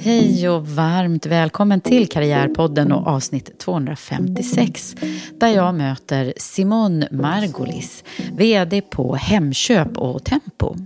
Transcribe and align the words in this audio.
Hej 0.00 0.48
och 0.48 0.68
varmt 0.68 1.26
välkommen 1.26 1.80
till 1.80 2.08
Karriärpodden 2.08 2.92
och 2.92 3.06
avsnitt 3.06 3.58
256 3.58 4.96
där 5.30 5.48
jag 5.48 5.74
möter 5.74 6.32
Simone 6.36 7.08
Margolis, 7.10 8.04
VD 8.32 8.80
på 8.80 9.14
Hemköp 9.14 9.98
och 9.98 10.24
Tempo. 10.24 10.76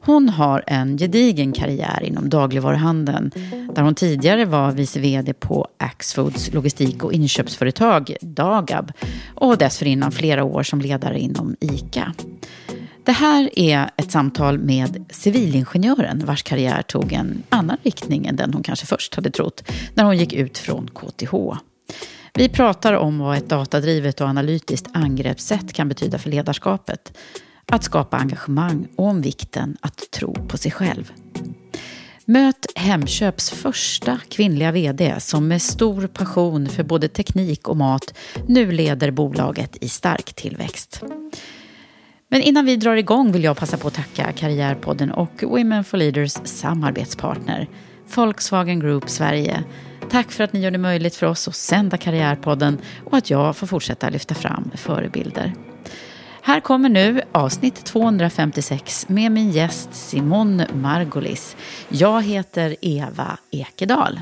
Hon 0.00 0.28
har 0.28 0.64
en 0.66 0.98
gedigen 0.98 1.52
karriär 1.52 2.02
inom 2.02 2.28
dagligvaruhandeln 2.28 3.30
där 3.74 3.82
hon 3.82 3.94
tidigare 3.94 4.44
var 4.44 4.72
vice 4.72 5.00
VD 5.00 5.34
på 5.34 5.68
Axfoods 5.76 6.52
logistik 6.52 7.04
och 7.04 7.12
inköpsföretag 7.12 8.16
Dagab 8.20 8.92
och 9.34 9.58
dessförinnan 9.58 10.12
flera 10.12 10.44
år 10.44 10.62
som 10.62 10.80
ledare 10.80 11.18
inom 11.18 11.56
ICA. 11.60 12.14
Det 13.08 13.12
här 13.12 13.50
är 13.58 13.90
ett 13.96 14.10
samtal 14.10 14.58
med 14.58 15.04
civilingenjören 15.10 16.26
vars 16.26 16.42
karriär 16.42 16.82
tog 16.82 17.12
en 17.12 17.42
annan 17.48 17.76
riktning 17.82 18.26
än 18.26 18.36
den 18.36 18.54
hon 18.54 18.62
kanske 18.62 18.86
först 18.86 19.14
hade 19.14 19.30
trott 19.30 19.70
när 19.94 20.04
hon 20.04 20.18
gick 20.18 20.32
ut 20.32 20.58
från 20.58 20.90
KTH. 20.90 21.34
Vi 22.34 22.48
pratar 22.48 22.92
om 22.92 23.18
vad 23.18 23.36
ett 23.36 23.48
datadrivet 23.48 24.20
och 24.20 24.26
analytiskt 24.26 24.88
angreppssätt 24.92 25.72
kan 25.72 25.88
betyda 25.88 26.18
för 26.18 26.30
ledarskapet, 26.30 27.18
att 27.66 27.84
skapa 27.84 28.16
engagemang 28.16 28.88
och 28.96 29.06
om 29.06 29.22
vikten 29.22 29.76
att 29.80 30.10
tro 30.10 30.34
på 30.34 30.58
sig 30.58 30.70
själv. 30.72 31.12
Möt 32.24 32.66
Hemköps 32.74 33.50
första 33.50 34.20
kvinnliga 34.28 34.72
VD 34.72 35.14
som 35.18 35.48
med 35.48 35.62
stor 35.62 36.06
passion 36.06 36.68
för 36.68 36.84
både 36.84 37.08
teknik 37.08 37.68
och 37.68 37.76
mat 37.76 38.14
nu 38.46 38.72
leder 38.72 39.10
bolaget 39.10 39.76
i 39.80 39.88
stark 39.88 40.34
tillväxt. 40.34 41.02
Men 42.30 42.42
innan 42.42 42.64
vi 42.64 42.76
drar 42.76 42.96
igång 42.96 43.32
vill 43.32 43.44
jag 43.44 43.56
passa 43.56 43.76
på 43.76 43.88
att 43.88 43.94
tacka 43.94 44.32
Karriärpodden 44.32 45.10
och 45.10 45.42
Women 45.42 45.84
for 45.84 45.98
Leaders 45.98 46.32
samarbetspartner 46.44 47.68
Volkswagen 48.14 48.80
Group 48.80 49.10
Sverige. 49.10 49.64
Tack 50.10 50.32
för 50.32 50.44
att 50.44 50.52
ni 50.52 50.60
gör 50.60 50.70
det 50.70 50.78
möjligt 50.78 51.14
för 51.14 51.26
oss 51.26 51.48
att 51.48 51.54
sända 51.54 51.96
Karriärpodden 51.96 52.78
och 53.04 53.16
att 53.16 53.30
jag 53.30 53.56
får 53.56 53.66
fortsätta 53.66 54.08
lyfta 54.08 54.34
fram 54.34 54.70
förebilder. 54.74 55.52
Här 56.42 56.60
kommer 56.60 56.88
nu 56.88 57.20
avsnitt 57.32 57.84
256 57.84 59.08
med 59.08 59.32
min 59.32 59.50
gäst 59.50 59.94
Simon 59.94 60.62
Margolis. 60.74 61.56
Jag 61.88 62.22
heter 62.22 62.76
Eva 62.80 63.38
Ekedal. 63.50 64.20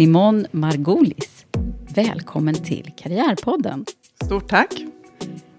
Simon 0.00 0.46
Margolis. 0.50 1.46
Välkommen 1.94 2.54
till 2.54 2.92
Karriärpodden. 2.96 3.84
Stort 4.24 4.48
tack. 4.48 4.74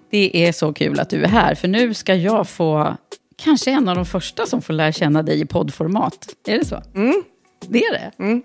Det 0.09 0.46
är 0.47 0.52
så 0.52 0.74
kul 0.74 1.00
att 1.00 1.09
du 1.09 1.24
är 1.24 1.28
här, 1.28 1.56
för 1.56 1.68
nu 1.68 1.94
ska 1.94 2.16
jag 2.16 2.50
få 2.50 2.97
kanske 3.35 3.72
en 3.72 3.90
av 3.90 3.96
de 3.96 4.06
första 4.06 4.46
som 4.46 4.62
får 4.62 4.74
lära 4.74 4.91
känna 4.91 5.24
dig 5.24 5.41
i 5.41 5.46
poddformat. 5.46 6.35
Är 6.47 6.57
det 6.59 6.66
så? 6.66 6.81
Mm. 6.96 7.24
Det 7.68 7.84
är 7.84 7.94
det? 7.94 8.24
Mm. 8.24 8.44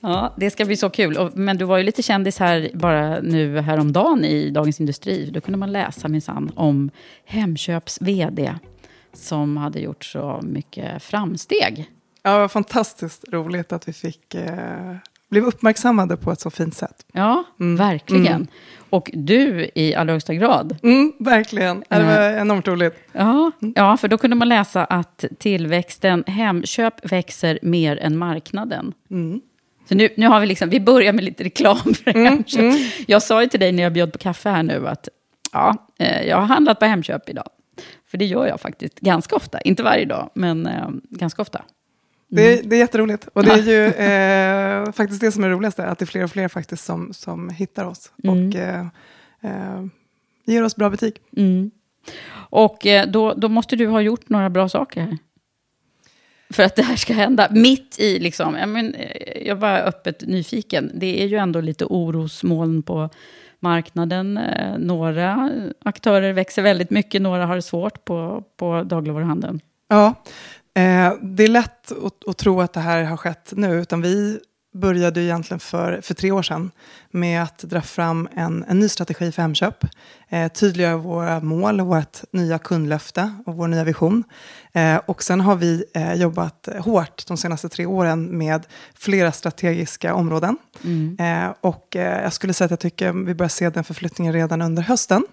Ja, 0.00 0.34
det 0.36 0.50
ska 0.50 0.64
bli 0.64 0.76
så 0.76 0.90
kul. 0.90 1.30
Men 1.34 1.58
du 1.58 1.64
var 1.64 1.78
ju 1.78 1.84
lite 1.84 2.02
kändis 2.02 2.38
här 2.38 2.70
bara 2.74 3.20
nu 3.20 3.60
häromdagen 3.60 4.24
i 4.24 4.50
Dagens 4.50 4.80
Industri. 4.80 5.30
Då 5.30 5.40
kunde 5.40 5.58
man 5.58 5.72
läsa 5.72 6.08
minsann 6.08 6.52
om 6.56 6.90
Hemköps 7.24 7.98
vd 8.00 8.54
som 9.12 9.56
hade 9.56 9.80
gjort 9.80 10.04
så 10.04 10.40
mycket 10.42 11.02
framsteg. 11.02 11.90
Ja, 12.26 12.32
det 12.32 12.38
var 12.38 12.48
fantastiskt 12.48 13.24
roligt 13.28 13.72
att 13.72 13.88
vi 13.88 13.92
fick 13.92 14.34
eh, 14.34 14.96
blev 15.36 15.48
uppmärksammade 15.48 16.16
på 16.16 16.32
ett 16.32 16.40
så 16.40 16.50
fint 16.50 16.74
sätt. 16.74 17.06
Ja, 17.12 17.44
mm. 17.60 17.76
verkligen. 17.76 18.26
Mm. 18.26 18.46
Och 18.90 19.10
du 19.12 19.70
i 19.74 19.94
allra 19.94 20.12
högsta 20.12 20.34
grad. 20.34 20.76
Mm, 20.82 21.12
verkligen. 21.18 21.84
Det 21.88 22.02
var 22.02 22.40
enormt 22.40 22.68
roligt. 22.68 22.94
Ja, 23.12 23.50
ja, 23.74 23.96
för 23.96 24.08
då 24.08 24.18
kunde 24.18 24.36
man 24.36 24.48
läsa 24.48 24.84
att 24.84 25.24
tillväxten, 25.38 26.24
Hemköp 26.26 27.12
växer 27.12 27.58
mer 27.62 27.96
än 27.96 28.18
marknaden. 28.18 28.92
Mm. 29.10 29.40
Så 29.88 29.94
nu, 29.94 30.08
nu 30.16 30.26
har 30.26 30.40
vi 30.40 30.46
liksom, 30.46 30.70
vi 30.70 30.80
börjar 30.80 31.12
med 31.12 31.24
lite 31.24 31.44
reklam 31.44 31.94
för 31.94 32.10
Mm, 32.10 32.24
Hemköp. 32.24 32.74
Jag 33.06 33.22
sa 33.22 33.42
ju 33.42 33.48
till 33.48 33.60
dig 33.60 33.72
när 33.72 33.82
jag 33.82 33.92
bjöd 33.92 34.12
på 34.12 34.18
kaffe 34.18 34.48
här 34.48 34.62
nu 34.62 34.88
att 34.88 35.08
ja, 35.52 35.76
eh, 35.98 36.22
jag 36.22 36.36
har 36.36 36.46
handlat 36.46 36.78
på 36.78 36.84
Hemköp 36.84 37.28
idag. 37.28 37.48
För 38.10 38.18
det 38.18 38.24
gör 38.24 38.46
jag 38.46 38.60
faktiskt 38.60 39.00
ganska 39.00 39.36
ofta. 39.36 39.60
Inte 39.60 39.82
varje 39.82 40.04
dag, 40.04 40.30
men 40.34 40.66
eh, 40.66 40.88
ganska 41.10 41.42
ofta. 41.42 41.62
Det, 42.28 42.70
det 42.70 42.76
är 42.76 42.80
jätteroligt. 42.80 43.28
Och 43.32 43.44
det 43.44 43.50
är 43.50 43.62
ju 43.62 43.86
eh, 44.86 44.92
faktiskt 44.92 45.20
det 45.20 45.32
som 45.32 45.44
är 45.44 45.48
roligast, 45.48 45.78
att 45.78 45.98
det 45.98 46.02
är 46.02 46.06
fler 46.06 46.24
och 46.24 46.30
fler 46.30 46.48
faktiskt 46.48 46.84
som, 46.84 47.12
som 47.12 47.50
hittar 47.50 47.84
oss. 47.84 48.12
Mm. 48.24 48.48
Och 48.48 48.54
eh, 48.54 48.86
eh, 49.40 49.84
ger 50.44 50.64
oss 50.64 50.76
bra 50.76 50.90
betyg. 50.90 51.16
Mm. 51.36 51.70
Och 52.34 52.86
eh, 52.86 53.06
då, 53.06 53.34
då 53.34 53.48
måste 53.48 53.76
du 53.76 53.86
ha 53.86 54.00
gjort 54.00 54.28
några 54.28 54.50
bra 54.50 54.68
saker 54.68 55.00
här. 55.00 55.18
För 56.50 56.62
att 56.62 56.76
det 56.76 56.82
här 56.82 56.96
ska 56.96 57.12
hända. 57.12 57.48
Mitt 57.50 58.00
i, 58.00 58.18
liksom, 58.18 58.54
jag, 58.54 58.68
men, 58.68 58.94
eh, 58.94 59.46
jag 59.46 59.56
var 59.56 59.78
öppet 59.78 60.22
nyfiken. 60.26 60.90
Det 60.94 61.22
är 61.22 61.26
ju 61.26 61.36
ändå 61.36 61.60
lite 61.60 61.84
orosmoln 61.84 62.82
på 62.82 63.10
marknaden. 63.60 64.40
Några 64.78 65.50
aktörer 65.84 66.32
växer 66.32 66.62
väldigt 66.62 66.90
mycket, 66.90 67.22
några 67.22 67.46
har 67.46 67.56
det 67.56 67.62
svårt 67.62 68.04
på, 68.04 68.44
på 68.56 68.82
dagligvaruhandeln. 68.82 69.60
Ja, 69.88 70.14
eh, 70.76 71.12
det 71.22 71.44
är 71.44 71.48
lätt 71.48 71.92
att, 71.92 72.28
att 72.28 72.36
tro 72.36 72.60
att 72.60 72.72
det 72.72 72.80
här 72.80 73.04
har 73.04 73.16
skett 73.16 73.52
nu, 73.56 73.80
utan 73.80 74.02
vi 74.02 74.40
började 74.76 75.22
egentligen 75.22 75.60
för, 75.60 76.00
för 76.00 76.14
tre 76.14 76.30
år 76.30 76.42
sedan 76.42 76.70
med 77.10 77.42
att 77.42 77.58
dra 77.58 77.82
fram 77.82 78.28
en, 78.34 78.64
en 78.68 78.78
ny 78.78 78.88
strategi 78.88 79.32
för 79.32 79.42
Hemköp. 79.42 79.84
Eh, 80.28 80.48
tydliggöra 80.48 80.96
våra 80.96 81.40
mål, 81.40 81.80
vårt 81.80 82.32
nya 82.32 82.58
kundlöfte 82.58 83.34
och 83.46 83.56
vår 83.56 83.68
nya 83.68 83.84
vision. 83.84 84.24
Eh, 84.72 84.96
och 85.06 85.22
sen 85.22 85.40
har 85.40 85.56
vi 85.56 85.84
eh, 85.94 86.14
jobbat 86.14 86.68
hårt 86.78 87.26
de 87.26 87.36
senaste 87.36 87.68
tre 87.68 87.86
åren 87.86 88.38
med 88.38 88.66
flera 88.94 89.32
strategiska 89.32 90.14
områden. 90.14 90.58
Mm. 90.84 91.16
Eh, 91.20 91.54
och 91.60 91.96
eh, 91.96 92.22
jag 92.22 92.32
skulle 92.32 92.52
säga 92.52 92.64
att 92.64 92.70
jag 92.70 92.80
tycker 92.80 93.12
vi 93.12 93.34
börjar 93.34 93.48
se 93.48 93.70
den 93.70 93.84
förflyttningen 93.84 94.32
redan 94.32 94.62
under 94.62 94.82
hösten. 94.82 95.26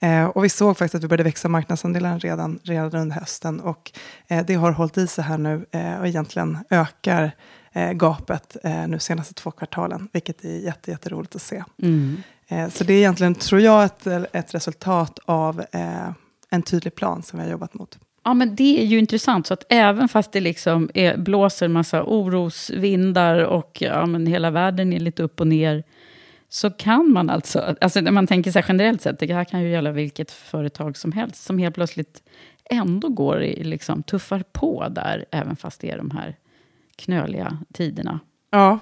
Eh, 0.00 0.24
och 0.24 0.44
vi 0.44 0.48
såg 0.48 0.78
faktiskt 0.78 0.94
att 0.94 1.04
vi 1.04 1.08
började 1.08 1.24
växa 1.24 1.48
marknadsandelen 1.48 2.20
redan, 2.20 2.58
redan 2.62 3.00
under 3.00 3.16
hösten. 3.16 3.60
Och 3.60 3.92
det 4.46 4.54
har 4.54 4.70
hållit 4.70 4.98
i 4.98 5.06
sig 5.06 5.24
här 5.24 5.38
nu 5.38 5.66
och 6.00 6.06
egentligen 6.06 6.58
ökar 6.70 7.32
eh, 7.72 7.92
gapet 7.92 8.56
eh, 8.64 8.88
nu 8.88 8.98
senaste 8.98 9.34
två 9.34 9.50
kvartalen, 9.50 10.08
vilket 10.12 10.44
är 10.44 10.58
jätte, 10.58 10.90
jätteroligt 10.90 11.34
att 11.34 11.42
se. 11.42 11.64
Mm. 11.82 12.22
Eh, 12.48 12.68
så 12.68 12.84
det 12.84 12.92
är 12.92 12.98
egentligen, 12.98 13.34
tror 13.34 13.60
jag, 13.60 13.84
ett, 13.84 14.06
ett 14.32 14.54
resultat 14.54 15.18
av 15.24 15.60
eh, 15.72 16.10
en 16.50 16.62
tydlig 16.62 16.94
plan 16.94 17.22
som 17.22 17.38
vi 17.38 17.44
har 17.44 17.52
jobbat 17.52 17.74
mot. 17.74 17.98
Ja, 18.24 18.34
men 18.34 18.56
det 18.56 18.82
är 18.82 18.86
ju 18.86 18.98
intressant. 18.98 19.46
Så 19.46 19.54
att 19.54 19.64
även 19.68 20.08
fast 20.08 20.32
det 20.32 20.40
liksom 20.40 20.90
är, 20.94 21.16
blåser 21.16 21.66
en 21.66 21.72
massa 21.72 22.02
orosvindar 22.02 23.38
och 23.38 23.78
ja, 23.80 24.06
men 24.06 24.26
hela 24.26 24.50
världen 24.50 24.92
är 24.92 25.00
lite 25.00 25.22
upp 25.22 25.40
och 25.40 25.46
ner, 25.46 25.84
så 26.52 26.70
kan 26.70 27.12
man 27.12 27.30
alltså, 27.30 27.76
alltså 27.80 28.00
när 28.00 28.10
man 28.10 28.26
tänker 28.26 28.52
sig 28.52 28.64
generellt 28.68 29.02
sett, 29.02 29.18
det 29.18 29.34
här 29.34 29.44
kan 29.44 29.62
ju 29.62 29.70
gälla 29.70 29.90
vilket 29.90 30.30
företag 30.30 30.96
som 30.96 31.12
helst, 31.12 31.44
som 31.44 31.58
helt 31.58 31.74
plötsligt 31.74 32.22
ändå 32.64 33.08
går, 33.08 33.42
i, 33.42 33.64
liksom, 33.64 34.02
tuffar 34.02 34.44
på 34.52 34.88
där, 34.88 35.24
även 35.30 35.56
fast 35.56 35.80
det 35.80 35.90
är 35.90 35.96
de 35.96 36.10
här 36.10 36.36
knöliga 36.96 37.58
tiderna. 37.72 38.20
Ja, 38.50 38.78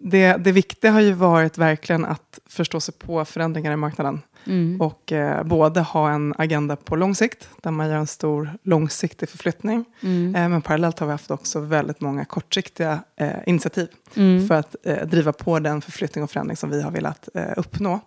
det, 0.00 0.36
det 0.36 0.52
viktiga 0.52 0.90
har 0.90 1.00
ju 1.00 1.12
varit 1.12 1.58
verkligen 1.58 2.04
att 2.04 2.38
förstå 2.46 2.80
sig 2.80 2.94
på 2.94 3.24
förändringar 3.24 3.72
i 3.72 3.76
marknaden. 3.76 4.20
Mm. 4.46 4.80
Och 4.80 5.12
eh, 5.12 5.42
både 5.44 5.80
ha 5.80 6.10
en 6.10 6.34
agenda 6.38 6.76
på 6.76 6.96
lång 6.96 7.14
sikt, 7.14 7.48
där 7.62 7.70
man 7.70 7.88
gör 7.88 7.96
en 7.96 8.06
stor 8.06 8.50
långsiktig 8.62 9.28
förflyttning. 9.28 9.84
Mm. 10.02 10.34
Eh, 10.34 10.48
men 10.48 10.62
parallellt 10.62 10.98
har 10.98 11.06
vi 11.06 11.10
haft 11.10 11.30
också 11.30 11.60
väldigt 11.60 12.00
många 12.00 12.24
kortsiktiga 12.24 13.02
eh, 13.16 13.30
initiativ 13.46 13.88
mm. 14.16 14.48
för 14.48 14.54
att 14.54 14.76
eh, 14.84 15.06
driva 15.06 15.32
på 15.32 15.58
den 15.58 15.80
förflyttning 15.80 16.24
och 16.24 16.30
förändring 16.30 16.56
som 16.56 16.70
vi 16.70 16.82
har 16.82 16.90
velat 16.90 17.28
eh, 17.34 17.52
uppnå. 17.56 18.00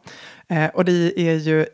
Eh, 0.47 0.65
och 0.65 0.85
det 0.85 1.30
är 1.30 1.35
ju 1.35 1.65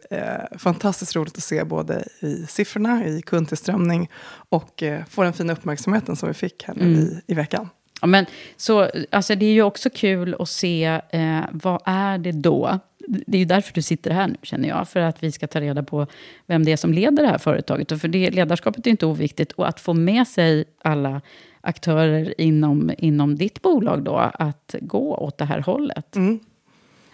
fantastiskt 0.57 1.15
roligt 1.15 1.37
att 1.37 1.43
se 1.43 1.63
både 1.63 2.03
i 2.19 2.45
siffrorna, 2.49 3.05
i 3.05 3.21
kundtillströmning 3.21 4.09
och 4.49 4.83
få 5.09 5.23
den 5.23 5.33
fina 5.33 5.53
uppmärksamheten 5.53 6.15
som 6.15 6.27
vi 6.27 6.33
fick 6.33 6.63
här 6.63 6.75
nu 6.75 6.85
mm. 6.85 6.99
i, 6.99 7.21
i 7.27 7.33
veckan. 7.33 7.69
Ja, 8.01 8.07
men, 8.07 8.25
så, 8.57 8.89
alltså, 9.09 9.35
det 9.35 9.45
är 9.45 9.53
ju 9.53 9.63
också 9.63 9.89
kul 9.89 10.35
att 10.39 10.49
se 10.49 11.01
eh, 11.09 11.41
vad 11.51 11.81
är 11.85 12.17
det 12.17 12.31
då? 12.31 12.79
Det 13.07 13.37
är 13.37 13.39
ju 13.39 13.45
därför 13.45 13.73
du 13.73 13.81
sitter 13.81 14.11
här 14.11 14.27
nu, 14.27 14.35
känner 14.43 14.69
jag. 14.69 14.89
För 14.89 14.99
att 14.99 15.23
vi 15.23 15.31
ska 15.31 15.47
ta 15.47 15.61
reda 15.61 15.83
på 15.83 16.07
vem 16.45 16.65
det 16.65 16.71
är 16.71 16.77
som 16.77 16.93
leder 16.93 17.23
det 17.23 17.29
här 17.29 17.37
företaget. 17.37 17.91
Och 17.91 18.01
för 18.01 18.07
det, 18.07 18.31
ledarskapet 18.31 18.87
är 18.87 18.91
inte 18.91 19.05
oviktigt. 19.05 19.51
Och 19.51 19.67
att 19.67 19.79
få 19.79 19.93
med 19.93 20.27
sig 20.27 20.65
alla 20.81 21.21
aktörer 21.61 22.41
inom, 22.41 22.91
inom 22.97 23.35
ditt 23.35 23.61
bolag 23.61 24.03
då, 24.03 24.15
att 24.33 24.75
gå 24.81 25.15
åt 25.15 25.37
det 25.37 25.45
här 25.45 25.59
hållet. 25.59 26.15
Mm. 26.15 26.39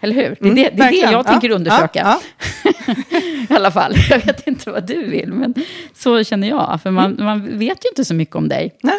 Eller 0.00 0.14
hur? 0.14 0.22
Det 0.40 0.48
är, 0.48 0.52
mm, 0.52 0.54
det, 0.54 0.70
det, 0.70 0.82
är 0.82 0.90
det 0.90 1.12
jag 1.12 1.26
tänker 1.26 1.50
undersöka. 1.50 2.00
Ja, 2.00 2.20
ja. 2.86 2.94
I 3.50 3.54
alla 3.54 3.70
fall. 3.70 3.94
Jag 4.10 4.26
vet 4.26 4.46
inte 4.46 4.70
vad 4.70 4.86
du 4.86 5.08
vill, 5.08 5.32
men 5.32 5.54
så 5.94 6.24
känner 6.24 6.48
jag. 6.48 6.80
För 6.82 6.90
man, 6.90 7.12
mm. 7.12 7.24
man 7.24 7.58
vet 7.58 7.84
ju 7.84 7.88
inte 7.88 8.04
så 8.04 8.14
mycket 8.14 8.36
om 8.36 8.48
dig. 8.48 8.78
Nej. 8.82 8.98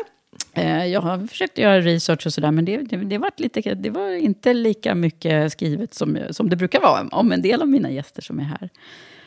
Eh, 0.58 0.86
jag 0.86 1.02
har 1.02 1.28
försökt 1.28 1.58
göra 1.58 1.82
research 1.82 2.26
och 2.26 2.34
sådär, 2.34 2.52
men 2.52 2.66
det, 2.66 2.78
det, 2.78 2.98
det, 2.98 3.18
var 3.18 3.32
lite, 3.38 3.62
det 3.62 3.90
var 3.90 4.10
inte 4.10 4.54
lika 4.54 4.96
mycket 4.96 5.52
skrivet 5.52 5.94
som, 5.94 6.20
som 6.32 6.50
det 6.50 6.56
brukar 6.56 6.82
vara 6.82 7.08
om 7.12 7.32
en 7.32 7.42
del 7.42 7.62
av 7.62 7.68
mina 7.68 7.90
gäster 7.90 8.22
som 8.22 8.40
är 8.40 8.44
här. 8.44 8.70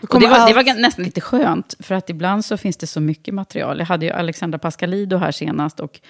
Det, 0.00 0.26
var, 0.26 0.48
det 0.48 0.54
var 0.54 0.80
nästan 0.80 1.04
lite 1.04 1.20
skönt, 1.20 1.74
för 1.78 1.94
att 1.94 2.10
ibland 2.10 2.44
så 2.44 2.56
finns 2.56 2.76
det 2.76 2.86
så 2.86 3.00
mycket 3.00 3.34
material. 3.34 3.78
Jag 3.78 3.86
hade 3.86 4.06
ju 4.06 4.12
Alexandra 4.12 4.58
Pascalido 4.58 5.16
här 5.16 5.32
senast, 5.32 5.80
och 5.80 6.00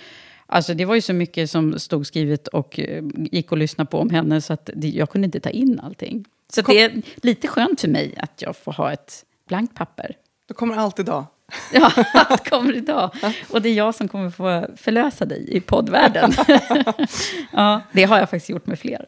alltså 0.46 0.74
det 0.74 0.84
var 0.84 0.94
ju 0.94 1.00
så 1.00 1.12
mycket 1.12 1.50
som 1.50 1.78
stod 1.78 2.06
skrivet 2.06 2.48
och 2.48 2.80
eh, 2.80 3.04
gick 3.14 3.52
att 3.52 3.58
lyssna 3.58 3.84
på 3.84 3.98
om 3.98 4.10
henne, 4.10 4.40
så 4.40 4.52
att 4.52 4.70
det, 4.74 4.88
jag 4.88 5.10
kunde 5.10 5.24
inte 5.24 5.40
ta 5.40 5.50
in 5.50 5.80
allting. 5.80 6.24
Så 6.52 6.62
Kom. 6.62 6.74
det 6.74 6.82
är 6.82 7.02
lite 7.22 7.48
skönt 7.48 7.80
för 7.80 7.88
mig 7.88 8.14
att 8.16 8.42
jag 8.42 8.56
får 8.56 8.72
ha 8.72 8.92
ett 8.92 9.24
blankt 9.48 9.74
papper. 9.74 10.16
Det 10.48 10.54
kommer 10.54 10.76
alltid 10.76 11.04
idag. 11.04 11.24
Ja, 11.72 11.92
allt 12.14 12.50
kommer 12.50 12.76
idag. 12.76 13.10
Och 13.50 13.62
det 13.62 13.68
är 13.68 13.74
jag 13.74 13.94
som 13.94 14.08
kommer 14.08 14.30
få 14.30 14.66
förlösa 14.76 15.24
dig 15.24 15.56
i 15.56 15.60
poddvärlden. 15.60 16.32
ja, 17.52 17.82
det 17.92 18.04
har 18.04 18.18
jag 18.18 18.30
faktiskt 18.30 18.48
gjort 18.48 18.66
med 18.66 18.78
fler. 18.78 19.06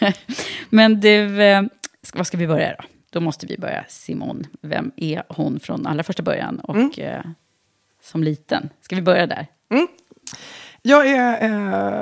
Men 0.70 1.00
du, 1.00 1.42
eh, 1.42 1.62
vad 2.14 2.26
ska 2.26 2.36
vi 2.36 2.46
börja 2.46 2.76
då? 2.78 2.84
Då 3.10 3.20
måste 3.20 3.46
vi 3.46 3.58
börja. 3.58 3.84
Simon, 3.88 4.46
vem 4.60 4.92
är 4.96 5.22
hon 5.28 5.60
från 5.60 5.86
allra 5.86 6.02
första 6.02 6.22
början 6.22 6.60
och 6.60 6.76
mm. 6.76 6.90
eh, 6.98 7.24
som 8.02 8.22
liten? 8.22 8.70
Ska 8.80 8.96
vi 8.96 9.02
börja 9.02 9.26
där? 9.26 9.46
Mm. 9.70 9.86
Jag 10.82 11.06
är 11.06 11.44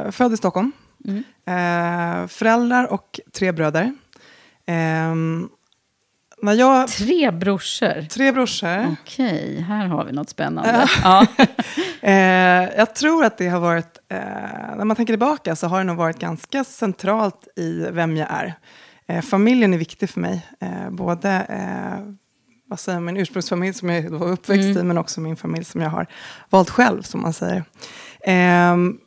eh, 0.06 0.10
född 0.10 0.32
i 0.32 0.36
Stockholm. 0.36 0.72
Mm. 1.04 1.24
Eh, 1.46 2.26
föräldrar 2.28 2.92
och 2.92 3.20
tre 3.32 3.52
bröder. 3.52 3.94
Eh, 4.66 5.14
när 6.44 6.52
jag, 6.52 6.88
tre 6.88 7.30
brorsor? 7.30 8.08
Tre 8.08 8.32
brorsor. 8.32 8.96
Okej, 9.02 9.60
här 9.68 9.86
har 9.86 10.04
vi 10.04 10.12
något 10.12 10.30
spännande. 10.30 10.88
ja. 11.02 11.26
eh, 12.02 12.12
jag 12.76 12.94
tror 12.94 13.24
att 13.24 13.38
det 13.38 13.48
har 13.48 13.60
varit, 13.60 13.98
eh, 14.08 14.18
när 14.76 14.84
man 14.84 14.96
tänker 14.96 15.12
tillbaka 15.12 15.56
så 15.56 15.66
har 15.66 15.78
det 15.78 15.84
nog 15.84 15.96
varit 15.96 16.18
ganska 16.18 16.64
centralt 16.64 17.48
i 17.56 17.86
vem 17.90 18.16
jag 18.16 18.28
är. 18.30 18.54
Eh, 19.08 19.22
familjen 19.22 19.74
är 19.74 19.78
viktig 19.78 20.10
för 20.10 20.20
mig. 20.20 20.46
Både 20.90 21.46
vad 22.66 22.80
säger, 22.80 23.00
min 23.00 23.16
ursprungsfamilj 23.16 23.74
som 23.74 23.90
jag 23.90 24.10
var 24.10 24.28
uppväxt 24.28 24.64
mm. 24.64 24.78
i, 24.78 24.82
men 24.82 24.98
också 24.98 25.20
min 25.20 25.36
familj 25.36 25.64
som 25.64 25.80
jag 25.80 25.90
har 25.90 26.06
valt 26.50 26.70
själv, 26.70 27.02
som 27.02 27.22
man 27.22 27.32
säger. 27.32 27.64
Ehm, 28.24 28.98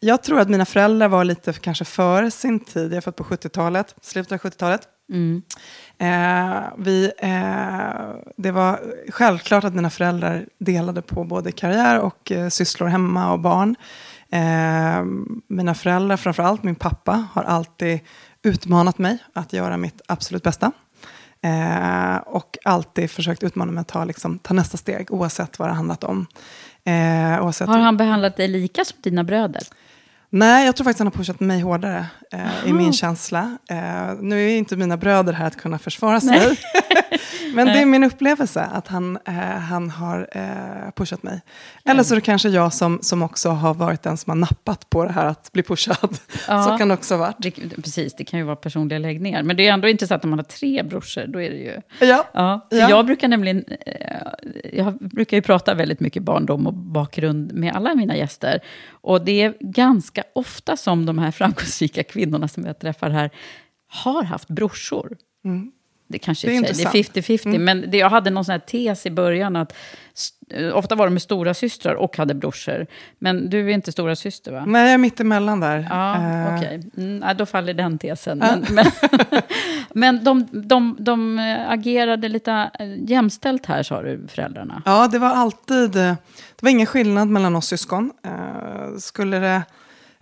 jag 0.00 0.22
tror 0.22 0.40
att 0.40 0.48
mina 0.48 0.64
föräldrar 0.64 1.08
var 1.08 1.24
lite 1.24 1.52
kanske 1.52 1.84
före 1.84 2.30
sin 2.30 2.60
tid. 2.60 2.92
Jag 2.92 2.96
är 2.96 3.00
född 3.00 3.16
på 3.16 3.24
70-talet, 3.24 3.94
slutet 4.02 4.32
av 4.32 4.38
70-talet. 4.38 4.88
Mm. 5.12 5.42
Eh, 6.00 6.62
vi, 6.76 7.12
eh, 7.18 8.32
det 8.36 8.50
var 8.50 8.80
självklart 9.08 9.64
att 9.64 9.74
mina 9.74 9.90
föräldrar 9.90 10.46
delade 10.58 11.02
på 11.02 11.24
både 11.24 11.52
karriär 11.52 11.98
och 11.98 12.32
eh, 12.32 12.48
sysslor 12.48 12.88
hemma 12.88 13.32
och 13.32 13.40
barn. 13.40 13.76
Eh, 14.30 15.04
mina 15.48 15.74
föräldrar, 15.74 16.16
framförallt 16.16 16.62
min 16.62 16.74
pappa, 16.74 17.28
har 17.32 17.42
alltid 17.42 18.00
utmanat 18.42 18.98
mig 18.98 19.18
att 19.32 19.52
göra 19.52 19.76
mitt 19.76 20.00
absolut 20.06 20.42
bästa. 20.42 20.72
Eh, 21.42 22.16
och 22.16 22.58
alltid 22.64 23.10
försökt 23.10 23.42
utmana 23.42 23.72
mig 23.72 23.80
att 23.80 23.88
ta, 23.88 24.04
liksom, 24.04 24.38
ta 24.38 24.54
nästa 24.54 24.76
steg, 24.76 25.12
oavsett 25.12 25.58
vad 25.58 25.68
det 25.68 25.74
handlat 25.74 26.04
om. 26.04 26.26
Eh, 26.84 26.92
har 26.92 27.78
han 27.78 27.96
behandlat 27.96 28.36
dig 28.36 28.48
lika 28.48 28.84
som 28.84 28.98
dina 29.02 29.24
bröder? 29.24 29.62
Nej, 30.32 30.66
jag 30.66 30.76
tror 30.76 30.84
faktiskt 30.84 30.98
han 30.98 31.06
har 31.06 31.12
pushat 31.12 31.40
mig 31.40 31.60
hårdare 31.60 32.06
eh, 32.32 32.68
i 32.68 32.72
min 32.72 32.92
känsla. 32.92 33.58
Eh, 33.70 34.14
nu 34.20 34.50
är 34.50 34.56
inte 34.56 34.76
mina 34.76 34.96
bröder 34.96 35.32
här 35.32 35.46
att 35.46 35.56
kunna 35.56 35.78
försvara 35.78 36.20
sig. 36.20 36.58
Men 37.54 37.66
det 37.66 37.80
är 37.80 37.86
min 37.86 38.04
upplevelse 38.04 38.60
att 38.60 38.88
han, 38.88 39.18
eh, 39.24 39.34
han 39.34 39.90
har 39.90 40.28
eh, 40.32 40.90
pushat 40.96 41.22
mig. 41.22 41.40
Eller 41.84 42.02
så 42.02 42.14
är 42.14 42.16
det 42.16 42.20
kanske 42.20 42.48
jag 42.48 42.72
som, 42.72 42.98
som 43.02 43.22
också 43.22 43.48
har 43.48 43.74
varit 43.74 44.02
den 44.02 44.16
som 44.16 44.30
har 44.30 44.36
nappat 44.36 44.90
på 44.90 45.04
det 45.04 45.12
här 45.12 45.26
att 45.26 45.52
bli 45.52 45.62
pushad. 45.62 46.18
Ja, 46.48 46.62
så 46.62 46.78
kan 46.78 46.88
det 46.88 46.94
också 46.94 47.14
ha 47.14 47.18
varit. 47.18 47.36
Det, 47.38 47.50
precis, 47.82 48.14
det 48.14 48.24
kan 48.24 48.38
ju 48.38 48.44
vara 48.44 48.56
personliga 48.56 48.98
läggningar. 48.98 49.42
Men 49.42 49.56
det 49.56 49.68
är 49.68 49.72
ändå 49.72 49.88
intressant 49.88 50.24
om 50.24 50.30
man 50.30 50.38
har 50.38 50.44
tre 50.44 50.82
brorsor. 50.82 51.26
Då 51.26 51.40
är 51.40 51.50
det 51.50 51.56
ju... 51.56 51.80
Ja. 51.98 52.24
ja, 52.32 52.66
ja. 52.70 52.90
Jag 52.90 53.06
brukar 53.06 53.28
nämligen... 53.28 53.64
Eh, 53.86 54.16
jag 54.72 54.98
brukar 54.98 55.36
ju 55.36 55.42
prata 55.42 55.74
väldigt 55.74 56.00
mycket 56.00 56.22
barndom 56.22 56.66
och 56.66 56.74
bakgrund 56.74 57.52
med 57.52 57.74
alla 57.74 57.94
mina 57.94 58.16
gäster. 58.16 58.60
Och 58.90 59.24
det 59.24 59.42
är 59.42 59.54
ganska 59.60 60.24
ofta 60.34 60.76
som 60.76 61.06
de 61.06 61.18
här 61.18 61.30
framgångsrika 61.30 62.02
kvinnorna 62.02 62.48
som 62.48 62.66
jag 62.66 62.78
träffar 62.78 63.10
här 63.10 63.30
har 63.88 64.22
haft 64.22 64.48
brorsor. 64.48 65.16
Mm. 65.44 65.72
Det 66.10 66.18
kanske 66.18 66.46
det 66.46 66.56
är, 66.56 66.62
det 66.62 66.68
är 66.68 67.20
50-50, 67.20 67.46
mm. 67.46 67.64
men 67.64 67.90
det, 67.90 67.98
jag 67.98 68.10
hade 68.10 68.30
någon 68.30 68.44
sån 68.44 68.52
här 68.52 68.58
tes 68.58 69.06
i 69.06 69.10
början 69.10 69.56
att 69.56 69.72
ofta 70.74 70.94
var 70.94 71.06
de 71.06 71.10
med 71.10 71.22
stora 71.22 71.54
systrar 71.54 71.94
och 71.94 72.16
hade 72.16 72.34
brorsor. 72.34 72.86
Men 73.18 73.50
du 73.50 73.70
är 73.70 73.74
inte 73.74 73.92
stora 73.92 74.16
syster 74.16 74.52
va? 74.52 74.64
Nej, 74.66 74.82
jag 74.82 74.94
är 74.94 74.98
mitt 74.98 75.20
emellan 75.20 75.60
där. 75.60 75.86
Ja, 75.90 76.16
uh. 76.18 76.56
Okej, 76.56 76.78
okay. 76.78 77.04
mm, 77.04 77.36
då 77.36 77.46
faller 77.46 77.74
den 77.74 77.98
tesen. 77.98 78.38
Men, 78.38 78.66
men, 78.70 78.86
men 79.94 80.24
de, 80.24 80.46
de, 80.52 80.96
de, 80.98 81.38
agerade 81.68 82.28
lite 82.28 82.70
eh, 82.78 83.10
jämställt 83.10 83.66
här, 83.66 83.82
sa 83.82 84.02
du, 84.02 84.26
föräldrarna? 84.28 84.82
Ja, 84.84 85.08
det 85.08 85.18
var 85.18 85.30
alltid... 85.30 85.96
Eh, 85.96 86.14
det 86.56 86.62
var 86.62 86.70
ingen 86.70 86.86
skillnad 86.86 87.28
mellan 87.28 87.56
oss 87.56 87.66
syskon. 87.66 88.12
Uh, 88.26 88.98
skulle 88.98 89.38
det 89.38 89.62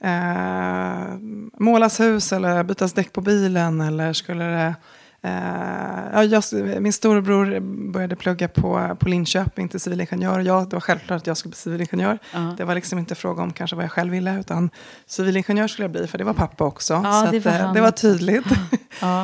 uh, 0.04 1.18
målas 1.58 2.00
hus 2.00 2.32
eller 2.32 2.62
bytas 2.62 2.92
däck 2.92 3.12
på 3.12 3.20
bilen 3.20 3.80
eller 3.80 4.12
skulle 4.12 4.44
det 4.44 4.74
Ja, 5.22 6.24
jag, 6.24 6.42
min 6.82 6.92
storebror 6.92 7.60
började 7.92 8.16
plugga 8.16 8.48
på, 8.48 8.96
på 9.00 9.08
Linköping 9.08 9.68
till 9.68 9.80
civilingenjör. 9.80 10.40
Jag, 10.40 10.68
det 10.68 10.76
var 10.76 10.80
självklart 10.80 11.20
att 11.20 11.26
jag 11.26 11.36
skulle 11.36 11.50
bli 11.50 11.56
civilingenjör. 11.56 12.18
Ja. 12.32 12.54
Det 12.56 12.64
var 12.64 12.74
liksom 12.74 12.98
inte 12.98 13.14
fråga 13.14 13.42
om 13.42 13.52
kanske 13.52 13.76
vad 13.76 13.84
jag 13.84 13.92
själv 13.92 14.12
ville, 14.12 14.40
utan 14.40 14.70
civilingenjör 15.06 15.68
skulle 15.68 15.84
jag 15.84 15.90
bli, 15.92 16.06
för 16.06 16.18
det 16.18 16.24
var 16.24 16.34
pappa 16.34 16.64
också. 16.64 17.00
Ja, 17.04 17.24
så 17.24 17.30
det 17.30 17.38
att, 17.38 17.44
var 17.44 17.52
eh, 17.52 17.72
det 17.72 17.80
var 17.80 17.90
tydligt. 17.90 18.46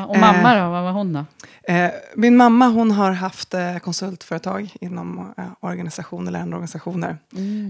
Och 0.08 0.18
mamma 0.18 0.54
då, 0.54 0.70
vad 0.70 0.82
var 0.82 0.92
hon 0.92 1.12
då? 1.12 1.24
Eh, 1.72 1.90
min 2.16 2.36
mamma 2.36 2.68
hon 2.68 2.90
har 2.90 3.12
haft 3.12 3.54
konsultföretag 3.82 4.76
inom 4.80 5.34
organisationer, 5.60 6.32
lärande 6.32 6.56
organisationer. 6.56 7.18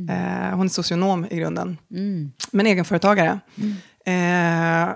Eh, 0.09 0.57
hon 0.57 0.66
är 0.66 0.69
socionom 0.69 1.26
i 1.31 1.37
grunden, 1.37 1.78
men 2.50 2.66
egenföretagare. 2.66 3.40
Eh, 4.07 4.95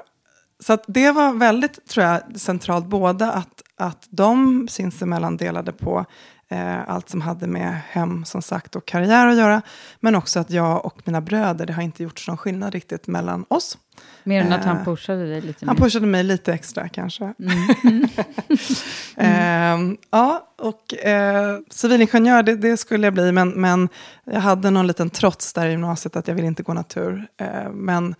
så 0.60 0.78
det 0.86 1.10
var 1.10 1.32
väldigt, 1.32 1.86
tror 1.88 2.06
jag, 2.06 2.20
centralt 2.40 2.86
både 2.86 3.32
att, 3.32 3.62
att 3.76 4.06
de 4.10 4.68
sinsemellan 4.68 5.36
delade 5.36 5.72
på 5.72 6.04
eh, 6.48 6.88
allt 6.88 7.08
som 7.08 7.20
hade 7.20 7.46
med 7.46 7.80
hem, 7.88 8.24
som 8.24 8.42
sagt, 8.42 8.76
och 8.76 8.86
karriär 8.86 9.26
att 9.26 9.36
göra. 9.36 9.62
Men 10.00 10.14
också 10.14 10.40
att 10.40 10.50
jag 10.50 10.84
och 10.84 11.00
mina 11.04 11.20
bröder, 11.20 11.66
det 11.66 11.72
har 11.72 11.82
inte 11.82 12.02
gjorts 12.02 12.28
någon 12.28 12.36
skillnad 12.36 12.72
riktigt 12.72 13.06
mellan 13.06 13.44
oss. 13.48 13.78
Mer 14.24 14.42
än 14.42 14.52
att 14.52 14.64
han 14.64 14.76
Eh, 14.76 14.84
pushade 14.84 15.28
dig 15.28 15.40
lite 15.40 15.66
Han 15.66 15.74
mer. 15.76 15.82
pushade 15.82 16.06
mig 16.06 16.22
lite 16.22 16.52
extra 16.52 16.88
kanske. 16.88 17.34
Mm. 17.38 18.08
Ehm, 19.16 19.96
ja, 20.10 20.48
och 20.58 20.94
eh, 21.04 21.58
civilingenjör, 21.70 22.42
det, 22.42 22.56
det 22.56 22.76
skulle 22.76 23.06
jag 23.06 23.14
bli, 23.14 23.32
men, 23.32 23.50
men 23.50 23.88
jag 24.24 24.40
hade 24.40 24.70
någon 24.70 24.86
liten 24.86 25.10
trots 25.10 25.52
där 25.52 25.66
i 25.66 25.70
gymnasiet 25.70 26.16
att 26.16 26.28
jag 26.28 26.34
ville 26.34 26.46
inte 26.46 26.62
gå 26.62 26.72
natur. 26.74 27.26
Eh, 27.40 27.70
men 27.72 28.14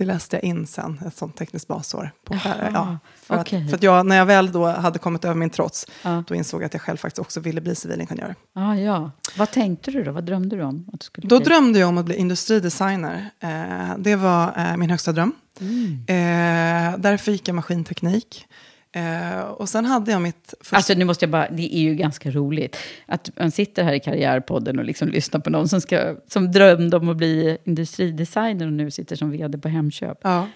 det 0.00 0.06
läste 0.06 0.36
jag 0.36 0.44
in 0.44 0.66
sen, 0.66 1.00
ett 1.06 1.16
sånt 1.16 1.36
tekniskt 1.36 1.68
basår. 1.68 2.12
På, 2.24 2.34
Jaha, 2.34 2.70
ja, 2.74 2.98
för 3.22 3.40
okej. 3.40 3.62
att, 3.64 3.70
för 3.70 3.76
att 3.76 3.82
jag, 3.82 4.06
när 4.06 4.16
jag 4.16 4.26
väl 4.26 4.52
då 4.52 4.66
hade 4.66 4.98
kommit 4.98 5.24
över 5.24 5.34
min 5.34 5.50
trots, 5.50 5.86
Ja. 6.02 6.24
då 6.26 6.34
insåg 6.34 6.60
jag 6.62 6.66
att 6.66 6.74
jag 6.74 6.82
själv 6.82 6.96
faktiskt 6.96 7.18
också 7.18 7.40
ville 7.40 7.60
bli 7.60 7.74
civilingenjör. 7.74 8.34
Ah, 8.54 8.74
ja. 8.74 9.10
Vad 9.36 9.50
tänkte 9.50 9.90
du 9.90 10.04
då? 10.04 10.12
Vad 10.12 10.24
drömde 10.24 10.56
du 10.56 10.62
om? 10.62 10.88
Att 10.92 11.00
du 11.00 11.04
skulle 11.04 11.28
Då 11.28 11.38
bli? 11.38 11.44
drömde 11.44 11.78
jag 11.78 11.88
om 11.88 11.98
att 11.98 12.04
bli 12.04 12.14
industridesigner. 12.16 13.30
Eh, 13.40 13.96
det 13.98 14.16
var 14.16 14.52
eh, 14.56 14.76
min 14.76 14.90
högsta 14.90 15.12
dröm. 15.12 15.32
Mm. 15.60 15.92
Eh, 16.06 16.98
därför 16.98 17.32
gick 17.32 17.48
jag 17.48 17.54
maskinteknik. 17.54 18.46
Eh, 18.92 19.40
och 19.40 19.68
sen 19.68 19.84
hade 19.84 20.10
jag 20.10 20.22
mitt 20.22 20.54
första... 20.60 20.76
Alltså 20.76 20.94
nu 20.94 21.04
måste 21.04 21.24
jag 21.24 21.30
bara, 21.30 21.48
det 21.50 21.76
är 21.76 21.80
ju 21.80 21.94
ganska 21.94 22.30
roligt 22.30 22.76
att 23.06 23.30
man 23.38 23.50
sitter 23.50 23.84
här 23.84 23.92
i 23.92 24.00
Karriärpodden 24.00 24.78
och 24.78 24.84
liksom 24.84 25.08
lyssnar 25.08 25.40
på 25.40 25.50
någon 25.50 25.68
som, 25.68 25.80
ska, 25.80 26.16
som 26.28 26.52
drömde 26.52 26.96
om 26.96 27.08
att 27.08 27.16
bli 27.16 27.58
industridesigner 27.64 28.66
och 28.66 28.72
nu 28.72 28.90
sitter 28.90 29.16
som 29.16 29.30
vd 29.30 29.58
på 29.58 29.68
Hemköp. 29.68 30.18
ja. 30.22 30.46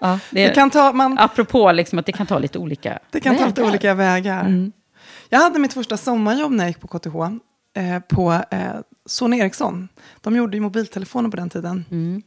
Ja, 0.00 0.18
det 0.30 0.44
är, 0.44 0.48
det 0.48 0.54
kan 0.54 0.70
ta, 0.70 0.92
man, 0.92 1.18
Apropå 1.18 1.72
liksom 1.72 1.98
att 1.98 2.06
det 2.06 2.12
kan 2.12 2.26
ta 2.26 2.38
lite 2.38 2.58
olika 2.58 2.98
det 3.10 3.20
kan 3.20 3.36
ta 3.36 3.46
lite 3.46 3.60
vägar. 3.60 3.70
olika 3.70 3.94
vägar. 3.94 4.40
Mm. 4.40 4.72
Jag 5.28 5.38
hade 5.38 5.58
mitt 5.58 5.74
första 5.74 5.96
sommarjobb 5.96 6.52
när 6.52 6.64
jag 6.64 6.68
gick 6.68 6.80
på 6.80 6.98
KTH. 6.98 7.16
Eh, 7.76 7.98
på 8.08 8.32
eh, 8.50 8.60
Sony 9.06 9.38
Ericsson. 9.38 9.88
De 10.20 10.36
gjorde 10.36 10.56
ju 10.56 10.60
mobiltelefoner 10.60 11.30
på 11.30 11.36
den 11.36 11.50
tiden. 11.50 11.84
Mm. 11.90 12.22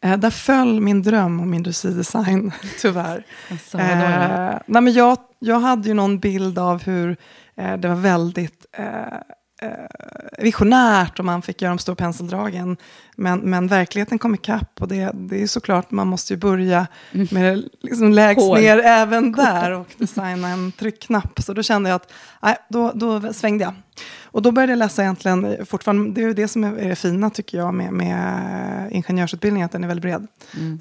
Eh, 0.00 0.18
där 0.18 0.30
föll 0.30 0.80
min 0.80 1.02
dröm 1.02 1.40
om 1.40 1.54
industridesign, 1.54 2.52
tyvärr. 2.80 3.24
Alltså? 3.50 3.78
Eh, 3.78 4.58
nej, 4.66 4.82
men 4.82 4.92
jag, 4.92 5.18
jag 5.38 5.60
hade 5.60 5.88
ju 5.88 5.94
någon 5.94 6.18
bild 6.18 6.58
av 6.58 6.82
hur 6.82 7.16
eh, 7.56 7.76
det 7.76 7.88
var 7.88 7.96
väldigt 7.96 8.66
eh, 8.72 9.18
visionärt 10.38 11.18
och 11.18 11.24
man 11.24 11.42
fick 11.42 11.62
göra 11.62 11.70
de 11.70 11.78
stora 11.78 11.96
penseldragen. 11.96 12.76
Men, 13.16 13.38
men 13.38 13.66
verkligheten 13.66 14.18
kom 14.18 14.34
ikapp 14.34 14.82
och 14.82 14.88
det, 14.88 15.10
det 15.14 15.42
är 15.42 15.46
såklart, 15.46 15.90
man 15.90 16.08
måste 16.08 16.32
ju 16.32 16.38
börja 16.38 16.86
med 17.10 17.44
det 17.44 17.62
liksom 17.80 18.12
lägst 18.12 18.48
ner 18.54 18.78
även 18.78 19.32
där 19.32 19.70
och 19.70 19.86
designa 19.96 20.48
en 20.48 20.72
tryckknapp. 20.72 21.42
Så 21.42 21.52
då 21.52 21.62
kände 21.62 21.88
jag 21.88 21.96
att, 21.96 22.12
nej, 22.42 22.56
då, 22.68 22.92
då 22.94 23.32
svängde 23.32 23.64
jag. 23.64 23.74
Och 24.24 24.42
då 24.42 24.52
började 24.52 24.72
jag 24.72 24.78
läsa 24.78 25.02
egentligen, 25.02 25.44
eh, 25.44 25.64
fortfarande, 25.64 26.10
det 26.10 26.22
är 26.22 26.28
ju 26.28 26.34
det 26.34 26.48
som 26.48 26.64
är 26.64 26.88
det 26.88 26.96
fina 26.96 27.30
tycker 27.30 27.58
jag 27.58 27.74
med, 27.74 27.92
med 27.92 28.92
ingenjörsutbildningen, 28.92 29.66
att 29.66 29.72
den 29.72 29.84
är 29.84 29.88
väldigt 29.88 30.02
bred. 30.02 30.26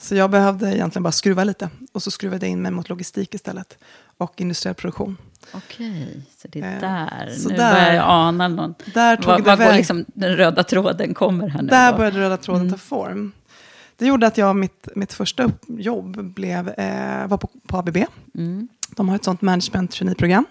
Så 0.01 0.15
jag 0.15 0.31
behövde 0.31 0.75
egentligen 0.75 1.03
bara 1.03 1.12
skruva 1.12 1.43
lite. 1.43 1.69
Och 1.91 2.03
så 2.03 2.12
skruvade 2.12 2.46
jag 2.46 2.51
in 2.51 2.62
mig 2.62 2.72
mot 2.72 2.89
logistik 2.89 3.34
istället. 3.34 3.77
Och 4.17 4.41
industriell 4.41 4.75
produktion. 4.75 5.17
Okej, 5.51 6.22
så 6.42 6.48
det 6.48 6.60
är 6.62 6.75
Eh, 6.75 6.80
där. 6.82 7.30
så 7.38 7.50
nu 7.50 7.56
där- 7.56 7.74
börjar 7.74 7.94
jag 7.94 8.06
ana 8.08 8.48
någon. 8.48 8.75
Där 8.94 9.16
tog 9.16 9.36
det 9.38 9.42
vad 9.42 9.60
går 9.60 9.74
liksom 9.74 10.06
den 10.08 10.36
röda 10.36 10.63
tråden 10.63 11.13
kommer 11.13 11.48
här 11.48 11.62
nu? 11.62 11.68
Där 11.68 11.92
då? 11.92 11.98
började 11.98 12.20
röda 12.20 12.38
tråden 12.38 12.70
ta 12.72 12.77
form. 12.77 13.32
Det 13.98 14.06
gjorde 14.08 14.27
att 14.27 14.38
jag, 14.38 14.56
mitt, 14.56 14.88
mitt 14.96 15.13
första 15.13 15.50
jobb 15.68 16.24
blev, 16.34 16.70
eh, 16.70 17.27
var 17.27 17.38
på, 17.38 17.50
på 17.68 17.77
ABB. 17.77 17.98
Mm. 18.36 18.68
De 18.96 19.10
har 19.10 19.16
ett 19.16 19.24
sånt 19.24 19.42
management 19.42 19.92
traineeprogram. 19.92 20.46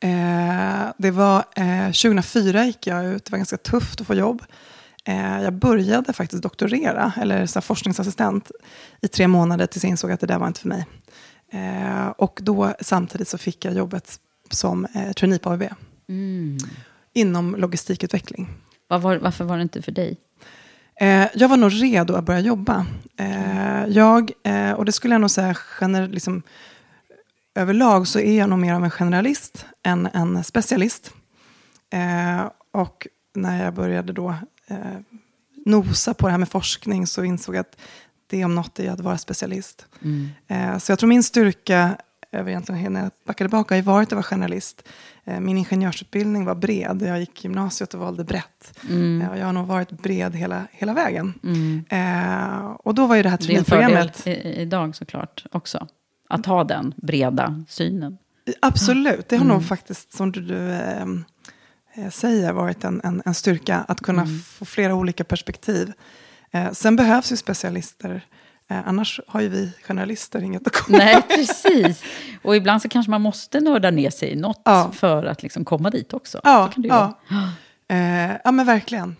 Eh, 0.00 0.86
det 0.98 1.10
var 1.10 1.44
eh, 1.56 1.86
2004 1.86 2.64
gick 2.64 2.86
jag 2.86 3.04
ut, 3.04 3.24
det 3.24 3.30
var 3.32 3.38
ganska 3.38 3.56
tufft 3.56 4.00
att 4.00 4.06
få 4.06 4.14
jobb. 4.14 4.42
Eh, 5.04 5.42
jag 5.42 5.52
började 5.52 6.12
faktiskt 6.12 6.42
doktorera, 6.42 7.12
eller 7.20 7.46
så 7.46 7.60
forskningsassistent, 7.60 8.50
i 9.00 9.08
tre 9.08 9.28
månader 9.28 9.66
tills 9.66 9.84
jag 9.84 9.90
insåg 9.90 10.10
att 10.12 10.20
det 10.20 10.26
där 10.26 10.38
var 10.38 10.46
inte 10.46 10.60
för 10.60 10.68
mig. 10.68 10.86
Eh, 11.52 12.08
och 12.08 12.40
då 12.42 12.74
samtidigt 12.80 13.28
så 13.28 13.38
fick 13.38 13.64
jag 13.64 13.74
jobbet 13.74 14.20
som 14.50 14.84
eh, 14.84 15.12
trainee 15.12 15.38
på 15.38 15.50
ABB. 15.50 15.62
Mm. 16.08 16.58
Inom 17.12 17.56
logistikutveckling. 17.56 18.48
Vad 18.88 19.02
var, 19.02 19.16
varför 19.16 19.44
var 19.44 19.56
det 19.56 19.62
inte 19.62 19.82
för 19.82 19.92
dig? 19.92 20.16
Eh, 21.00 21.26
jag 21.34 21.48
var 21.48 21.56
nog 21.56 21.82
redo 21.82 22.14
att 22.14 22.24
börja 22.24 22.40
jobba. 22.40 22.86
Eh, 23.16 23.86
jag, 23.86 24.30
eh, 24.42 24.72
och 24.72 24.84
det 24.84 24.92
skulle 24.92 25.14
jag 25.14 25.20
nog 25.20 25.30
säga, 25.30 25.54
gener, 25.54 26.08
liksom, 26.08 26.42
överlag 27.54 28.08
så 28.08 28.18
är 28.18 28.38
jag 28.38 28.48
nog 28.48 28.58
mer 28.58 28.74
av 28.74 28.84
en 28.84 28.90
generalist 28.90 29.66
än 29.82 30.08
en 30.12 30.44
specialist. 30.44 31.12
Eh, 31.92 32.50
och 32.72 33.06
när 33.34 33.64
jag 33.64 33.74
började 33.74 34.12
då 34.12 34.34
nosa 35.66 36.14
på 36.14 36.26
det 36.26 36.30
här 36.30 36.38
med 36.38 36.48
forskning 36.48 37.06
så 37.06 37.24
insåg 37.24 37.54
jag 37.54 37.60
att 37.60 37.80
det 38.32 38.44
om 38.44 38.54
något 38.54 38.78
är 38.78 38.90
att 38.90 39.00
vara 39.00 39.18
specialist. 39.18 39.86
Eh, 40.48 40.78
så 40.78 40.92
jag 40.92 40.98
tror 40.98 41.08
min 41.08 41.22
styrka, 41.22 41.96
över 42.32 42.50
egentligen 42.50 42.92
när 42.92 43.02
jag 43.02 43.10
backar 43.26 43.44
tillbaka, 43.44 43.74
har 43.74 43.82
varit 43.82 44.08
att 44.08 44.12
vara 44.12 44.22
generalist. 44.22 44.88
Eh, 45.24 45.40
min 45.40 45.58
ingenjörsutbildning 45.58 46.44
var 46.44 46.54
bred. 46.54 47.02
Jag 47.02 47.20
gick 47.20 47.44
gymnasiet 47.44 47.94
och 47.94 48.00
valde 48.00 48.24
brett. 48.24 48.78
Mm. 48.90 49.22
Eh, 49.22 49.28
och 49.30 49.38
jag 49.38 49.46
har 49.46 49.52
nog 49.52 49.66
varit 49.66 49.90
bred 49.90 50.34
hela, 50.36 50.66
hela 50.72 50.94
vägen. 50.94 51.34
Eh, 51.88 52.64
och 52.64 52.94
då 52.94 53.06
var 53.06 53.16
ju 53.16 53.22
det 53.22 53.28
här 53.28 53.38
Det 53.46 53.54
är 53.54 53.58
en 53.58 53.64
fördel 53.64 53.90
traineeprogrammet... 54.10 54.58
idag 54.58 54.96
såklart 54.96 55.44
också. 55.52 55.86
Att 56.28 56.46
ha 56.46 56.64
den 56.64 56.94
breda 56.96 57.64
synen. 57.68 58.18
Absolut, 58.60 59.28
det 59.28 59.36
har 59.36 59.44
Mm. 59.44 59.54
nog 59.56 59.66
faktiskt, 59.66 60.12
som 60.12 60.32
du, 60.32 60.40
du 60.40 60.78
säger, 62.10 62.52
varit 62.52 62.84
en, 62.84 63.00
en, 63.04 63.22
en 63.24 63.34
styrka. 63.34 63.84
Att 63.88 64.00
kunna 64.00 64.22
Mm. 64.22 64.38
få 64.38 64.64
flera 64.64 64.94
olika 64.94 65.24
perspektiv. 65.24 65.92
Eh, 66.52 66.72
sen 66.72 66.96
behövs 66.96 67.32
ju 67.32 67.36
specialister. 67.36 68.24
Eh, 68.70 68.88
annars 68.88 69.20
har 69.28 69.40
ju 69.40 69.48
vi 69.48 69.72
generalister 69.82 70.42
inget 70.42 70.66
att 70.66 70.72
komma 70.72 70.98
Nej, 70.98 71.22
precis. 71.28 72.02
Och 72.42 72.56
ibland 72.56 72.82
så 72.82 72.88
kanske 72.88 73.10
man 73.10 73.22
måste 73.22 73.60
nörda 73.60 73.90
ner 73.90 74.10
sig 74.10 74.30
i 74.32 74.36
något 74.36 74.62
Ja. 74.64 74.90
för 74.94 75.24
att 75.24 75.42
liksom 75.42 75.64
komma 75.64 75.90
dit 75.90 76.12
också. 76.12 76.40
Ja, 76.44 76.70
ja. 76.76 77.18
Eh, 77.88 78.32
ja 78.44 78.52
men 78.52 78.66
verkligen. 78.66 79.16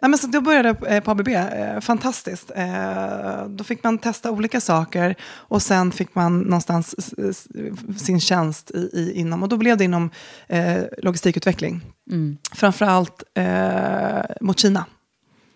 Ja, 0.00 0.08
men 0.08 0.18
så 0.18 0.26
då 0.26 0.40
började 0.40 0.68
jag 0.68 0.96
eh, 0.96 1.00
på 1.00 1.10
ABB, 1.10 1.28
eh, 1.28 1.80
fantastiskt. 1.80 2.50
Eh, 2.56 3.44
då 3.48 3.64
fick 3.64 3.84
man 3.84 3.98
testa 3.98 4.30
olika 4.30 4.60
saker 4.60 5.14
och 5.22 5.62
sen 5.62 5.92
fick 5.92 6.14
man 6.14 6.40
någonstans 6.40 6.94
sin 7.98 8.20
tjänst 8.20 8.70
i, 8.70 8.78
i, 8.78 9.12
inom, 9.14 9.42
och 9.42 9.48
då 9.48 9.56
blev 9.56 9.76
det 9.76 9.84
inom 9.84 10.10
eh, 10.48 10.82
logistikutveckling. 10.98 11.80
Mm. 12.10 12.38
Framförallt 12.54 13.22
eh, 13.34 14.20
mot 14.40 14.58
Kina. 14.58 14.84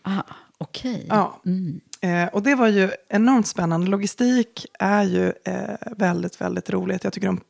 Ah, 0.03 0.23
Okej. 0.64 1.06
Ja. 1.09 1.40
Mm. 1.47 1.80
Eh, 2.00 2.35
och 2.35 2.42
det 2.42 2.54
var 2.54 2.68
ju 2.68 2.90
enormt 3.09 3.47
spännande. 3.47 3.87
Logistik 3.87 4.66
är 4.78 5.02
ju 5.02 5.33
eh, 5.44 5.75
väldigt, 5.97 6.40
väldigt 6.40 6.71
roligt. 6.71 7.04
Jag 7.04 7.12
tycker 7.12 7.28
om 7.28 7.40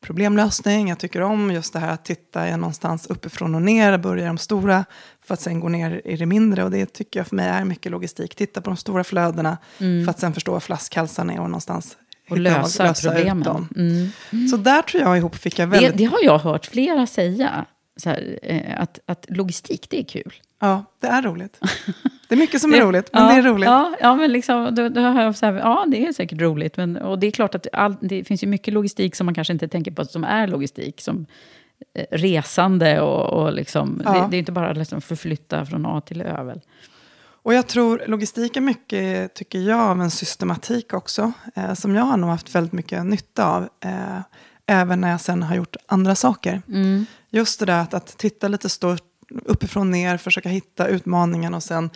problemlösning. 0.00 0.88
Jag 0.88 0.98
tycker 0.98 1.20
om 1.20 1.50
just 1.50 1.72
det 1.72 1.78
här 1.78 1.92
att 1.92 2.04
titta 2.04 2.48
jag 2.48 2.60
någonstans 2.60 3.06
uppifrån 3.06 3.54
och 3.54 3.62
ner, 3.62 3.98
börja 3.98 4.24
i 4.24 4.26
de 4.26 4.38
stora 4.38 4.84
för 5.24 5.34
att 5.34 5.40
sen 5.40 5.60
gå 5.60 5.68
ner 5.68 6.02
i 6.04 6.16
det 6.16 6.26
mindre. 6.26 6.64
Och 6.64 6.70
det 6.70 6.86
tycker 6.92 7.20
jag 7.20 7.26
för 7.26 7.36
mig 7.36 7.48
är 7.48 7.64
mycket 7.64 7.92
logistik. 7.92 8.34
Titta 8.34 8.60
på 8.60 8.70
de 8.70 8.76
stora 8.76 9.04
flödena 9.04 9.58
för 9.78 10.08
att 10.08 10.20
sen 10.20 10.32
förstå 10.34 10.52
vad 10.52 10.62
flaskhalsarna 10.62 11.32
är 11.32 11.40
och 11.40 11.50
någonstans 11.50 11.96
Och 12.30 12.38
lösa, 12.38 12.90
ut 12.90 13.02
problemen. 13.02 13.42
dem. 13.42 13.68
Mm. 13.76 14.48
Så 14.48 14.56
där 14.56 14.82
tror 14.82 15.02
jag 15.02 15.18
ihop 15.18 15.36
fick 15.36 15.58
jag 15.58 15.68
Det, 15.68 15.80
väldigt... 15.80 15.96
det 15.96 16.04
har 16.04 16.18
jag 16.22 16.38
hört 16.38 16.66
flera 16.66 17.06
säga. 17.06 17.66
Här, 18.04 18.38
eh, 18.42 18.80
att, 18.82 18.98
att 19.06 19.26
logistik, 19.28 19.86
det 19.90 20.00
är 20.00 20.04
kul. 20.04 20.32
Ja, 20.62 20.84
det 21.00 21.06
är 21.06 21.22
roligt. 21.22 21.58
Det 22.28 22.34
är 22.34 22.38
mycket 22.38 22.60
som 22.60 22.74
är 22.74 22.80
roligt, 22.86 23.10
men 23.12 23.28
det 23.28 23.34
är 23.34 23.42
roligt. 23.52 23.66
Ja, 23.66 23.94
ja 24.00 24.16
men 24.16 24.32
liksom, 24.32 24.74
då, 24.74 24.88
då 24.88 25.00
har 25.00 25.22
jag 25.22 25.36
så 25.36 25.46
här, 25.46 25.52
ja, 25.52 25.84
det 25.88 26.06
är 26.06 26.12
säkert 26.12 26.40
roligt. 26.40 26.76
Men, 26.76 26.96
och 26.96 27.18
det 27.18 27.26
är 27.26 27.30
klart 27.30 27.54
att 27.54 27.66
all, 27.72 27.96
det 28.00 28.24
finns 28.24 28.42
ju 28.42 28.46
mycket 28.46 28.74
logistik 28.74 29.14
som 29.16 29.24
man 29.24 29.34
kanske 29.34 29.52
inte 29.52 29.68
tänker 29.68 29.90
på 29.90 30.04
som 30.04 30.24
är 30.24 30.46
logistik. 30.46 31.00
Som 31.00 31.26
eh, 31.94 32.04
resande 32.10 33.00
och, 33.00 33.42
och 33.42 33.52
liksom, 33.52 34.02
Ja. 34.04 34.12
det, 34.12 34.26
det 34.30 34.36
är 34.36 34.38
inte 34.38 34.52
bara 34.52 34.72
liksom 34.72 35.00
förflytta 35.00 35.66
från 35.66 35.86
A 35.86 36.00
till 36.06 36.20
Ö. 36.20 36.42
väl? 36.42 36.60
Och 37.44 37.54
jag 37.54 37.66
tror 37.66 38.02
logistik 38.06 38.56
är 38.56 38.60
mycket, 38.60 39.34
tycker 39.34 39.58
jag, 39.58 39.80
av 39.80 40.00
en 40.00 40.10
systematik 40.10 40.94
också. 40.94 41.32
Eh, 41.54 41.74
som 41.74 41.94
jag 41.94 42.02
har 42.04 42.16
nog 42.16 42.30
haft 42.30 42.54
väldigt 42.54 42.72
mycket 42.72 43.06
nytta 43.06 43.46
av. 43.46 43.62
Eh, 43.84 44.20
även 44.66 45.00
när 45.00 45.10
jag 45.10 45.20
sen 45.20 45.42
har 45.42 45.56
gjort 45.56 45.76
andra 45.86 46.14
saker. 46.14 46.62
Mm. 46.68 47.06
Just 47.30 47.60
det 47.60 47.66
där 47.66 47.80
att, 47.80 47.94
att 47.94 48.06
titta 48.18 48.48
lite 48.48 48.68
stort, 48.68 49.02
uppifrån 49.44 49.90
ner, 49.90 50.16
försöka 50.16 50.48
hitta 50.48 50.86
utmaningen 50.88 51.54
och 51.54 51.62
sen 51.62 51.90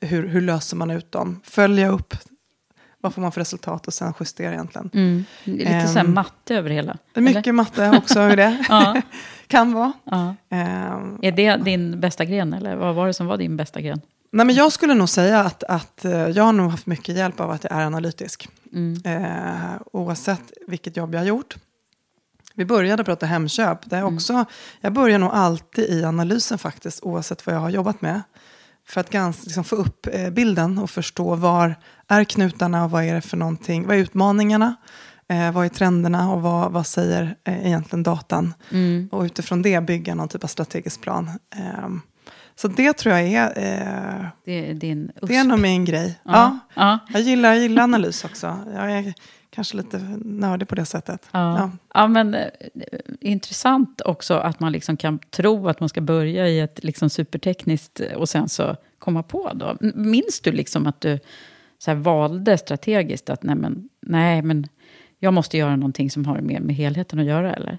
hur, 0.00 0.28
hur 0.28 0.40
löser 0.40 0.76
man 0.76 0.90
ut 0.90 1.12
dem. 1.12 1.40
Följa 1.44 1.88
upp, 1.88 2.14
vad 3.00 3.14
får 3.14 3.22
man 3.22 3.32
för 3.32 3.40
resultat 3.40 3.86
och 3.86 3.94
sen 3.94 4.12
justera 4.20 4.52
egentligen. 4.52 4.90
Mm. 4.94 5.24
Lite 5.44 5.80
um, 5.80 5.86
så 5.86 5.92
här 5.98 6.04
Ehm, 6.04 6.14
matte 6.14 6.54
över 6.56 6.70
hela. 6.70 6.96
Mycket 7.14 7.46
eller? 7.46 7.52
matte 7.52 7.90
också 7.96 8.30
i 8.30 8.36
det. 8.36 8.64
Ja. 8.68 9.02
kan 9.46 9.72
vara. 9.72 9.92
Ja. 10.04 10.34
Ehm, 10.50 11.18
Är 11.22 11.32
det 11.32 11.56
din 11.56 12.00
bästa 12.00 12.24
gren, 12.24 12.52
eller 12.54 12.76
vad 12.76 12.94
var 12.94 13.06
det 13.06 13.14
som 13.14 13.26
var 13.26 13.36
din 13.36 13.56
bästa 13.56 13.80
gren? 13.80 14.00
Nej, 14.32 14.46
men 14.46 14.54
jag 14.54 14.72
skulle 14.72 14.94
nog 14.94 15.08
säga 15.08 15.40
att, 15.40 15.64
att 15.64 16.04
eh, 16.04 16.28
jag 16.28 16.44
har 16.44 16.52
nog 16.52 16.70
haft 16.70 16.86
mycket 16.86 17.16
hjälp 17.16 17.40
av 17.40 17.50
att 17.50 17.64
jag 17.64 17.72
är 17.72 17.86
analytisk. 17.86 18.48
Mm. 18.72 19.02
Eh, 19.04 19.70
oavsett 19.92 20.42
vilket 20.66 20.96
jobb 20.96 21.14
jag 21.14 21.20
har 21.20 21.26
gjort. 21.26 21.56
Vi 22.56 22.64
började 22.64 23.04
prata 23.04 23.26
Hemköp. 23.26 23.90
Det 23.90 23.96
är 23.96 24.00
Mm. 24.00 24.14
också, 24.14 24.44
Jag 24.80 24.92
börjar 24.92 25.18
nog 25.18 25.30
alltid 25.32 25.84
i 25.90 26.04
analysen 26.04 26.58
faktiskt, 26.58 27.02
oavsett 27.02 27.46
vad 27.46 27.54
jag 27.54 27.60
har 27.60 27.70
jobbat 27.70 28.02
med. 28.02 28.22
För 28.88 29.00
att 29.00 29.10
gans, 29.10 29.44
liksom, 29.44 29.64
få 29.64 29.76
upp 29.76 30.06
eh, 30.12 30.30
bilden 30.30 30.78
och 30.78 30.90
förstå 30.90 31.34
var 31.34 31.76
är 32.08 32.24
knutarna 32.24 32.84
och 32.84 32.90
vad 32.90 33.04
är 33.04 33.14
det 33.14 33.20
för 33.20 33.36
någonting. 33.36 33.86
Vad 33.86 33.96
är 33.96 34.00
utmaningarna? 34.00 34.76
Eh, 35.28 35.52
vad 35.52 35.64
är 35.64 35.68
trenderna 35.68 36.32
och 36.32 36.42
vad, 36.42 36.72
vad 36.72 36.86
säger 36.86 37.36
eh, 37.44 37.66
egentligen 37.66 38.02
datan? 38.02 38.54
Mm. 38.70 39.08
Och 39.12 39.22
utifrån 39.22 39.62
det 39.62 39.80
bygga 39.84 40.14
någon 40.14 40.28
typ 40.28 40.44
av 40.44 40.48
strategisk 40.48 41.00
plan. 41.00 41.30
Ehm, 41.56 42.00
så 42.56 42.68
det 42.68 42.92
tror 42.92 43.14
jag 43.14 43.22
är, 43.28 43.46
eh, 43.46 44.26
Det 44.44 44.70
är 44.70 44.74
det 45.26 45.36
är 45.36 45.44
nog 45.44 45.58
min 45.58 45.84
grej. 45.84 46.20
Ja. 46.24 46.32
Ja. 46.32 46.58
Ja. 46.74 46.98
Jag, 47.12 47.22
gillar, 47.22 47.48
jag 47.48 47.62
gillar 47.62 47.82
analys 47.82 48.24
också. 48.24 48.58
Jag 48.74 48.92
är 48.92 49.14
kanske 49.54 49.76
lite 49.76 49.98
nördig 50.24 50.68
på 50.68 50.74
det 50.74 50.84
sättet. 50.84 51.28
Ja. 51.32 51.58
Ja. 51.58 51.70
Ja. 51.94 52.08
men 52.08 52.34
eh, 52.34 52.48
intressant 53.20 54.00
också 54.00 54.34
att 54.34 54.60
man 54.60 54.72
liksom 54.72 54.96
kan 54.96 55.18
tro 55.18 55.68
att 55.68 55.80
man 55.80 55.88
ska 55.88 56.00
börja 56.00 56.48
i 56.48 56.60
ett 56.60 56.84
liksom 56.84 57.10
supertekniskt 57.10 58.00
eh, 58.00 58.12
och 58.12 58.28
sen 58.28 58.48
så 58.48 58.76
komma 58.98 59.22
på 59.22 59.50
då. 59.54 59.76
Minns 59.94 60.40
du 60.40 60.52
liksom 60.52 60.86
att 60.86 61.00
du 61.00 61.18
så 61.78 61.94
valde 61.94 62.58
strategiskt 62.58 63.30
att 63.30 63.42
nej 63.42 63.56
men, 63.56 63.88
nej 64.00 64.42
men 64.42 64.66
jag 65.18 65.34
måste 65.34 65.58
göra 65.58 65.76
någonting 65.76 66.10
som 66.10 66.26
har 66.26 66.40
mer 66.40 66.60
med 66.60 66.76
helheten 66.76 67.18
att 67.18 67.26
göra 67.26 67.54
eller? 67.54 67.78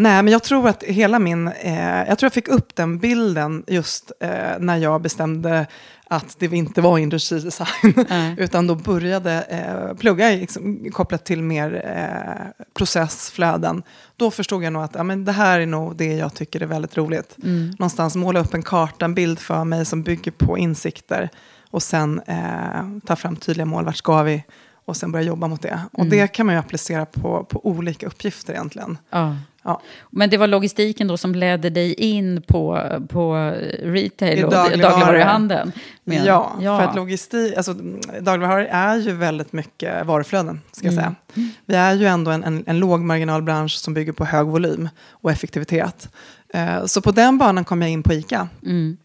Nej, 0.00 0.22
men 0.22 0.32
jag 0.32 0.42
tror 0.42 0.68
att 0.68 0.82
hela 0.82 1.18
min... 1.18 1.48
Eh, 1.48 2.08
jag 2.08 2.18
tror 2.18 2.26
jag 2.26 2.32
fick 2.32 2.48
upp 2.48 2.76
den 2.76 2.98
bilden 2.98 3.64
just 3.66 4.12
eh, 4.20 4.58
när 4.58 4.76
jag 4.76 5.02
bestämde 5.02 5.66
att 6.04 6.36
det 6.38 6.46
inte 6.46 6.80
var 6.80 6.98
industridesign. 6.98 8.06
Nej. 8.08 8.34
utan 8.38 8.66
då 8.66 8.74
började 8.74 9.42
eh, 9.42 9.96
plugga 9.96 10.30
liksom, 10.30 10.90
kopplat 10.92 11.24
till 11.24 11.42
mer 11.42 11.82
eh, 11.96 12.64
processflöden. 12.74 13.82
Då 14.16 14.30
förstod 14.30 14.62
jag 14.62 14.72
nog 14.72 14.82
att 14.82 14.94
ja, 14.94 15.02
men 15.02 15.24
det 15.24 15.32
här 15.32 15.60
är 15.60 15.66
nog 15.66 15.96
det 15.96 16.14
jag 16.16 16.34
tycker 16.34 16.60
är 16.60 16.66
väldigt 16.66 16.96
roligt. 16.96 17.36
Någonstans 17.78 18.16
måla 18.16 18.40
upp 18.40 18.54
en 18.54 18.62
karta, 18.62 19.04
en 19.04 19.14
bild 19.14 19.38
för 19.38 19.64
mig 19.64 19.84
som 19.84 20.02
bygger 20.02 20.30
på 20.30 20.58
insikter. 20.58 21.30
Och 21.70 21.82
sen 21.82 22.20
eh, 22.26 22.98
ta 23.06 23.16
fram 23.16 23.36
tydliga 23.36 23.66
mål, 23.66 23.84
vart 23.84 23.96
ska 23.96 24.22
vi? 24.22 24.44
Och 24.90 24.96
sen 24.96 25.12
börja 25.12 25.24
jobba 25.26 25.48
mot 25.48 25.62
det. 25.62 25.80
Och 25.92 26.06
det 26.06 26.26
kan 26.28 26.46
man 26.46 26.54
ju 26.54 26.58
applicera 26.58 27.06
på, 27.06 27.44
på 27.44 27.66
olika 27.66 28.06
uppgifter 28.06 28.52
egentligen. 28.52 28.98
Ja. 29.10 29.36
Ja. 29.62 29.82
Men 30.10 30.30
det 30.30 30.36
var 30.36 30.46
logistiken 30.46 31.08
då 31.08 31.16
som 31.16 31.34
ledde 31.34 31.70
dig 31.70 31.94
in 31.94 32.42
på, 32.46 32.82
på 33.08 33.34
retail 33.82 34.38
I 34.38 34.44
och 34.44 34.50
dagligvaru. 34.50 34.82
dagligvaruhandeln? 34.92 35.72
Men- 36.04 36.24
Ja, 36.24 36.52
ja. 36.60 36.78
för 36.78 36.84
att 36.88 36.96
logistik, 36.96 37.56
alltså 37.56 37.74
dagligvaror 38.20 38.66
är 38.70 38.96
ju 38.96 39.12
väldigt 39.12 39.52
mycket 39.52 40.06
varuflöden, 40.06 40.60
ska 40.72 40.86
jag 40.86 40.92
Mm. 40.92 41.04
säga. 41.34 41.48
Vi 41.66 41.74
är 41.74 41.94
ju 41.94 42.06
ändå 42.06 42.30
en, 42.30 42.44
en, 42.44 42.64
en 42.66 42.78
lågmarginalbransch 42.78 43.72
som 43.78 43.94
bygger 43.94 44.12
på 44.12 44.24
hög 44.24 44.46
volym 44.46 44.88
och 45.10 45.30
effektivitet. 45.30 46.08
Eh, 46.54 46.84
så 46.86 47.00
på 47.02 47.10
den 47.12 47.38
banan 47.38 47.64
kom 47.64 47.82
jag 47.82 47.90
in 47.90 48.02
på 48.02 48.12
ICA. 48.12 48.48
Mm. 48.66 48.96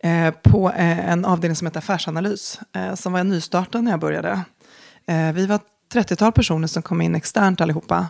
Eh, 0.00 0.34
på 0.42 0.70
eh, 0.70 1.10
en 1.10 1.24
avdelning 1.24 1.56
som 1.56 1.66
heter 1.66 1.78
affärsanalys, 1.78 2.60
eh, 2.72 2.94
som 2.94 3.12
var 3.12 3.24
nystartad 3.24 3.84
när 3.84 3.90
jag 3.90 4.00
började. 4.00 4.40
Eh, 5.08 5.32
vi 5.32 5.46
var 5.46 5.60
30-tal 5.94 6.32
personer 6.32 6.66
som 6.66 6.82
kom 6.82 7.00
in 7.00 7.14
externt 7.14 7.60
allihopa. 7.60 8.06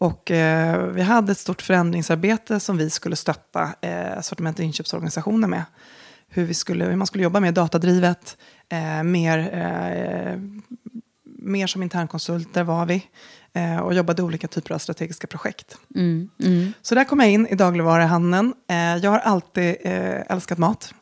Och 0.00 0.30
eh, 0.30 0.86
vi 0.86 1.02
hade 1.02 1.32
ett 1.32 1.38
stort 1.38 1.62
förändringsarbete 1.62 2.60
som 2.60 2.76
vi 2.76 2.90
skulle 2.90 3.16
stötta 3.16 3.74
eh, 3.80 4.20
sortiment 4.20 4.58
och 4.58 4.64
inköpsorganisationer 4.64 5.48
med. 5.48 5.64
Hur, 6.28 6.44
vi 6.44 6.54
skulle, 6.54 6.84
hur 6.84 6.96
man 6.96 7.06
skulle 7.06 7.24
jobba 7.24 7.40
mer 7.40 7.52
datadrivet, 7.52 8.36
eh, 8.68 9.02
mer, 9.02 9.38
eh, 9.38 10.40
mer 11.24 11.66
som 11.66 11.82
internkonsulter 11.82 12.62
var 12.62 12.86
vi. 12.86 13.06
Eh, 13.52 13.78
och 13.78 13.94
jobbade 13.94 14.22
olika 14.22 14.48
typer 14.48 14.74
av 14.74 14.78
strategiska 14.78 15.26
projekt. 15.26 15.78
Mm. 15.94 16.30
Mm. 16.42 16.72
Så 16.82 16.94
där 16.94 17.04
kom 17.04 17.20
jag 17.20 17.30
in 17.30 17.46
i 17.46 17.54
dagligvaruhandeln. 17.54 18.54
Eh, 18.70 18.96
jag 18.96 19.10
har 19.10 19.18
alltid 19.18 19.76
älskat 19.84 20.58
mat. 20.58 20.94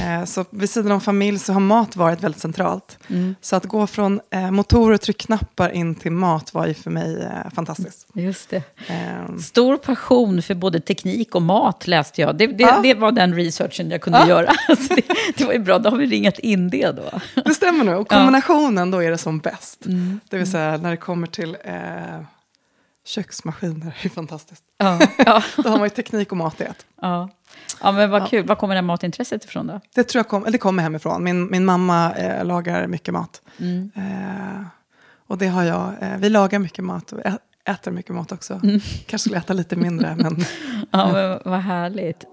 Eh, 0.00 0.24
så 0.24 0.44
vid 0.50 0.70
sidan 0.70 0.92
om 0.92 1.00
familj 1.00 1.38
så 1.38 1.52
har 1.52 1.60
mat 1.60 1.96
varit 1.96 2.22
väldigt 2.22 2.40
centralt. 2.40 2.98
Så 3.40 3.56
att 3.56 3.64
gå 3.64 3.86
från 3.86 4.20
eh, 4.30 4.50
motorer 4.50 4.94
och 4.94 5.00
tryckknappar 5.00 5.70
in 5.70 5.94
till 5.94 6.12
mat 6.12 6.54
var 6.54 6.66
ju 6.66 6.74
för 6.74 6.90
mig 6.90 7.22
eh, 7.22 7.50
fantastiskt. 7.54 8.06
Just 8.14 8.50
det. 8.50 8.62
Eh, 8.88 9.36
Stor 9.38 9.76
passion 9.76 10.42
för 10.42 10.54
både 10.54 10.80
teknik 10.80 11.34
och 11.34 11.42
mat 11.42 11.86
läste 11.86 12.20
jag. 12.20 12.38
Det, 12.38 12.46
det, 12.46 12.62
Ja. 12.62 12.80
det 12.82 12.94
var 12.94 13.12
den 13.12 13.34
researchen 13.34 13.90
jag 13.90 14.00
kunde 14.00 14.18
Ja. 14.18 14.28
göra. 14.28 14.52
Så 14.76 14.94
det, 14.94 15.02
det 15.36 15.44
var 15.44 15.52
ju 15.52 15.58
bra, 15.58 15.78
då 15.78 15.90
har 15.90 15.96
vi 15.96 16.06
ringat 16.06 16.38
in 16.38 16.70
det 16.70 16.90
då. 16.92 17.20
det 17.44 17.54
stämmer 17.54 17.84
nog. 17.84 18.00
Och 18.00 18.06
Ja. 18.10 18.16
kombinationen 18.16 18.90
då 18.90 19.02
är 19.02 19.10
det 19.10 19.18
som 19.18 19.38
bäst. 19.38 19.86
Mm. 19.86 20.20
Det 20.30 20.38
vill 20.38 20.50
säga 20.50 20.76
när 20.76 20.90
det 20.90 20.96
kommer 20.96 21.26
till 21.26 21.56
eh, 21.64 21.74
köksmaskiner, 23.04 23.94
det 24.02 24.08
är 24.08 24.10
fantastiskt. 24.10 24.64
Ja, 24.78 24.98
ja, 25.18 25.42
Då 25.56 25.68
har 25.68 25.76
man 25.78 25.86
ju 25.86 25.90
teknik 25.90 26.30
och 26.30 26.36
mat 26.38 26.60
i 26.60 26.64
ett. 26.64 26.86
ja. 27.02 27.28
Ja 27.80 27.92
men 27.92 28.10
vad 28.10 28.28
kul. 28.30 28.46
Var 28.46 28.54
kommer 28.56 28.74
det 28.74 28.82
matintresset 28.82 29.44
ifrån 29.44 29.66
då? 29.66 29.80
Det 29.94 30.04
tror 30.04 30.18
jag 30.18 30.28
kom, 30.28 30.44
det 30.48 30.58
kommer 30.58 30.82
hemifrån. 30.82 31.24
Min, 31.24 31.50
min 31.50 31.64
mamma 31.64 32.12
eh, 32.12 32.44
lagar 32.44 32.86
mycket 32.86 33.14
mat. 33.14 33.42
Mm. 33.58 33.90
Eh, 33.94 34.62
och 35.26 35.38
det 35.38 35.46
har 35.46 35.64
jag. 35.64 35.92
Eh, 36.00 36.16
vi 36.18 36.28
lagar 36.28 36.58
mycket 36.58 36.84
mat 36.84 37.12
och 37.12 37.26
ä, 37.26 37.38
äter 37.64 37.90
mycket 37.90 38.14
mat 38.14 38.32
också. 38.32 38.60
Mm. 38.62 38.80
Kanske 38.80 39.18
skulle 39.18 39.38
äta 39.38 39.52
lite 39.52 39.76
mindre. 39.76 40.16
men 40.18 40.36
Ja, 40.90 41.12
men 41.12 41.38
vad 41.44 41.60
härligt. 41.60 42.24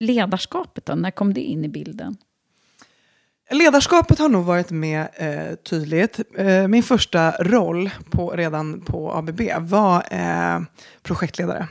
Ledarskapet 0.00 0.86
då, 0.86 0.94
när 0.94 1.10
kom 1.10 1.34
det 1.34 1.40
in 1.40 1.64
i 1.64 1.68
bilden? 1.68 2.16
Ledarskapet 3.50 4.18
har 4.18 4.28
nog 4.28 4.44
varit 4.44 4.70
med 4.70 5.08
eh, 5.14 5.54
tydligt. 5.54 6.20
Eh, 6.36 6.68
min 6.68 6.82
första 6.82 7.30
roll 7.30 7.90
på, 8.10 8.30
redan 8.30 8.80
på 8.80 9.12
ABB 9.12 9.40
var 9.60 10.04
eh, 10.10 10.60
projektledare. 11.02 11.68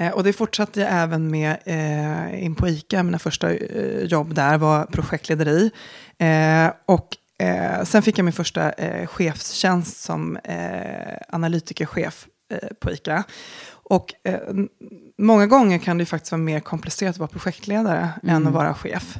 Eh, 0.00 0.12
och 0.12 0.24
det 0.24 0.32
fortsatte 0.32 0.80
jag 0.80 0.88
även 0.92 1.30
med 1.30 1.56
eh, 1.64 2.44
in 2.44 2.54
på 2.54 2.68
ICA. 2.68 3.02
Mina 3.02 3.18
första 3.18 3.54
eh, 3.54 4.02
jobb 4.04 4.34
där 4.34 4.58
var 4.58 4.84
projektlederi. 4.84 5.70
Eh, 6.18 6.70
och 6.86 7.08
eh, 7.38 7.84
sen 7.84 8.02
fick 8.02 8.18
jag 8.18 8.24
min 8.24 8.32
första 8.32 8.72
eh, 8.72 9.06
chefstjänst 9.06 10.00
som 10.00 10.36
eh, 10.36 11.16
analytikerchef 11.28 12.26
eh, 12.48 12.68
på 12.80 12.90
ICA. 12.92 13.24
Och 13.90 14.14
eh, 14.24 14.38
många 15.18 15.46
gånger 15.46 15.78
kan 15.78 15.98
det 15.98 16.06
faktiskt 16.06 16.32
vara 16.32 16.42
mer 16.42 16.60
komplicerat 16.60 17.10
att 17.10 17.18
vara 17.18 17.28
projektledare 17.28 18.10
än 18.22 18.46
att 18.46 18.52
vara 18.52 18.74
chef. 18.74 19.18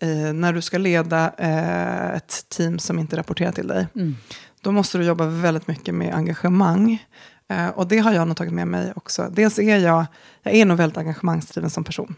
Eh, 0.00 0.32
när 0.32 0.52
du 0.52 0.62
ska 0.62 0.78
leda 0.78 1.32
eh, 1.38 2.16
ett 2.16 2.48
team 2.48 2.78
som 2.78 2.98
inte 2.98 3.16
rapporterar 3.16 3.52
till 3.52 3.66
dig. 3.66 3.86
Då 4.60 4.72
måste 4.72 4.98
du 4.98 5.04
jobba 5.04 5.26
väldigt 5.26 5.68
mycket 5.68 5.94
med 5.94 6.14
engagemang. 6.14 7.02
Eh, 7.48 7.68
och 7.68 7.88
det 7.88 7.98
har 7.98 8.12
jag 8.12 8.28
nog 8.28 8.36
tagit 8.36 8.52
med 8.52 8.68
mig 8.68 8.92
också. 8.96 9.30
Dels 9.32 9.58
är 9.58 9.78
jag, 9.78 10.06
jag 10.42 10.54
är 10.54 10.64
nog 10.64 10.76
väldigt 10.76 10.98
engagemangsdriven 10.98 11.70
som 11.70 11.84
person. 11.84 12.14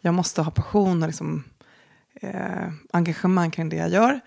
Jag 0.00 0.14
måste 0.14 0.42
ha 0.42 0.50
passion 0.50 1.02
och 1.02 1.08
liksom, 1.08 1.44
eh, 2.20 2.68
engagemang 2.92 3.50
kring 3.50 3.68
det 3.68 3.76
jag 3.76 3.90
gör. 3.90 4.20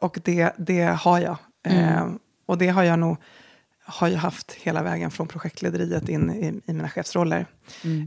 Och 0.00 0.18
det, 0.24 0.52
det 0.58 0.82
har 0.82 1.18
jag. 1.18 1.36
Eh, 1.66 2.06
och 2.46 2.58
det 2.58 2.68
har 2.68 2.82
jag 2.82 2.98
nog 2.98 3.16
har 3.84 4.08
jag 4.08 4.18
haft 4.18 4.52
hela 4.52 4.82
vägen 4.82 5.10
från 5.10 5.28
projektlederiet 5.28 6.08
in 6.08 6.30
i, 6.30 6.70
i 6.70 6.72
mina 6.74 6.88
chefsroller. 6.88 7.46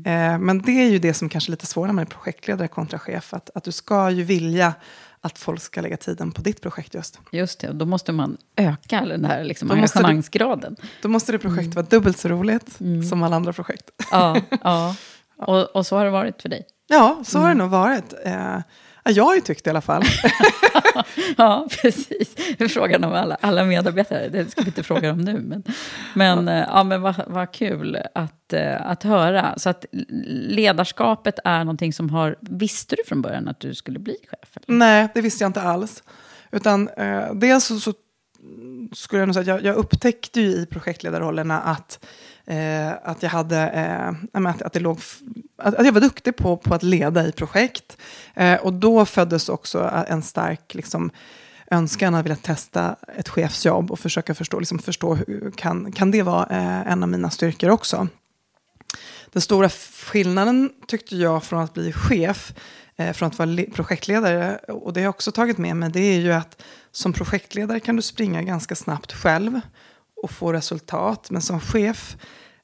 Eh, 0.06 0.40
men 0.40 0.62
det 0.62 0.72
är 0.72 0.90
ju 0.90 1.00
det 1.00 1.14
som 1.14 1.30
kanske 1.30 1.50
är 1.50 1.52
lite 1.52 1.66
svårare 1.66 1.94
med 1.94 2.10
projektledare 2.10 2.68
kontra 2.68 3.00
chef. 3.00 3.34
Att, 3.34 3.50
att 3.56 3.64
du 3.64 3.72
ska 3.72 4.10
ju 4.10 4.24
vilja 4.24 4.74
att 5.22 5.38
folk 5.40 5.62
ska 5.62 5.82
lägga 5.82 5.98
tiden 5.98 6.32
på 6.32 6.42
ditt 6.42 6.62
projekt 6.62 6.94
just. 6.94 7.20
Just 7.32 7.60
det, 7.60 7.70
och 7.70 7.76
då 7.76 7.86
måste 7.86 8.12
man 8.12 8.38
öka 8.56 9.02
den 9.06 9.26
här 9.26 9.44
liksom, 9.44 9.68
Då 9.68 9.76
måste 9.76 10.00
du- 10.00 10.04
engagemangsgraden. 10.04 10.76
Då 11.02 11.08
måste 11.10 11.32
det 11.32 11.40
projektet 11.40 11.76
vara 11.76 11.86
dubbelt 11.90 12.18
så 12.18 12.28
roligt 12.30 12.78
som 13.10 13.24
alla 13.24 13.36
andra 13.36 13.54
projekt. 13.54 13.90
Ja, 14.12 14.38
ja. 14.64 14.96
Och, 15.38 15.76
och 15.76 15.86
så 15.86 15.98
har 15.98 16.06
det 16.06 16.12
varit 16.12 16.42
för 16.42 16.50
dig. 16.50 16.66
Ja, 16.88 17.24
så 17.26 17.40
har 17.40 17.48
det 17.50 17.54
nog 17.56 17.70
varit. 17.70 18.14
Eh, 18.26 18.58
jag 19.10 19.24
har 19.24 19.36
ju 19.36 19.42
tyckt 19.42 19.64
det 19.64 19.68
i 19.68 19.72
alla 19.72 19.82
fall. 19.82 20.04
ja, 21.38 21.68
precis. 21.82 22.36
Frågan 22.74 23.04
om 23.04 23.14
alla, 23.14 23.38
alla 23.42 23.64
medarbetare, 23.64 24.30
det 24.30 24.52
ska 24.52 24.62
vi 24.62 24.68
inte 24.68 24.84
fråga 24.84 25.12
om 25.12 25.18
nu. 25.18 25.34
Men, 25.34 25.64
men, 26.14 26.48
ja. 26.48 26.66
ja 26.68 26.84
men 26.84 27.02
vad, 27.02 27.16
vad 27.28 27.52
kul 27.52 27.98
att, 28.16 28.54
eh, 28.54 28.88
att 28.90 29.04
höra. 29.04 29.54
Så 29.58 29.70
att 29.70 29.86
ledarskapet 30.32 31.40
är 31.44 31.60
någonting 31.60 31.94
som 31.94 32.10
har... 32.10 32.36
Visste 32.42 32.96
du 32.96 33.04
från 33.08 33.22
början 33.22 33.48
att 33.48 33.60
du 33.60 33.76
skulle 33.76 34.00
bli 34.00 34.18
chef? 34.32 34.58
Eller? 34.68 34.78
Nej, 34.78 35.08
det 35.14 35.22
visste 35.22 35.44
jag 35.44 35.50
inte 35.50 35.62
alls. 35.62 36.04
Utan 36.52 36.90
eh, 36.90 37.34
dels 37.34 37.66
så, 37.66 37.80
så 37.80 37.94
skulle 38.94 39.22
jag 39.22 39.28
nog 39.28 39.36
säga 39.36 39.42
att 39.42 39.64
jag, 39.64 39.74
jag 39.74 39.76
upptäckte 39.76 40.42
ju 40.42 40.48
i 40.48 40.66
projektledarrollerna 40.66 41.62
att 41.62 42.06
Eh, 42.48 42.94
att 43.04 43.24
jag 43.24 43.30
hade, 43.30 43.58
eh, 43.70 44.48
att, 44.48 44.62
att, 44.62 44.74
det 44.74 44.80
låg, 44.80 45.00
att, 45.58 45.86
jag 45.86 45.92
var 45.92 46.02
duktig 46.02 46.36
på, 46.36 46.58
på 46.58 46.76
att 46.76 46.84
leda 46.84 47.28
i 47.28 47.32
projekt. 47.32 47.98
Eh, 48.34 48.56
och 48.56 48.74
då 48.74 49.06
föddes 49.06 49.50
också 49.50 50.06
en 50.08 50.22
stark 50.22 50.74
liksom, 50.74 51.12
önskan 51.72 52.16
att 52.16 52.26
vilja 52.26 52.36
testa 52.36 52.96
ett 53.18 53.30
chefsjobb 53.30 53.92
och 53.92 54.00
försöka 54.00 54.36
förstå, 54.36 54.60
liksom 54.60 54.80
förstå 54.80 55.16
hur, 55.16 55.52
kan, 55.52 55.92
kan 55.92 56.12
det 56.12 56.22
vara 56.22 56.46
eh, 56.46 56.92
en 56.92 57.04
av 57.04 57.10
mina 57.10 57.30
styrkor 57.30 57.70
också. 57.70 58.08
Den 59.32 59.42
stora 59.42 59.70
skillnaden 59.70 60.70
tyckte 60.88 61.16
jag 61.16 61.44
från 61.44 61.62
att 61.62 61.74
bli 61.74 61.92
chef, 61.92 62.54
eh, 62.96 63.14
från 63.14 63.28
att 63.28 63.40
vara 63.40 63.66
projektledare, 63.74 64.58
och 64.58 64.94
det 64.94 65.00
har 65.00 65.04
jag 65.04 65.10
också 65.10 65.32
tagit 65.32 65.58
med 65.58 65.76
mig, 65.76 65.92
det 65.92 66.00
är 66.00 66.20
ju 66.20 66.32
att 66.32 66.62
som 66.92 67.14
projektledare 67.14 67.80
kan 67.80 67.96
du 67.96 68.02
springa 68.02 68.42
ganska 68.42 68.76
snabbt 68.76 69.14
själv 69.14 69.62
och 70.24 70.32
få 70.32 70.54
resultat. 70.54 71.32
Men 71.32 71.42
som 71.42 71.60
chef, 71.60 72.18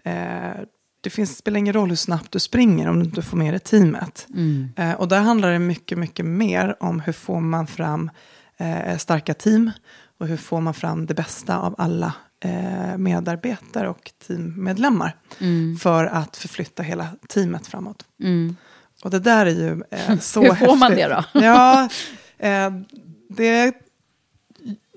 eh, 0.04 0.62
det 1.02 1.10
finns, 1.10 1.38
spelar 1.38 1.58
ingen 1.58 1.74
roll 1.74 1.90
hur 1.90 1.96
snabbt 1.96 2.32
du 2.32 2.40
springer 2.40 2.88
om 2.88 3.00
du 3.00 3.06
inte 3.06 3.22
får 3.22 3.38
med 3.38 3.54
dig 3.54 3.60
teamet. 3.60 4.28
Mm. 4.34 4.70
Eh, 4.76 4.94
och 4.94 5.08
där 5.08 5.20
handlar 5.20 5.52
det 5.52 5.60
mycket, 5.60 5.98
mycket 5.98 6.26
mer 6.26 6.76
om 6.80 7.00
hur 7.00 7.14
får 7.14 7.40
man 7.40 7.68
fram 7.68 8.12
eh, 8.58 8.98
starka 8.98 9.34
team 9.34 9.72
och 10.18 10.28
hur 10.28 10.38
får 10.38 10.62
man 10.62 10.74
fram 10.74 11.06
det 11.06 11.14
bästa 11.14 11.58
av 11.58 11.76
alla 11.78 12.14
eh, 12.40 12.98
medarbetare 12.98 13.90
och 13.90 14.12
teammedlemmar 14.28 15.16
mm. 15.40 15.78
för 15.78 16.06
att 16.06 16.38
förflytta 16.38 16.84
hela 16.84 17.08
teamet 17.30 17.68
framåt. 17.68 18.06
Mm. 18.20 18.56
Och 19.04 19.12
det 19.12 19.20
där 19.20 19.46
är 19.46 19.52
ju 19.52 19.84
eh, 19.92 20.18
så 20.20 20.42
häftigt. 20.42 20.62
Hur 20.62 20.68
får 20.68 20.76
man 20.76 20.92
det 20.92 21.08
då? 21.08 21.24
ja, 21.40 21.90
eh, 22.38 22.72
det 23.30 23.76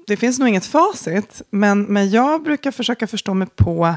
det 0.07 0.17
finns 0.17 0.39
nog 0.39 0.49
inget 0.49 0.67
facit, 0.67 1.43
men, 1.51 1.83
men 1.83 2.11
jag 2.11 2.43
brukar 2.43 2.71
försöka 2.71 3.07
förstå 3.07 3.35
mig 3.35 3.49
på 3.57 3.95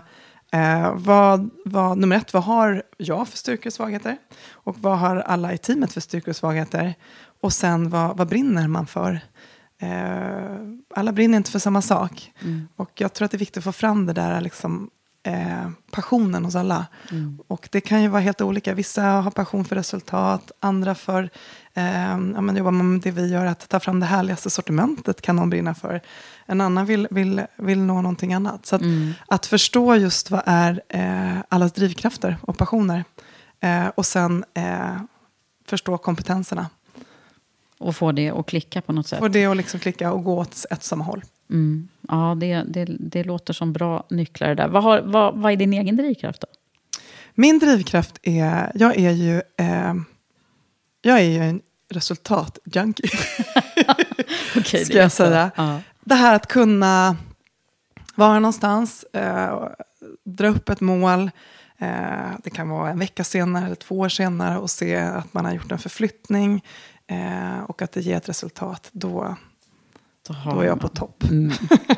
eh, 0.53 0.93
vad, 0.95 1.49
vad, 1.65 1.97
nummer 1.97 2.15
ett, 2.15 2.33
vad 2.33 2.43
har 2.43 2.83
jag 2.97 3.27
för 3.27 3.37
styrkor 3.37 3.67
och 3.67 3.73
svagheter? 3.73 4.17
Och 4.51 4.77
vad 4.79 4.99
har 4.99 5.15
alla 5.15 5.53
i 5.53 5.57
teamet 5.57 5.93
för 5.93 6.01
styrkor 6.01 6.29
och 6.29 6.35
svagheter? 6.35 6.95
Och 7.41 7.53
sen 7.53 7.89
vad, 7.89 8.17
vad 8.17 8.27
brinner 8.27 8.67
man 8.67 8.87
för? 8.87 9.19
Eh, 9.81 10.57
alla 10.95 11.11
brinner 11.11 11.37
inte 11.37 11.51
för 11.51 11.59
samma 11.59 11.81
sak. 11.81 12.31
Mm. 12.41 12.67
Och 12.75 12.91
jag 12.95 13.13
tror 13.13 13.25
att 13.25 13.31
det 13.31 13.37
är 13.37 13.39
viktigt 13.39 13.57
att 13.57 13.63
få 13.63 13.71
fram 13.71 14.05
det 14.05 14.13
där 14.13 14.41
liksom, 14.41 14.89
eh, 15.23 15.69
passionen 15.91 16.45
hos 16.45 16.55
alla. 16.55 16.85
Mm. 17.11 17.39
Och 17.47 17.69
det 17.71 17.81
kan 17.81 18.01
ju 18.01 18.07
vara 18.07 18.21
helt 18.21 18.41
olika. 18.41 18.73
Vissa 18.73 19.01
har 19.03 19.31
passion 19.31 19.65
för 19.65 19.75
resultat, 19.75 20.51
andra 20.59 20.95
för 20.95 21.29
eh, 21.73 22.09
ja, 22.09 22.41
men 22.41 22.55
jobbar 22.55 22.71
man 22.71 22.91
med 22.91 23.01
det 23.01 23.11
vi 23.11 23.27
gör, 23.27 23.45
att 23.45 23.69
ta 23.69 23.79
fram 23.79 23.99
det 23.99 24.05
härligaste 24.05 24.49
sortimentet 24.49 25.21
kan 25.21 25.35
någon 25.35 25.49
brinna 25.49 25.75
för. 25.75 26.01
En 26.49 26.61
annan 26.61 26.85
vill, 26.85 27.07
vill, 27.11 27.41
vill 27.55 27.79
nå 27.79 28.01
någonting 28.01 28.33
annat. 28.33 28.65
Så 28.65 28.75
att, 28.75 28.81
mm. 28.81 29.13
att 29.27 29.45
förstå 29.45 29.95
just 29.95 30.31
vad 30.31 30.41
är 30.45 30.81
eh, 30.89 31.37
allas 31.49 31.71
drivkrafter 31.71 32.37
och 32.41 32.57
passioner. 32.57 33.03
Eh, 33.59 33.87
och 33.87 34.05
sen 34.05 34.45
eh, 34.53 34.97
förstå 35.65 35.97
kompetenserna. 35.97 36.69
Och 37.77 37.95
få 37.95 38.11
det 38.11 38.29
att 38.29 38.45
klicka 38.45 38.81
på 38.81 38.93
något 38.93 39.07
sätt. 39.07 39.19
Få 39.19 39.27
det 39.27 39.45
att 39.45 39.57
liksom 39.57 39.79
klicka 39.79 40.11
och 40.11 40.23
gå 40.23 40.37
åt 40.37 40.65
ett 40.69 40.83
samma 40.83 41.03
håll. 41.03 41.23
Mm. 41.49 41.87
Ja, 42.07 42.37
det, 42.39 42.63
det, 42.67 42.85
det 42.99 43.23
låter 43.23 43.53
som 43.53 43.73
bra 43.73 44.03
nycklar 44.09 44.55
där. 44.55 44.67
Vad, 44.67 44.83
har, 44.83 45.01
vad, 45.01 45.35
vad 45.35 45.51
är 45.51 45.55
din 45.55 45.73
egen 45.73 45.97
drivkraft 45.97 46.41
då? 46.41 46.47
Min 47.33 47.59
drivkraft 47.59 48.19
är, 48.21 48.71
jag 48.75 48.97
är 48.97 49.11
ju, 49.11 49.41
eh, 49.57 49.93
jag 51.01 51.19
är 51.19 51.29
ju 51.29 51.43
en 51.43 51.61
resultatjunkie. 51.89 53.09
okay, 54.57 54.85
Ska 54.85 54.97
jag 54.97 55.11
säga. 55.11 55.51
Ja. 55.55 55.79
Det 56.07 56.15
här 56.15 56.35
att 56.35 56.47
kunna 56.47 57.17
vara 58.15 58.39
någonstans, 58.39 59.03
eh, 59.13 59.69
dra 60.23 60.47
upp 60.47 60.69
ett 60.69 60.81
mål, 60.81 61.31
eh, 61.77 62.29
det 62.43 62.49
kan 62.49 62.69
vara 62.69 62.89
en 62.89 62.99
vecka 62.99 63.23
senare 63.23 63.65
eller 63.65 63.75
två 63.75 63.99
år 63.99 64.09
senare 64.09 64.57
och 64.57 64.69
se 64.69 64.95
att 64.95 65.33
man 65.33 65.45
har 65.45 65.53
gjort 65.53 65.71
en 65.71 65.79
förflyttning 65.79 66.63
eh, 67.07 67.59
och 67.67 67.81
att 67.81 67.91
det 67.91 68.01
ger 68.01 68.17
ett 68.17 68.29
resultat. 68.29 68.89
Då, 68.91 69.35
då, 70.27 70.59
är 70.59 70.65
jag 70.65 70.79
på 70.79 70.87
topp. 70.87 71.23
Mm. 71.23 71.51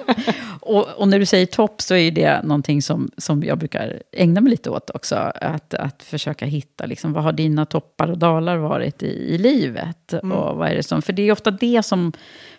och, 0.62 0.88
och, 0.88 1.08
när 1.08 1.20
du 1.20 1.26
säger 1.26 1.46
topp 1.46 1.82
så 1.82 1.96
är 1.96 2.12
det 2.12 2.44
någonting 2.44 2.82
som, 2.82 3.12
som 3.18 3.44
jag 3.44 3.58
brukar 3.58 4.04
ägna 4.12 4.42
mig 4.42 4.52
lite 4.52 4.70
åt 4.70 4.90
också. 4.90 5.16
Att, 5.36 5.74
att 5.74 6.04
försöka 6.04 6.46
hitta, 6.46 6.86
liksom, 6.86 7.14
vad 7.14 7.24
har 7.24 7.32
dina 7.32 7.66
toppar 7.66 8.12
och 8.12 8.18
dalar 8.18 8.58
varit 8.58 9.04
i, 9.04 9.34
i 9.34 9.38
livet? 9.38 10.14
Mm. 10.14 10.32
Och 10.32 10.58
vad 10.58 10.70
är 10.70 10.76
det 10.76 10.84
som, 10.84 11.02
för 11.02 11.14
det 11.14 11.22
är 11.22 11.32
ofta 11.32 11.52
det 11.52 11.84
som 11.86 12.14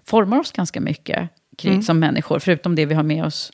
formar 0.04 0.40
oss 0.40 0.52
ganska 0.52 0.80
mycket 0.80 1.30
kring, 1.58 1.72
mm. 1.72 1.82
som 1.82 1.98
människor. 1.98 2.38
Förutom 2.38 2.74
det 2.74 2.86
vi 2.86 2.94
har 2.94 3.02
med 3.02 3.24
oss 3.24 3.52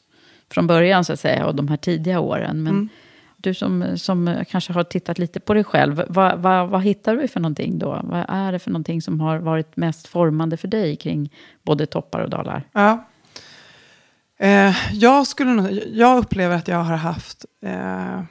från 0.50 0.66
början, 0.66 1.04
så 1.04 1.12
att 1.12 1.20
säga, 1.20 1.46
och 1.46 1.54
de 1.54 1.68
här 1.68 1.76
tidiga 1.76 2.20
åren. 2.20 2.62
Men, 2.62 2.74
mm 2.74 2.88
du 3.36 3.54
som, 3.54 3.98
som 3.98 4.44
kanske 4.48 4.72
har 4.72 4.84
tittat 4.84 5.18
lite 5.18 5.40
på 5.40 5.54
dig 5.54 5.64
själv, 5.64 6.04
vad, 6.08 6.38
vad, 6.38 6.68
vad, 6.68 6.82
hittar 6.82 7.16
du 7.16 7.28
för 7.28 7.40
någonting 7.40 7.78
då? 7.78 8.00
Vad 8.04 8.24
är 8.28 8.52
det 8.52 8.58
för 8.58 8.70
någonting 8.70 9.02
som 9.02 9.20
har 9.20 9.38
varit 9.38 9.76
mest 9.76 10.06
formande 10.06 10.56
för 10.56 10.68
dig 10.68 10.96
kring 10.96 11.32
både 11.62 11.86
toppar 11.86 12.20
och 12.20 12.30
dalar? 12.30 12.68
Ja. 12.72 13.08
Eh, 14.38 14.76
jag, 14.92 15.26
skulle, 15.26 15.70
jag 15.72 16.18
upplever 16.18 16.56
att 16.56 16.68
jag 16.68 16.84
har 16.84 16.96
haft 16.96 17.44
eh, 17.62 18.22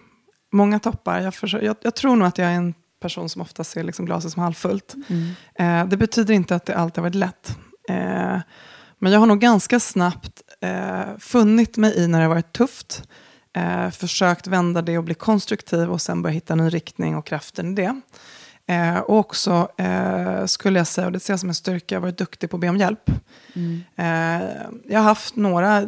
många 0.51 0.79
toppar. 0.79 1.21
Jag, 1.21 1.33
försöker, 1.33 1.65
jag, 1.65 1.75
jag, 1.81 1.95
tror 1.95 2.15
nog 2.15 2.27
att 2.27 2.37
jag 2.37 2.47
är 2.47 2.55
en 2.55 2.73
person 3.01 3.29
som 3.29 3.41
ofta 3.41 3.63
ser 3.63 3.83
liksom 3.83 4.05
glaset 4.05 4.31
som 4.31 4.43
halvfullt. 4.43 4.95
Mm. 5.09 5.35
Eh, 5.55 5.89
det 5.89 5.97
betyder 5.97 6.33
inte 6.33 6.55
att 6.55 6.65
det 6.65 6.75
alltid 6.75 6.97
har 6.97 7.09
varit 7.09 7.15
lätt. 7.15 7.57
Men 9.05 9.11
jag 9.11 9.19
har 9.19 9.27
nog 9.27 9.39
ganska 9.39 9.79
snabbt 9.79 10.41
eh, 10.61 11.17
funnit 11.19 11.77
mig 11.77 11.97
i 11.97 12.07
när 12.07 12.19
det 12.19 12.25
har 12.25 12.29
varit 12.29 12.53
tufft 12.53 13.03
eh, 13.53 13.89
försökt 13.89 14.47
vända 14.47 14.81
det 14.81 14.97
och 14.97 15.03
bli 15.03 15.13
konstruktiv 15.13 15.91
och 15.91 16.01
sen 16.01 16.21
börja 16.21 16.33
hitta 16.33 16.53
en 16.53 16.59
ny 16.59 16.69
riktning 16.69 17.15
och 17.15 17.25
kraften 17.25 17.71
i 17.71 17.75
det. 17.75 18.01
Eh, 18.67 18.97
och 18.97 19.17
också 19.17 19.69
eh, 19.77 20.45
skulle 20.45 20.79
jag 20.79 20.87
säga, 20.87 21.07
och 21.07 21.11
det 21.11 21.19
ser 21.19 21.33
jag 21.33 21.39
som 21.39 21.49
en 21.49 21.55
styrka, 21.55 21.95
jag 21.95 22.01
har 22.01 22.07
varit 22.07 22.17
duktig 22.17 22.49
på 22.49 22.57
att 22.57 22.61
be 22.61 22.69
om 22.69 22.77
hjälp. 22.77 23.11
Mm. 23.53 23.83
Eh, 23.95 24.47
jag 24.85 24.99
har 24.99 25.03
haft 25.03 25.35
några, 25.35 25.81
eh, 25.81 25.87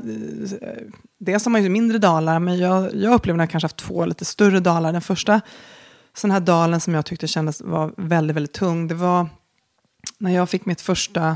dels 1.17 1.45
har 1.45 1.51
man 1.51 1.63
ju 1.63 1.69
mindre 1.69 1.97
dalar, 1.97 2.39
men 2.39 2.57
jag, 2.57 2.95
jag 2.95 3.13
upplever 3.13 3.39
att 3.39 3.43
jag 3.43 3.49
kanske 3.49 3.65
haft 3.65 3.77
två 3.77 4.05
lite 4.05 4.25
större 4.25 4.59
dalar. 4.59 4.93
Den 4.93 5.01
första 5.01 5.41
sån 6.13 6.31
här 6.31 6.39
dalen 6.39 6.79
som 6.79 6.93
jag 6.93 7.05
tyckte 7.05 7.27
kändes 7.27 7.61
var 7.61 7.93
väldigt, 7.97 8.35
väldigt 8.35 8.53
tung, 8.53 8.87
det 8.87 8.95
var 8.95 9.29
när 10.17 10.31
jag 10.31 10.49
fick 10.49 10.65
mitt 10.65 10.81
första 10.81 11.35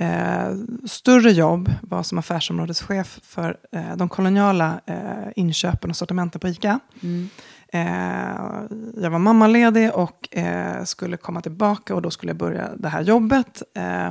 Eh, 0.00 0.54
större 0.84 1.30
jobb 1.30 1.72
var 1.82 2.02
som 2.02 2.18
affärsområdeschef 2.18 3.20
för 3.22 3.56
eh, 3.72 3.96
de 3.96 4.08
koloniala 4.08 4.80
eh, 4.86 5.32
inköpen 5.36 5.90
och 5.90 5.96
sortimenten 5.96 6.40
på 6.40 6.48
ICA. 6.48 6.80
Mm. 7.00 7.28
Eh, 7.72 9.00
jag 9.02 9.10
var 9.10 9.18
mammaledig 9.18 9.94
och 9.94 10.36
eh, 10.36 10.84
skulle 10.84 11.16
komma 11.16 11.40
tillbaka 11.40 11.94
och 11.94 12.02
då 12.02 12.10
skulle 12.10 12.30
jag 12.30 12.36
börja 12.36 12.68
det 12.76 12.88
här 12.88 13.02
jobbet. 13.02 13.62
Eh, 13.74 14.08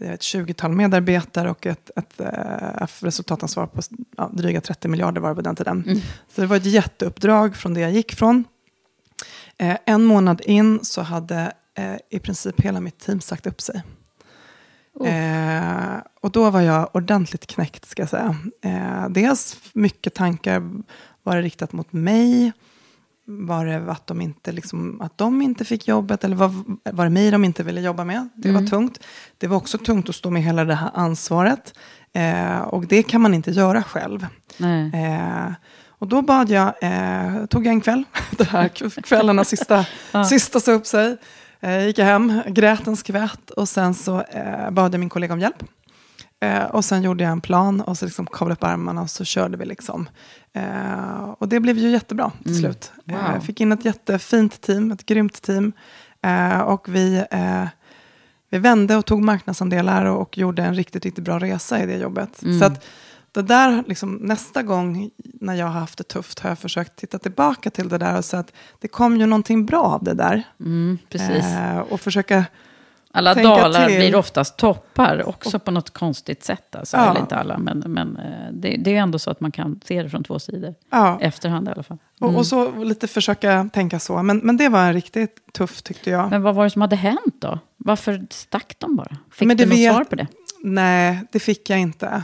ett 0.00 0.20
20-tal 0.20 0.72
medarbetare 0.72 1.50
och 1.50 1.66
ett, 1.66 1.90
ett, 1.96 2.20
ett 2.20 3.02
resultatansvar 3.02 3.66
på 3.66 3.80
ja, 4.16 4.30
dryga 4.32 4.60
30 4.60 4.88
miljarder 4.88 5.20
var 5.20 5.28
det 5.28 5.34
på 5.34 5.40
den 5.40 5.56
tiden. 5.56 5.84
Mm. 5.86 5.98
Så 6.34 6.40
det 6.40 6.46
var 6.46 6.56
ett 6.56 6.66
jätteuppdrag 6.66 7.56
från 7.56 7.74
det 7.74 7.80
jag 7.80 7.92
gick 7.92 8.14
från. 8.14 8.44
en 9.84 10.04
månad 10.04 10.40
in 10.40 10.78
så 10.82 11.02
hade 11.02 11.52
i 12.10 12.18
princip 12.18 12.60
hela 12.60 12.80
mitt 12.80 12.98
team 12.98 13.20
sagt 13.20 13.46
upp 13.46 13.60
sig. 13.60 13.82
Oh. 14.94 15.08
Eh, 15.08 16.00
och 16.20 16.30
då 16.30 16.50
var 16.50 16.60
jag 16.60 16.88
ordentligt 16.92 17.46
knäckt, 17.46 17.88
ska 17.88 18.02
jag 18.02 18.08
säga. 18.08 18.36
Eh, 18.62 19.08
dels 19.08 19.56
mycket 19.72 20.14
tankar, 20.14 20.70
var 21.22 21.36
det 21.36 21.42
riktat 21.42 21.72
mot 21.72 21.92
mig? 21.92 22.52
Var 23.24 23.66
det 23.66 23.92
att 23.92 24.06
de 24.06 24.20
inte, 24.20 24.52
liksom, 24.52 25.00
att 25.00 25.18
de 25.18 25.42
inte 25.42 25.64
fick 25.64 25.88
jobbet? 25.88 26.24
Eller 26.24 26.36
var, 26.36 26.54
var 26.92 27.04
det 27.04 27.10
mig 27.10 27.30
de 27.30 27.44
inte 27.44 27.62
ville 27.62 27.80
jobba 27.80 28.04
med? 28.04 28.28
Det 28.34 28.48
mm. 28.48 28.62
var 28.62 28.70
tungt. 28.70 28.98
Det 29.38 29.46
var 29.46 29.56
också 29.56 29.78
tungt 29.78 30.08
att 30.08 30.14
stå 30.14 30.30
med 30.30 30.42
hela 30.42 30.64
det 30.64 30.74
här 30.74 30.90
ansvaret. 30.94 31.74
Eh, 32.12 32.60
och 32.60 32.86
det 32.86 33.02
kan 33.02 33.20
man 33.20 33.34
inte 33.34 33.50
göra 33.50 33.82
själv. 33.82 34.26
Eh, 34.94 35.52
och 35.88 36.08
då 36.08 36.22
bad 36.22 36.50
jag, 36.50 36.74
eh, 36.80 37.46
tog 37.46 37.66
jag 37.66 37.72
en 37.72 37.80
kväll, 37.80 38.04
det 38.30 38.44
här 38.44 38.68
kvällarna 39.02 39.44
sista, 39.44 39.86
ja. 40.12 40.24
sista 40.24 40.60
sa 40.60 40.72
upp 40.72 40.86
sig. 40.86 41.16
Eh, 41.60 41.86
gick 41.86 41.98
jag 41.98 42.06
hem, 42.06 42.42
grät 42.46 42.86
en 42.86 42.96
skvätt 42.96 43.50
och 43.50 43.68
sen 43.68 43.94
så 43.94 44.22
eh, 44.22 44.70
bad 44.70 44.94
jag 44.94 45.00
min 45.00 45.08
kollega 45.08 45.34
om 45.34 45.40
hjälp. 45.40 45.64
Eh, 46.40 46.64
och 46.64 46.84
sen 46.84 47.02
gjorde 47.02 47.24
jag 47.24 47.32
en 47.32 47.40
plan 47.40 47.80
och 47.80 47.98
så 47.98 48.04
liksom 48.04 48.26
kavlade 48.26 48.52
upp 48.52 48.64
armarna 48.64 49.02
och 49.02 49.10
så 49.10 49.24
körde 49.24 49.56
vi. 49.56 49.64
liksom. 49.64 50.08
Eh, 50.52 51.34
och 51.38 51.48
det 51.48 51.60
blev 51.60 51.78
ju 51.78 51.90
jättebra 51.90 52.32
till 52.42 52.50
mm. 52.50 52.62
slut. 52.62 52.92
Eh, 53.06 53.14
wow. 53.14 53.34
Jag 53.34 53.44
fick 53.44 53.60
in 53.60 53.72
ett 53.72 53.84
jättefint 53.84 54.60
team, 54.60 54.90
ett 54.90 55.06
grymt 55.06 55.42
team. 55.42 55.72
Eh, 56.22 56.60
och 56.60 56.88
vi 56.88 57.24
vi 58.52 58.58
vände 58.58 58.96
och 58.96 59.06
tog 59.06 59.22
marknadsandelar 59.22 60.04
och, 60.04 60.20
och 60.20 60.38
gjorde 60.38 60.62
en 60.62 60.74
riktigt, 60.74 61.04
riktigt 61.04 61.24
bra 61.24 61.38
resa 61.38 61.82
i 61.82 61.86
det 61.86 61.96
jobbet. 61.96 62.42
Mm. 62.42 62.58
Så 62.58 62.64
att 62.64 62.84
det 63.32 63.42
där, 63.42 63.84
liksom, 63.86 64.14
nästa 64.14 64.62
gång 64.62 65.10
när 65.40 65.54
jag 65.54 65.66
har 65.66 65.80
haft 65.80 65.98
det 65.98 66.04
tufft 66.04 66.38
har 66.38 66.50
jag 66.50 66.58
försökt 66.58 66.96
titta 66.96 67.18
tillbaka 67.18 67.70
till 67.70 67.88
det 67.88 67.98
där 67.98 68.18
och 68.18 68.24
säga 68.24 68.40
att 68.40 68.52
det 68.80 68.88
kom 68.88 69.16
ju 69.16 69.26
någonting 69.26 69.66
bra 69.66 69.82
av 69.82 70.04
det 70.04 70.14
där. 70.14 70.42
Mm, 70.60 70.98
precis. 71.08 71.44
Eh, 71.44 71.78
och 71.78 72.00
försöka, 72.00 72.44
Alla 73.12 73.34
tänka 73.34 73.48
dalar 73.50 73.86
till. 73.86 73.96
blir 73.96 74.14
oftast 74.14 74.56
toppar 74.56 75.28
också 75.28 75.58
på 75.58 75.70
något 75.70 75.90
konstigt 75.90 76.44
sätt. 76.44 76.76
Alltså. 76.76 76.96
Ja. 76.96 77.10
Eller 77.10 77.20
inte 77.20 77.36
alla, 77.36 77.58
men, 77.58 77.78
men 77.86 78.16
eh, 78.16 78.52
det, 78.52 78.76
det 78.76 78.96
är 78.96 79.00
ändå 79.00 79.18
så 79.18 79.30
att 79.30 79.40
man 79.40 79.52
kan 79.52 79.80
se 79.84 80.02
det 80.02 80.10
från 80.10 80.24
två 80.24 80.38
sidor. 80.38 80.74
ja, 80.90 81.18
Efterhand 81.20 81.68
i 81.68 81.70
alla 81.70 81.82
fall. 81.82 81.98
och, 82.20 82.36
och 82.36 82.46
så 82.46 82.84
lite 82.84 83.06
försöka 83.08 83.68
tänka 83.72 83.98
så. 83.98 84.22
Men, 84.22 84.38
men 84.38 84.56
det 84.56 84.68
var 84.68 84.92
riktigt 84.92 85.52
tufft 85.52 85.84
tyckte 85.84 86.10
jag. 86.10 86.30
Men 86.30 86.42
vad 86.42 86.54
var 86.54 86.64
det 86.64 86.70
som 86.70 86.82
hade 86.82 86.96
hänt 86.96 87.34
då? 87.38 87.58
Varför 87.76 88.26
stack 88.30 88.74
de 88.78 88.96
bara? 88.96 89.16
Fick 89.32 89.48
Men 89.48 89.56
du 89.56 89.66
något 89.66 89.74
vet- 89.74 89.94
svar 89.94 90.04
på 90.04 90.16
det? 90.16 90.26
Nej, 90.62 91.20
det 91.32 91.40
fick 91.40 91.70
jag 91.70 91.78
inte. 91.80 92.22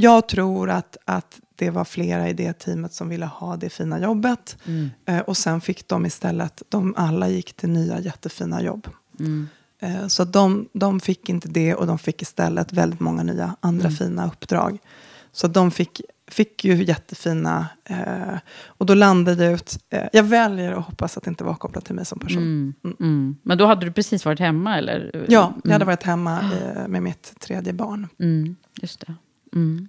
Jag 0.00 0.28
tror 0.28 0.70
att, 0.70 0.96
att 1.04 1.40
det 1.56 1.70
var 1.70 1.84
flera 1.84 2.28
i 2.28 2.32
det 2.32 2.52
teamet 2.52 2.92
som 2.92 3.08
ville 3.08 3.26
ha 3.26 3.56
det 3.56 3.70
fina 3.70 4.00
jobbet. 4.00 4.56
Mm. 4.66 4.90
Eh, 5.06 5.18
och 5.18 5.36
sen 5.36 5.60
fick 5.60 5.88
de 5.88 6.06
istället, 6.06 6.62
de 6.68 6.94
alla 6.96 7.28
gick 7.28 7.52
till 7.56 7.68
nya 7.68 8.00
jättefina 8.00 8.62
jobb. 8.62 8.88
Mm. 9.20 9.48
Eh, 9.80 10.06
så 10.06 10.24
de, 10.24 10.68
de 10.72 11.00
fick 11.00 11.28
inte 11.28 11.48
det 11.48 11.74
och 11.74 11.86
de 11.86 11.98
fick 11.98 12.22
istället 12.22 12.72
väldigt 12.72 13.00
många 13.00 13.22
nya 13.22 13.56
andra 13.60 13.86
Mm. 13.86 13.96
fina 13.96 14.26
uppdrag. 14.26 14.78
Så 15.32 15.48
de 15.48 15.70
fick, 15.70 16.00
fick 16.30 16.64
ju 16.64 16.84
jättefina, 16.84 17.66
eh, 17.84 18.36
och 18.66 18.86
då 18.86 18.94
landade 18.94 19.44
jag 19.44 19.54
ut, 19.54 19.78
eh, 19.90 20.04
jag 20.12 20.22
väljer 20.22 20.72
att 20.72 20.84
hoppas 20.86 21.16
att 21.16 21.24
det 21.24 21.28
inte 21.30 21.44
var 21.44 21.54
kopplat 21.54 21.84
till 21.84 21.94
mig 21.94 22.04
som 22.06 22.18
person. 22.18 22.42
Mm. 22.42 22.74
Mm. 23.00 23.36
Men 23.42 23.58
då 23.58 23.66
hade 23.66 23.86
du 23.86 23.92
precis 23.92 24.24
varit 24.24 24.40
hemma 24.40 24.78
eller? 24.78 25.26
Ja, 25.28 25.54
jag 25.64 25.72
hade 25.72 25.82
Mm. 25.84 25.86
varit 25.86 26.02
hemma 26.02 26.40
eh, 26.40 26.88
med 26.88 27.02
mitt 27.02 27.34
tredje 27.40 27.72
barn. 27.72 28.06
Mm. 28.20 28.56
Just 28.82 29.00
det. 29.06 29.14
Mm. 29.54 29.88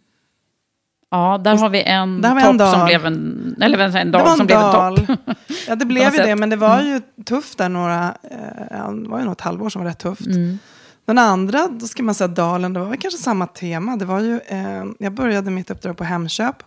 Ja, 1.11 1.37
där 1.43 1.57
har 1.57 1.69
vi 1.69 1.83
en 1.83 2.23
har 2.23 2.35
vi 2.35 2.41
topp 2.41 2.49
en 2.49 2.57
dag. 2.57 2.73
som 2.73 2.85
blev 2.85 3.05
en... 3.05 3.55
Eller 3.61 3.97
en 3.97 4.11
dag 4.11 4.23
var 4.23 4.31
en 4.31 4.37
som 4.37 4.45
blev 4.47 4.59
en 4.59 4.63
dal. 4.63 4.97
topp. 4.97 5.19
Ja, 5.67 5.75
det 5.75 5.75
något 5.75 5.87
blev 5.87 6.13
ju 6.15 6.23
det, 6.23 6.35
men 6.35 6.49
det 6.49 6.55
var 6.55 6.81
ju 6.81 7.01
tufft 7.25 7.57
där 7.57 7.69
några, 7.69 8.17
eh, 8.31 8.91
det 8.91 9.09
var 9.09 9.19
ju 9.19 9.25
nog 9.25 9.31
ett 9.31 9.41
halvår 9.41 9.69
som 9.69 9.81
var 9.81 9.89
rätt 9.89 9.99
tufft. 9.99 10.25
Mm. 10.25 10.59
Den 11.05 11.17
andra, 11.17 11.67
då 11.67 11.87
ska 11.87 12.03
man 12.03 12.15
säga 12.15 12.27
dalen, 12.27 12.73
det 12.73 12.79
var 12.79 12.87
väl 12.87 12.97
kanske 12.99 13.19
samma 13.19 13.47
tema. 13.47 13.95
Det 13.95 14.05
var 14.05 14.19
ju, 14.19 14.39
eh, 14.47 14.85
jag 14.99 15.13
började 15.13 15.51
mitt 15.51 15.71
uppdrag 15.71 15.97
på 15.97 16.03
Hemköp 16.03 16.63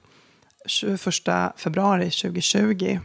21 0.66 1.52
februari 1.56 2.10
2020. 2.10 2.98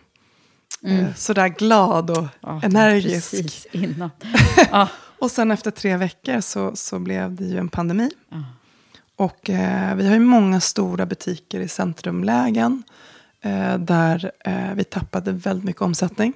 Eh, 0.83 1.13
sådär 1.15 1.47
glad 1.47 2.09
och 2.09 2.17
Mm. 2.17 2.29
Ja, 2.41 2.61
energisk. 2.63 3.31
Precis 3.31 3.67
innan. 3.71 4.11
ja. 4.71 4.87
Och 5.19 5.31
sen 5.31 5.51
efter 5.51 5.71
tre 5.71 5.97
veckor 5.97 6.41
så, 6.41 6.71
så 6.75 6.99
blev 6.99 7.35
det 7.35 7.43
ju 7.45 7.57
en 7.57 7.69
pandemi. 7.69 8.11
Ja. 8.29 8.43
Och 9.17 9.49
eh, 9.49 9.95
vi 9.95 10.07
har 10.07 10.13
ju 10.13 10.19
många 10.19 10.59
stora 10.59 11.05
butiker 11.05 11.59
i 11.59 11.67
centrumlägen. 11.67 12.83
Eh, 13.41 13.77
där 13.77 14.31
eh, 14.45 14.73
vi 14.75 14.83
tappade 14.83 15.31
väldigt 15.31 15.65
mycket 15.65 15.81
omsättning. 15.81 16.33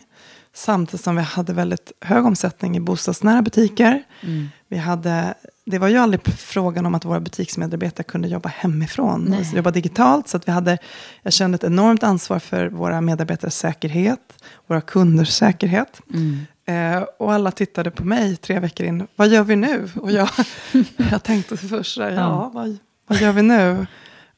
Samtidigt 0.53 1.03
som 1.03 1.15
vi 1.15 1.21
hade 1.21 1.53
väldigt 1.53 1.91
hög 2.01 2.25
omsättning 2.25 2.77
i 2.77 2.79
bostadsnära 2.79 3.41
butiker. 3.41 4.03
Mm. 4.21 4.49
Vi 4.67 4.77
hade, 4.77 5.33
det 5.65 5.79
var 5.79 5.87
ju 5.87 5.97
aldrig 5.97 6.21
frågan 6.27 6.85
om 6.85 6.95
att 6.95 7.05
våra 7.05 7.19
butiksmedarbetare 7.19 8.03
kunde 8.03 8.27
jobba 8.27 8.49
hemifrån. 8.49 9.25
Nej. 9.29 9.39
Och 9.39 9.57
jobba 9.57 9.71
digitalt. 9.71 10.27
Så 10.27 10.37
att 10.37 10.47
vi 10.47 10.51
hade, 10.51 10.77
jag 11.21 11.33
kände 11.33 11.55
ett 11.55 11.63
enormt 11.63 12.03
ansvar 12.03 12.39
för 12.39 12.67
våra 12.67 13.01
medarbetares 13.01 13.57
säkerhet. 13.57 14.43
Våra 14.67 14.81
kunders 14.81 15.29
säkerhet. 15.29 16.01
Mm. 16.13 16.45
Eh, 16.71 17.03
och 17.17 17.33
alla 17.33 17.51
tittade 17.51 17.91
på 17.91 18.03
mig 18.05 18.35
tre 18.35 18.59
veckor 18.59 18.85
in. 18.85 19.07
Vad 19.15 19.27
gör 19.27 19.43
vi 19.43 19.55
nu? 19.55 19.89
Och 19.95 20.11
jag, 20.11 20.29
jag 21.11 21.23
tänkte 21.23 21.57
först, 21.57 21.97
ja, 21.97 22.09
Ja. 22.09 22.51
vad, 22.53 22.77
vad 23.07 23.17
gör 23.21 23.31
vi 23.31 23.41
nu? 23.41 23.85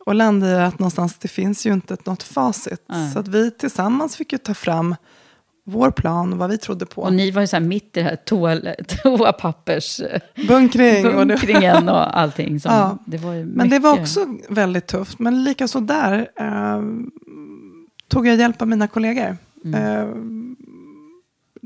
Och 0.06 0.15
landade 0.15 0.52
i 0.54 0.56
att 0.62 0.80
någonstans, 0.80 1.17
det 1.17 1.28
finns 1.28 1.65
ju 1.65 1.74
inte 1.74 1.98
något 2.06 2.24
facit. 2.24 2.86
Nej. 2.89 3.12
Så 3.12 3.19
att 3.19 3.28
vi 3.28 3.52
tillsammans 3.52 4.15
fick 4.15 4.32
ju 4.32 4.38
ta 4.38 4.54
fram 4.54 4.96
vår 5.65 5.91
plan 5.91 6.34
och 6.34 6.39
vad 6.39 6.50
vi 6.50 6.58
trodde 6.58 6.86
på. 6.86 7.02
Och 7.02 7.13
ni 7.13 7.32
var 7.32 7.41
ju 7.41 7.48
så 7.48 7.56
här 7.56 7.63
mitt 7.63 7.98
i 7.98 8.00
det 8.00 8.04
här 8.04 8.15
toa, 8.15 8.56
toapappers... 9.04 10.02
Bunkring. 10.48 11.06
Och 11.06 11.28
det, 11.28 11.36
bunkringen 11.36 11.89
och 11.89 12.19
allting. 12.19 12.60
Som, 12.60 12.72
Ja. 12.76 12.98
det 13.06 13.17
var 13.17 13.34
ju 13.34 13.46
men 13.46 13.69
det 13.69 13.80
var 13.80 14.00
också 14.00 14.26
väldigt 14.50 14.88
tufft. 14.88 15.19
Men 15.19 15.43
lika 15.43 15.67
så 15.67 15.80
där 15.80 16.28
eh, 16.39 16.82
tog 18.08 18.28
jag 18.28 18.36
hjälp 18.36 18.62
av 18.62 18.67
mina 18.67 18.88
kollegor. 18.88 19.38
Mm. 19.65 19.74
Eh, 19.84 20.08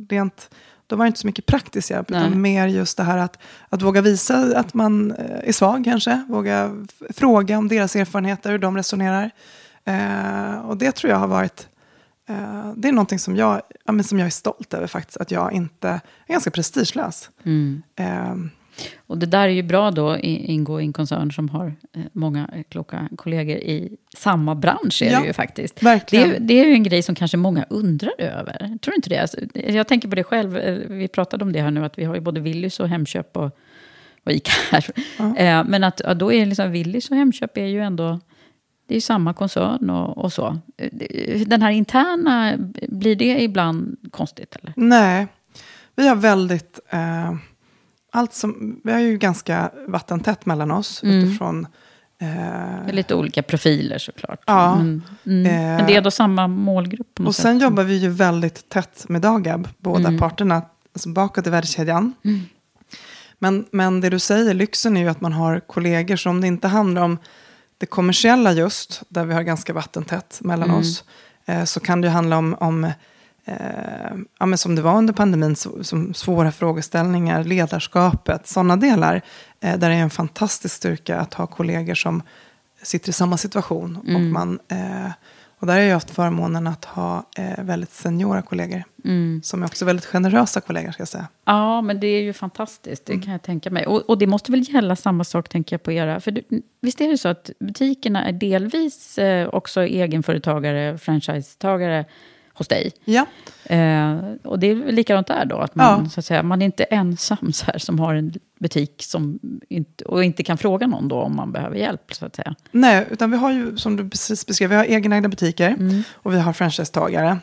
rent, 0.10 0.50
då 0.88 0.96
var 0.96 1.06
det 1.06 1.08
inte 1.08 1.20
så 1.20 1.28
mycket 1.28 1.46
praktisk 1.46 1.92
hjälp, 1.92 2.10
Nej. 2.10 2.20
utan 2.20 2.42
mer 2.42 2.68
just 2.68 2.98
det 2.98 3.04
här 3.04 3.18
att, 3.18 3.40
att 3.70 3.82
våga 3.82 4.02
visa 4.02 4.60
att 4.60 4.74
man 4.74 5.12
eh, 5.12 5.50
är 5.50 5.52
svag 5.52 5.84
kanske. 5.86 6.26
Våga 6.30 6.86
fråga 7.10 7.58
om 7.58 7.68
deras 7.68 7.96
erfarenheter, 7.96 8.52
hur 8.52 8.58
de 8.58 8.78
resonerar. 8.78 9.32
Eh, 9.86 10.60
och 10.60 10.78
det 10.78 10.92
tror 10.92 11.12
jag 11.12 11.20
har 11.20 11.28
varit, 11.28 11.68
eh, 12.30 12.74
det 12.76 12.88
är 12.88 12.92
någonting 12.92 13.20
som 13.20 13.36
jag, 13.36 13.62
ja, 13.86 14.04
som 14.04 14.20
jag 14.20 14.26
är 14.26 14.30
stolt 14.30 14.74
över 14.74 14.88
faktiskt, 14.88 15.18
att 15.18 15.32
jag 15.32 15.54
inte 15.54 15.90
är 16.28 16.34
ganska 16.34 16.52
prestigelös. 16.52 17.30
Mm. 17.44 17.84
Eh, 17.96 18.36
Och 19.08 19.18
det 19.18 19.26
där 19.26 19.44
är 19.48 19.52
ju 19.52 19.64
bra 19.64 19.92
då, 19.92 20.18
ingå 20.18 20.82
i 20.82 20.84
en 20.84 20.94
koncern 20.94 21.32
som 21.32 21.50
har 21.50 21.66
eh, 21.94 22.02
många 22.14 22.50
eh, 22.54 22.64
kloka 22.70 23.10
kollegor 23.18 23.58
i 23.58 23.98
samma 24.18 24.56
bransch. 24.56 25.02
Är 25.02 25.12
Ja, 25.12 25.20
det 25.22 25.28
ju 25.28 25.34
faktiskt. 25.34 25.76
Det 25.80 25.86
verkligen. 25.86 26.32
är, 26.36 26.40
det 26.40 26.54
är 26.54 26.66
ju 26.66 26.74
en 26.74 26.84
grej 26.84 27.02
som 27.04 27.16
kanske 27.16 27.38
många 27.38 27.66
undrar 27.70 28.12
över. 28.18 28.58
Tror 28.82 28.92
du 28.92 28.96
inte 28.96 29.10
det? 29.10 29.18
Alltså, 29.18 29.38
jag 29.54 29.88
tänker 29.88 30.08
på 30.10 30.16
det 30.16 30.24
själv. 30.24 30.58
eh, 30.58 30.76
Vi 30.90 31.08
pratade 31.08 31.44
om 31.44 31.52
det 31.54 31.62
här 31.62 31.72
nu, 31.72 31.86
att 31.86 31.98
vi 32.00 32.04
har 32.04 32.16
ju 32.16 32.22
både 32.22 32.40
Willys 32.40 32.80
och 32.80 32.90
Hemköp 32.90 33.38
och, 33.38 33.58
och 34.26 34.32
Ica 34.32 34.52
här. 34.72 34.86
Eh, 35.38 35.64
Men 35.70 35.84
att 35.84 36.02
ja, 36.04 36.14
då 36.14 36.34
är 36.34 36.46
liksom 36.46 36.72
Willys 36.72 37.10
och 37.10 37.18
Hemköp 37.18 37.58
är 37.58 37.66
ju 37.66 37.82
ändå... 37.82 38.20
Det 38.88 38.94
är 38.94 38.98
ju 38.98 39.02
samma 39.02 39.34
koncern 39.34 39.90
och, 39.90 40.18
och 40.18 40.34
så. 40.34 40.58
Den 41.46 41.62
här 41.62 41.72
interna, 41.72 42.54
blir 42.90 43.16
det 43.16 43.42
ibland 43.44 43.98
konstigt? 44.12 44.56
Eller? 44.56 44.74
Nej, 44.76 45.28
vi 45.96 46.08
har 46.08 46.16
väldigt... 46.16 46.80
Eh, 46.90 47.34
allt 48.18 48.34
som, 48.34 48.82
vi 48.84 48.92
har 48.92 49.00
ju 49.00 49.18
ganska 49.18 49.72
vattentätt 49.88 50.46
mellan 50.46 50.72
oss 50.72 51.04
Mm. 51.04 51.16
utifrån... 51.24 51.68
Eh, 52.20 52.94
lite 52.94 53.16
olika 53.16 53.44
profiler 53.44 53.98
såklart. 53.98 54.40
Ja. 54.46 54.76
Men, 54.76 55.04
mm, 55.26 55.46
Eh, 55.46 55.78
men 55.78 55.86
det 55.88 55.96
är 55.96 56.02
då 56.02 56.12
samma 56.12 56.48
målgrupp 56.48 57.20
och 57.20 57.36
sen 57.36 57.56
sätt. 57.56 57.64
jobbar 57.64 57.84
vi 57.84 57.98
ju 57.98 58.10
väldigt 58.10 58.70
tätt 58.70 59.06
med 59.10 59.22
Dagab, 59.22 59.68
båda 59.78 60.08
Mm. 60.08 60.20
parterna, 60.20 60.62
alltså 60.94 61.10
bakåt 61.10 61.48
i 61.48 61.50
värdekedjan. 61.50 62.14
Men, 63.40 63.66
men 63.72 64.02
det 64.02 64.10
du 64.10 64.20
säger, 64.20 64.54
lyxen 64.54 64.98
är 64.98 65.02
ju 65.02 65.08
att 65.10 65.22
man 65.22 65.34
har 65.34 65.60
kollegor 65.60 66.16
som 66.16 66.42
det 66.42 66.48
inte 66.48 66.68
handlar 66.68 67.02
om 67.02 67.18
det 67.78 67.86
kommersiella 67.86 68.52
just, 68.52 69.02
där 69.10 69.26
vi 69.26 69.34
har 69.34 69.42
ganska 69.42 69.74
vattentätt 69.74 70.40
mellan 70.42 70.70
Mm. 70.70 70.80
oss, 70.82 71.04
eh, 71.46 71.64
så 71.64 71.80
kan 71.80 72.02
det 72.02 72.08
ju 72.08 72.12
handla 72.12 72.38
om, 72.38 72.56
om 72.60 72.92
eh, 73.48 74.18
ja, 74.40 74.46
men 74.46 74.58
som 74.58 74.76
det 74.76 74.82
var 74.82 74.98
under 74.98 75.14
pandemin, 75.14 75.56
så, 75.56 75.84
som 75.84 76.14
svåra 76.14 76.52
frågeställningar, 76.52 77.44
ledarskapet, 77.44 78.48
sådana 78.48 78.76
delar. 78.76 79.22
Eh, 79.60 79.78
där 79.78 79.90
är 79.90 79.94
en 79.96 80.10
fantastisk 80.10 80.76
styrka 80.76 81.20
att 81.20 81.34
ha 81.34 81.48
kollegor 81.48 81.96
som 81.96 82.22
sitter 82.82 83.10
i 83.10 83.14
samma 83.14 83.38
situation. 83.38 83.98
Och, 83.98 84.08
Mm. 84.10 84.34
man, 84.34 84.60
eh, 84.68 85.12
och 85.60 85.68
där 85.68 85.74
har 85.74 85.82
jag 85.82 85.94
haft 85.94 86.10
förmånen 86.12 86.68
att 86.68 86.86
ha 86.86 87.24
eh, 87.38 87.64
väldigt 87.64 87.92
seniora 87.92 88.42
kollegor. 88.42 88.84
Mm. 89.06 89.42
Som 89.44 89.64
är 89.64 89.68
också 89.68 89.86
väldigt 89.86 90.06
generösa 90.06 90.62
kollegor, 90.62 90.92
ska 90.92 91.02
jag 91.02 91.08
säga. 91.08 91.28
Ja, 91.46 91.82
men 91.82 92.00
det 92.00 92.08
är 92.08 92.22
ju 92.22 92.34
fantastiskt. 92.34 93.10
Mm. 93.10 93.20
Det 93.20 93.26
kan 93.26 93.32
jag 93.32 93.42
tänka 93.42 93.70
mig. 93.72 93.86
Och, 93.88 94.10
och 94.10 94.18
det 94.18 94.28
måste 94.28 94.52
väl 94.52 94.74
gälla 94.74 94.96
samma 94.96 95.24
sak, 95.24 95.50
tänker 95.50 95.74
jag 95.74 95.84
på 95.84 95.92
era. 95.92 96.20
För 96.20 96.32
du, 96.32 96.42
visst 96.82 97.02
är 97.02 97.08
det 97.08 97.18
så 97.18 97.28
att 97.30 97.50
butikerna 97.60 98.26
är 98.28 98.32
delvis 98.32 99.18
eh, 99.18 99.48
också 99.48 99.82
egenföretagare, 99.84 100.98
franchisetagare 100.98 102.06
hos 102.58 102.68
dig? 102.68 102.92
Ja, 103.06 103.26
Eh, 103.70 104.18
och 104.44 104.60
det 104.60 104.68
är 104.72 104.76
likadant 104.92 105.28
där 105.28 105.46
då? 105.46 105.58
Att 105.58 105.76
man, 105.76 106.04
Ja. 106.04 106.10
så 106.10 106.20
att 106.20 106.26
säga, 106.26 106.44
man 106.44 106.62
är 106.62 106.66
inte 106.66 106.84
ensam 106.84 107.54
så 107.54 107.66
här, 107.66 107.78
som 107.78 108.00
har 108.00 108.14
en 108.16 108.34
butik 108.60 109.04
som 109.04 109.40
inte, 109.70 110.04
och 110.06 110.24
inte 110.24 110.44
kan 110.44 110.58
fråga 110.58 110.88
någon 110.88 111.08
då 111.08 111.22
om 111.22 111.36
man 111.36 111.52
behöver 111.52 111.76
hjälp, 111.76 112.14
så 112.14 112.26
att 112.26 112.36
säga. 112.36 112.56
nej, 112.72 113.08
utan 113.12 113.32
vi 113.32 113.38
har 113.38 113.52
ju, 113.52 113.78
som 113.78 113.96
du 113.96 114.10
precis 114.10 114.46
beskrev, 114.46 114.70
vi 114.70 114.76
har 114.76 114.84
egenägda 114.86 115.30
butiker 115.30 115.70
Mm. 115.70 116.04
och 116.14 116.34
vi 116.34 116.40
har 116.40 116.54
franchisetagare. 116.54 117.38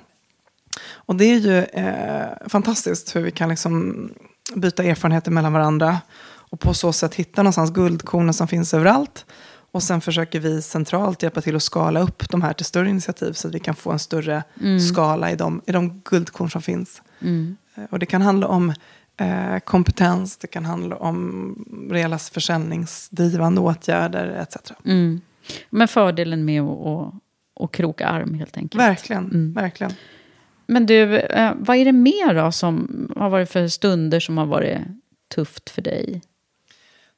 Och 0.92 1.16
det 1.16 1.24
är 1.24 1.38
ju 1.38 1.58
eh, 1.58 2.48
fantastiskt 2.48 3.16
hur 3.16 3.20
vi 3.20 3.30
kan 3.30 3.48
liksom 3.48 4.08
byta 4.54 4.82
erfarenheter 4.84 5.30
mellan 5.30 5.52
varandra. 5.52 5.98
Och 6.50 6.60
på 6.60 6.74
så 6.74 6.92
sätt 6.92 7.14
hitta 7.14 7.42
någonstans 7.42 7.70
guldkornen 7.70 8.34
som 8.34 8.48
finns 8.48 8.74
överallt. 8.74 9.26
Och 9.74 9.82
sen 9.82 10.00
försöker 10.00 10.40
vi 10.40 10.62
centralt 10.62 11.22
hjälpa 11.22 11.40
till 11.40 11.56
att 11.56 11.62
skala 11.62 12.00
upp 12.00 12.30
de 12.30 12.42
här 12.42 12.52
till 12.52 12.66
större 12.66 12.88
initiativ. 12.90 13.32
Så 13.32 13.48
att 13.48 13.54
vi 13.54 13.58
kan 13.60 13.74
få 13.74 13.92
en 13.92 13.98
större 13.98 14.42
skala 14.92 15.30
i 15.30 15.36
de, 15.36 15.62
i 15.66 15.72
de 15.72 16.00
guldkorn 16.04 16.50
som 16.50 16.62
finns. 16.62 17.02
Mm. 17.20 17.56
Eh, 17.74 17.84
Och 17.90 17.98
det 17.98 18.06
kan 18.06 18.22
handla 18.22 18.46
om 18.48 18.72
eh, 19.16 19.58
kompetens, 19.64 20.36
det 20.36 20.46
kan 20.46 20.64
handla 20.64 20.96
om 20.96 21.88
reella 21.90 22.18
försäljningsdrivande 22.18 23.60
åtgärder 23.60 24.26
etc. 24.28 24.56
Mm. 24.84 25.20
Men 25.70 25.88
fördelen 25.88 26.44
med 26.44 26.62
att, 26.62 26.86
att, 26.86 27.14
att 27.64 27.72
kroka 27.72 28.06
arm 28.08 28.34
helt 28.34 28.56
enkelt. 28.56 28.82
Verkligen, 28.82 29.24
Mm. 29.24 29.52
verkligen. 29.52 29.92
Men 30.66 30.86
du, 30.86 31.18
eh, 31.18 31.52
vad 31.58 31.76
är 31.76 31.84
det 31.84 31.92
mer 31.92 32.34
då 32.34 32.52
som 32.52 33.08
har 33.16 33.30
varit 33.30 33.50
för 33.50 33.68
stunder 33.68 34.20
som 34.20 34.38
har 34.38 34.46
varit 34.46 34.78
tufft 35.34 35.70
för 35.70 35.82
dig? 35.82 36.22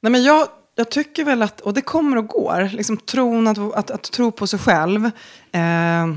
Nej, 0.01 0.11
men 0.11 0.23
jag, 0.23 0.47
jag 0.77 0.91
tycker 0.91 1.23
väl 1.23 1.41
att, 1.41 1.61
och 1.61 1.73
det 1.73 1.81
kommer 1.81 2.17
och 2.17 2.27
går, 2.27 2.69
liksom 2.73 2.97
tron 2.97 3.47
att, 3.47 3.57
att, 3.57 3.91
att 3.91 4.03
tro 4.03 4.31
på 4.31 4.47
sig 4.47 4.59
själv. 4.59 5.05
Eh, 5.51 6.07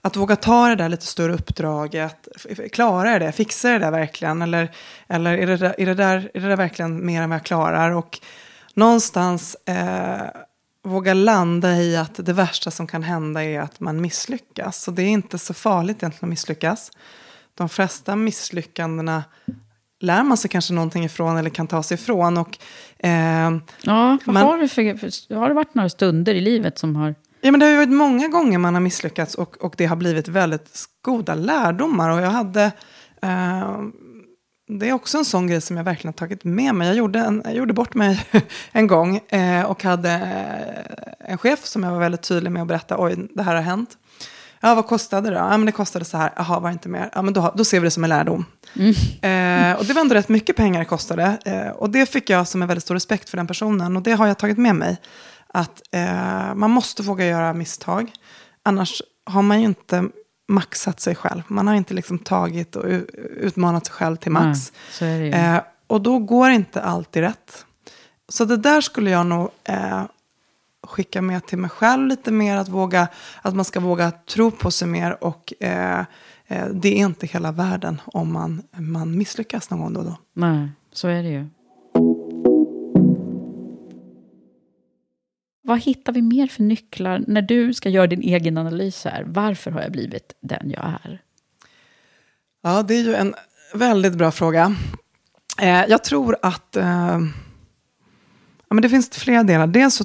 att 0.00 0.16
våga 0.16 0.36
ta 0.36 0.68
det 0.68 0.74
där 0.74 0.88
lite 0.88 1.06
större 1.06 1.34
uppdraget. 1.34 2.28
Klarar 2.72 3.10
jag 3.10 3.20
det? 3.20 3.32
Fixar 3.32 3.70
jag 3.70 3.80
det 3.80 3.86
där 3.86 3.90
verkligen? 3.90 4.42
Eller, 4.42 4.70
eller 5.08 5.38
är, 5.38 5.46
det 5.46 5.56
där, 5.56 5.74
är, 5.78 5.86
det 5.86 5.94
där, 5.94 6.30
är 6.34 6.40
det 6.40 6.48
där 6.48 6.56
verkligen 6.56 7.06
mer 7.06 7.22
än 7.22 7.30
vad 7.30 7.36
jag 7.36 7.44
klarar? 7.44 7.90
Och 7.90 8.20
någonstans 8.74 9.56
eh, 9.64 10.22
våga 10.84 11.14
landa 11.14 11.76
i 11.76 11.96
att 11.96 12.26
det 12.26 12.32
värsta 12.32 12.70
som 12.70 12.86
kan 12.86 13.02
hända 13.02 13.44
är 13.44 13.60
att 13.60 13.80
man 13.80 14.00
misslyckas. 14.00 14.88
Och 14.88 14.94
det 14.94 15.02
är 15.02 15.08
inte 15.08 15.38
så 15.38 15.54
farligt 15.54 15.96
egentligen 15.96 16.28
att 16.28 16.30
misslyckas. 16.30 16.90
De 17.54 17.68
flesta 17.68 18.16
misslyckandena 18.16 19.24
lär 20.00 20.22
man 20.22 20.36
sig 20.36 20.50
kanske 20.50 20.72
någonting 20.72 21.04
ifrån 21.04 21.36
eller 21.36 21.50
kan 21.50 21.66
ta 21.66 21.82
sig 21.82 21.94
ifrån. 21.94 22.38
Och, 22.38 22.58
eh, 22.98 23.10
ja, 23.82 24.18
man, 24.24 24.36
har, 24.36 24.58
det 24.58 24.68
för, 24.68 25.34
har 25.34 25.48
det 25.48 25.54
varit 25.54 25.74
några 25.74 25.88
stunder 25.88 26.34
i 26.34 26.40
livet 26.40 26.78
som 26.78 26.96
har... 26.96 27.14
Ja, 27.40 27.50
men 27.50 27.60
det 27.60 27.66
har 27.66 27.70
ju 27.70 27.76
varit 27.76 27.88
många 27.88 28.28
gånger 28.28 28.58
man 28.58 28.74
har 28.74 28.80
misslyckats 28.80 29.34
och, 29.34 29.64
och 29.64 29.74
det 29.76 29.86
har 29.86 29.96
blivit 29.96 30.28
väldigt 30.28 30.84
goda 31.02 31.34
lärdomar. 31.34 32.10
Och 32.10 32.20
jag 32.20 32.30
hade... 32.30 32.72
Eh, 33.22 33.80
det 34.70 34.88
är 34.88 34.92
också 34.92 35.18
en 35.18 35.24
sån 35.24 35.46
grej 35.46 35.60
som 35.60 35.76
jag 35.76 35.84
verkligen 35.84 36.08
har 36.08 36.18
tagit 36.18 36.44
med 36.44 36.74
mig. 36.74 36.88
Jag 36.88 36.96
gjorde, 36.96 37.18
en, 37.18 37.42
jag 37.44 37.54
gjorde 37.54 37.72
bort 37.72 37.94
mig 37.94 38.26
en 38.72 38.86
gång 38.86 39.16
eh, 39.16 39.64
och 39.64 39.82
hade 39.82 40.10
eh, 40.10 41.30
en 41.30 41.38
chef 41.38 41.64
som 41.64 41.82
jag 41.82 41.90
var 41.90 41.98
väldigt 41.98 42.22
tydlig 42.22 42.52
med 42.52 42.62
att 42.62 42.68
berätta, 42.68 42.96
oj, 42.98 43.28
det 43.34 43.42
här 43.42 43.54
har 43.54 43.62
hänt. 43.62 43.98
Ja, 44.60 44.74
vad 44.74 44.86
kostade 44.86 45.30
det 45.30 45.34
då? 45.34 45.40
Ja, 45.40 45.56
men 45.56 45.66
det 45.66 45.72
kostade 45.72 46.04
så 46.04 46.16
här. 46.16 46.32
Jaha, 46.36 46.60
var 46.60 46.68
det 46.68 46.72
inte 46.72 46.88
mer? 46.88 47.10
Ja, 47.14 47.22
men 47.22 47.34
då, 47.34 47.52
då 47.56 47.64
ser 47.64 47.80
vi 47.80 47.84
det 47.84 47.90
som 47.90 48.04
en 48.04 48.10
lärdom. 48.10 48.44
Mm. 48.76 48.90
Eh, 49.72 49.78
och 49.78 49.84
det 49.84 49.92
var 49.92 50.00
ändå 50.00 50.14
rätt 50.14 50.28
mycket 50.28 50.56
pengar 50.56 50.78
det 50.78 50.84
kostade. 50.84 51.38
Eh, 51.44 51.68
och 51.68 51.90
det 51.90 52.06
fick 52.06 52.30
jag 52.30 52.48
som 52.48 52.62
en 52.62 52.68
väldigt 52.68 52.84
stor 52.84 52.94
respekt 52.94 53.30
för 53.30 53.36
den 53.36 53.46
personen. 53.46 53.96
Och 53.96 54.02
det 54.02 54.12
har 54.12 54.26
jag 54.26 54.38
tagit 54.38 54.58
med 54.58 54.74
mig. 54.74 54.96
Att 55.48 55.82
eh, 55.92 56.54
man 56.54 56.70
måste 56.70 57.02
våga 57.02 57.26
göra 57.26 57.52
misstag. 57.52 58.12
Annars 58.62 59.02
har 59.26 59.42
man 59.42 59.60
ju 59.60 59.66
inte 59.66 60.04
maxat 60.48 61.00
sig 61.00 61.14
själv. 61.14 61.42
Man 61.46 61.66
har 61.66 61.74
inte 61.74 61.94
liksom 61.94 62.18
tagit 62.18 62.76
och 62.76 62.84
utmanat 63.36 63.86
sig 63.86 63.94
själv 63.94 64.16
till 64.16 64.32
max. 64.32 64.72
Eh, 65.02 65.60
och 65.86 66.00
då 66.00 66.18
går 66.18 66.50
inte 66.50 66.82
alltid 66.82 67.22
rätt. 67.22 67.64
Så 68.28 68.44
det 68.44 68.56
där 68.56 68.80
skulle 68.80 69.10
jag 69.10 69.26
nog 69.26 69.50
eh, 69.64 70.02
skicka 70.88 71.22
med 71.22 71.46
till 71.46 71.58
mig 71.58 71.70
själv 71.70 72.06
lite 72.06 72.32
mer. 72.32 72.56
Att, 72.56 72.68
våga, 72.68 73.08
att 73.42 73.54
man 73.54 73.64
ska 73.64 73.80
våga 73.80 74.10
tro 74.10 74.50
på 74.50 74.70
sig 74.70 74.88
mer. 74.88 75.24
Och 75.24 75.52
eh, 75.60 76.04
eh, 76.46 76.66
det 76.66 76.88
är 76.88 77.06
inte 77.06 77.26
hela 77.26 77.52
världen 77.52 78.00
om 78.06 78.32
man, 78.32 78.62
man 78.72 79.18
misslyckas 79.18 79.70
någon 79.70 79.80
gång 79.80 79.92
då 79.92 80.00
och 80.00 80.06
då. 80.06 80.16
Nej, 80.32 80.68
så 80.92 81.08
är 81.08 81.22
det 81.22 81.28
ju. 81.28 81.46
Vad 85.62 85.80
hittar 85.80 86.12
vi 86.12 86.22
mer 86.22 86.46
för 86.46 86.62
nycklar 86.62 87.24
när 87.26 87.42
du 87.42 87.74
ska 87.74 87.88
göra 87.88 88.06
din 88.06 88.22
egen 88.22 88.58
analys 88.58 89.04
här? 89.04 89.24
Varför 89.26 89.70
har 89.70 89.80
jag 89.80 89.92
blivit 89.92 90.32
den 90.40 90.70
jag 90.70 90.84
är? 90.84 91.22
Ja, 92.62 92.82
det 92.82 92.94
är 92.94 93.02
ju 93.02 93.14
en 93.14 93.34
väldigt 93.74 94.14
bra 94.14 94.30
fråga. 94.30 94.76
Eh, 95.60 95.84
jag 95.88 96.04
tror 96.04 96.36
att 96.42 96.76
eh, 96.76 97.18
ja, 98.68 98.74
men 98.74 98.82
det 98.82 98.88
finns 98.88 99.10
flera 99.10 99.42
delar. 99.42 99.66
Dels 99.66 99.94
så, 99.94 100.04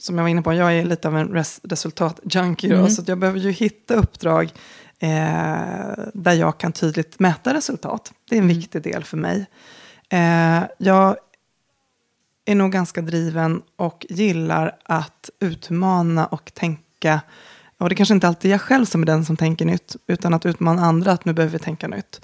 som 0.00 0.18
jag 0.18 0.22
var 0.22 0.28
inne 0.28 0.42
på, 0.42 0.54
jag 0.54 0.78
är 0.78 0.84
lite 0.84 1.08
av 1.08 1.16
en 1.16 1.28
res 1.28 1.60
resultatjunkie. 1.62 2.74
Mm. 2.74 2.90
Så 2.90 3.02
jag 3.06 3.18
behöver 3.18 3.38
ju 3.38 3.50
hitta 3.50 3.94
uppdrag 3.94 4.52
eh, 4.98 5.08
där 6.14 6.32
jag 6.32 6.58
kan 6.58 6.72
tydligt 6.72 7.18
mäta 7.18 7.54
resultat. 7.54 8.12
Det 8.28 8.34
är 8.36 8.38
en 8.38 8.44
mm. 8.44 8.56
viktig 8.56 8.82
del 8.82 9.04
för 9.04 9.16
mig. 9.16 9.46
Eh, 10.08 10.62
jag 10.78 11.16
är 12.44 12.54
nog 12.54 12.72
ganska 12.72 13.00
driven 13.00 13.62
och 13.76 14.06
gillar 14.08 14.76
att 14.84 15.30
utmana 15.40 16.26
och 16.26 16.54
tänka. 16.54 17.20
Och 17.78 17.88
det 17.88 17.94
kanske 17.94 18.14
inte 18.14 18.28
alltid 18.28 18.50
är 18.50 18.54
jag 18.54 18.60
själv 18.60 18.84
som 18.84 19.02
är 19.02 19.06
den 19.06 19.24
som 19.24 19.36
tänker 19.36 19.64
nytt, 19.64 19.96
utan 20.06 20.34
att 20.34 20.46
utmana 20.46 20.82
andra 20.82 21.12
att 21.12 21.24
nu 21.24 21.32
behöver 21.32 21.52
vi 21.52 21.64
tänka 21.64 21.88
nytt. 21.88 22.20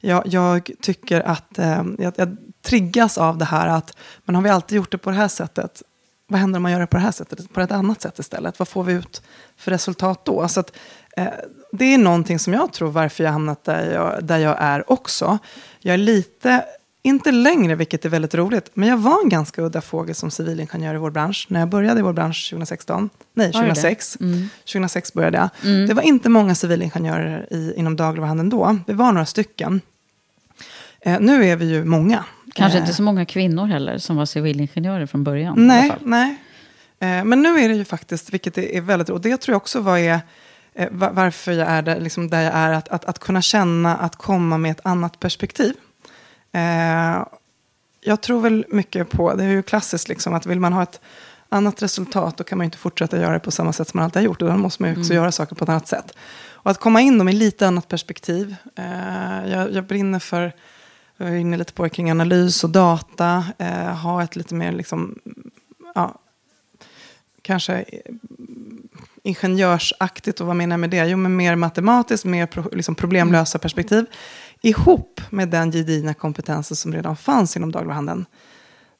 Jag, 0.00 0.22
jag 0.26 0.70
tycker 0.80 1.20
att 1.20 1.58
eh, 1.58 1.84
jag, 1.98 2.12
jag 2.16 2.36
triggas 2.62 3.18
av 3.18 3.38
det 3.38 3.44
här 3.44 3.68
att, 3.68 3.96
men 4.24 4.34
har 4.34 4.42
vi 4.42 4.50
alltid 4.50 4.76
gjort 4.76 4.90
det 4.92 4.98
på 4.98 5.10
det 5.10 5.16
här 5.16 5.28
sättet? 5.28 5.82
Vad 6.34 6.40
händer 6.40 6.56
om 6.56 6.62
man 6.62 6.72
gör 6.72 6.80
det 6.80 6.86
på 6.86 6.96
det 6.96 7.02
här 7.02 7.12
sättet, 7.12 7.52
på 7.52 7.60
ett 7.60 7.70
annat 7.70 8.02
sätt 8.02 8.18
istället? 8.18 8.58
Vad 8.58 8.68
får 8.68 8.84
vi 8.84 8.92
ut 8.92 9.22
för 9.56 9.70
resultat 9.70 10.24
då? 10.24 10.48
Så 10.48 10.60
att, 10.60 10.76
eh, 11.16 11.26
det 11.72 11.84
är 11.84 11.98
någonting 11.98 12.38
som 12.38 12.52
jag 12.52 12.72
tror 12.72 12.90
varför 12.90 13.24
jag 13.24 13.32
hamnat 13.32 13.64
där 13.64 13.92
jag, 13.92 14.24
där 14.24 14.38
jag 14.38 14.56
är 14.60 14.92
också. 14.92 15.38
Jag 15.80 15.94
är 15.94 15.98
lite 15.98 16.64
inte 17.02 17.32
längre, 17.32 17.74
vilket 17.74 18.04
är 18.04 18.08
väldigt 18.08 18.34
roligt. 18.34 18.70
Men 18.74 18.88
jag 18.88 18.96
var 18.96 19.22
en 19.22 19.28
ganska 19.28 19.62
udda 19.62 19.80
fågel 19.80 20.14
som 20.14 20.30
civilingenjör 20.30 20.94
i 20.94 20.98
vår 20.98 21.10
bransch. 21.10 21.46
När 21.50 21.60
jag 21.60 21.68
började 21.68 22.00
i 22.00 22.02
vår 22.02 22.12
bransch 22.12 22.50
2016. 22.50 23.10
Nej, 23.34 23.52
2006. 23.52 24.16
Mm. 24.20 24.48
2006 24.72 25.12
började 25.12 25.38
jag. 25.38 25.48
Mm. 25.70 25.86
Det 25.86 25.94
var 25.94 26.02
inte 26.02 26.28
många 26.28 26.54
civilingenjörer 26.54 27.46
i, 27.50 27.74
inom 27.76 27.96
dagligvaruhandeln 27.96 28.50
då. 28.50 28.78
Vi 28.86 28.92
var 28.92 29.12
några 29.12 29.26
stycken. 29.26 29.80
Eh, 31.00 31.20
nu 31.20 31.44
är 31.44 31.56
vi 31.56 31.64
ju 31.64 31.84
många. 31.84 32.24
Kanske 32.54 32.78
eh. 32.78 32.82
inte 32.82 32.94
så 32.94 33.02
många 33.02 33.24
kvinnor 33.24 33.66
heller 33.66 33.98
som 33.98 34.16
var 34.16 34.26
civilingenjörer 34.26 35.06
från 35.06 35.24
början. 35.24 35.66
Nej, 35.66 35.92
nej. 36.00 36.36
Eh, 36.98 37.24
men 37.24 37.42
nu 37.42 37.58
är 37.58 37.68
det 37.68 37.74
ju 37.74 37.84
faktiskt, 37.84 38.34
vilket 38.34 38.58
är, 38.58 38.80
väldigt 38.80 39.10
roligt. 39.10 39.22
Det 39.22 39.36
tror 39.36 39.52
jag 39.52 39.56
också 39.56 39.80
var 39.80 39.98
är 39.98 40.20
eh, 40.74 40.88
varför 40.90 41.52
jag 41.52 41.68
är 41.68 41.82
där, 41.82 42.00
liksom 42.00 42.30
där 42.30 42.42
jag 42.42 42.54
är. 42.54 42.72
Att, 42.72 42.88
att, 42.88 43.04
att 43.04 43.18
kunna 43.18 43.42
känna 43.42 43.96
att 43.96 44.16
komma 44.16 44.58
med 44.58 44.70
ett 44.70 44.80
annat 44.86 45.20
perspektiv. 45.20 45.74
Eh, 46.52 47.26
jag 48.00 48.20
tror 48.20 48.40
väl 48.40 48.64
mycket 48.68 49.10
på, 49.10 49.34
det 49.34 49.44
är 49.44 49.48
ju 49.48 49.62
klassiskt 49.62 50.08
liksom, 50.08 50.34
att 50.34 50.46
vill 50.46 50.60
man 50.60 50.72
ha 50.72 50.82
ett 50.82 51.00
annat 51.48 51.82
resultat 51.82 52.36
då 52.36 52.44
kan 52.44 52.58
man 52.58 52.64
inte 52.64 52.78
fortsätta 52.78 53.20
göra 53.20 53.32
det 53.32 53.40
på 53.40 53.50
samma 53.50 53.72
sätt 53.72 53.88
som 53.88 53.98
man 53.98 54.04
alltid 54.04 54.22
har 54.22 54.24
gjort. 54.24 54.42
Och 54.42 54.48
då 54.48 54.56
måste 54.56 54.82
man 54.82 54.90
ju 54.90 54.96
också 54.98 55.12
mm. 55.12 55.22
göra 55.22 55.32
saker 55.32 55.54
på 55.56 55.64
ett 55.64 55.70
annat 55.70 55.88
sätt. 55.88 56.12
Och 56.64 56.70
att 56.70 56.80
komma 56.80 57.00
in 57.00 57.24
med 57.24 57.34
lite 57.34 57.66
annat 57.66 57.88
perspektiv. 57.88 58.56
Eh, 58.76 59.50
jag, 59.50 59.72
jag 59.72 59.84
brinner 59.84 60.18
för, 60.18 60.52
jag 61.16 61.28
är 61.28 61.36
inne 61.36 61.56
lite 61.56 61.72
på 61.72 61.82
det 61.82 61.88
kring 61.88 62.10
analys 62.10 62.64
och 62.64 62.70
data. 62.70 63.44
Eh, 63.58 63.96
ha 63.96 64.22
ett 64.22 64.36
lite 64.36 64.54
mer, 64.54 64.72
liksom, 64.72 65.18
ja, 65.94 66.14
kanske 67.42 67.84
ingenjörsaktigt. 69.22 70.40
Och 70.40 70.46
vad 70.46 70.56
menar 70.56 70.74
jag 70.74 70.80
med 70.80 70.90
det? 70.90 71.06
Jo, 71.06 71.16
men 71.16 71.36
mer 71.36 71.56
matematiskt, 71.56 72.24
mer 72.24 72.46
pro, 72.46 72.68
liksom 72.72 72.94
problemlösa 72.94 73.58
perspektiv 73.58 74.06
ihop 74.62 75.20
med 75.30 75.48
den 75.48 75.72
gedigna 75.72 76.14
kompetensen 76.14 76.76
som 76.76 76.92
redan 76.92 77.16
fanns 77.16 77.56
inom 77.56 77.72
daglighandeln. 77.72 78.26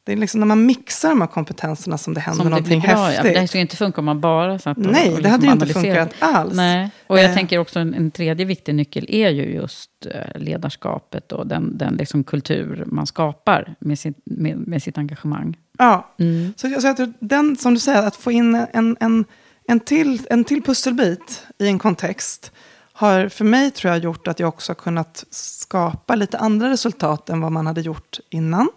Det 0.06 0.12
är 0.12 0.16
liksom 0.16 0.40
när 0.40 0.46
man 0.46 0.66
mixar 0.66 1.08
de 1.08 1.20
här 1.20 1.28
kompetenserna 1.28 1.98
som 1.98 2.14
det 2.14 2.20
händer 2.20 2.42
som 2.42 2.50
någonting 2.50 2.80
det 2.80 2.86
bra, 2.86 3.04
häftigt. 3.04 3.34
Ja, 3.34 3.40
det 3.40 3.48
skulle 3.48 3.60
inte 3.60 3.76
funka 3.76 4.00
om 4.00 4.04
man 4.04 4.20
bara 4.20 4.58
satt 4.58 4.78
och 4.78 4.86
Nej, 4.86 5.14
och 5.14 5.22
det 5.22 5.28
hade 5.28 5.46
ju 5.46 5.54
liksom 5.54 5.84
inte 5.84 5.94
funkat 5.94 6.14
alls. 6.18 6.54
Nej. 6.54 6.90
Och 7.06 7.18
jag 7.18 7.24
eh. 7.24 7.34
tänker 7.34 7.58
också 7.58 7.78
en, 7.78 7.94
en, 7.94 8.10
tredje 8.10 8.46
viktig 8.46 8.74
nyckel 8.74 9.06
är 9.08 9.30
ju 9.30 9.54
just 9.54 9.90
eh, 10.06 10.40
ledarskapet 10.40 11.32
och 11.32 11.46
den, 11.46 11.78
den 11.78 11.94
liksom 11.94 12.24
kultur 12.24 12.84
man 12.86 13.06
skapar 13.06 13.74
med 13.78 13.98
sitt, 13.98 14.16
med, 14.24 14.56
med 14.58 14.82
sitt 14.82 14.98
engagemang. 14.98 15.56
Ja, 15.78 16.14
mm. 16.18 16.54
så, 16.56 16.80
så 16.80 16.86
jag 16.86 16.96
tror 16.96 17.12
den, 17.18 17.56
som 17.56 17.74
du 17.74 17.80
säger, 17.80 18.02
att 18.02 18.16
få 18.16 18.32
in 18.32 18.66
en, 18.72 18.96
en, 19.00 19.24
en, 19.68 19.80
till, 19.80 20.26
en 20.30 20.44
till 20.44 20.62
pusselbit 20.62 21.46
i 21.58 21.66
en 21.66 21.78
kontext 21.78 22.52
har 22.96 23.28
för 23.28 23.44
mig 23.44 23.70
tror 23.70 23.92
jag 23.92 24.02
gjort 24.02 24.28
att 24.28 24.40
jag 24.40 24.48
också 24.48 24.70
har 24.70 24.74
kunnat 24.74 25.24
skapa 25.30 26.14
lite 26.14 26.38
andra 26.38 26.70
resultat 26.70 27.30
än 27.30 27.40
vad 27.40 27.52
man 27.52 27.66
hade 27.66 27.80
gjort 27.80 28.18
innan. 28.30 28.68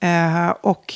Eh, 0.00 0.50
och 0.60 0.94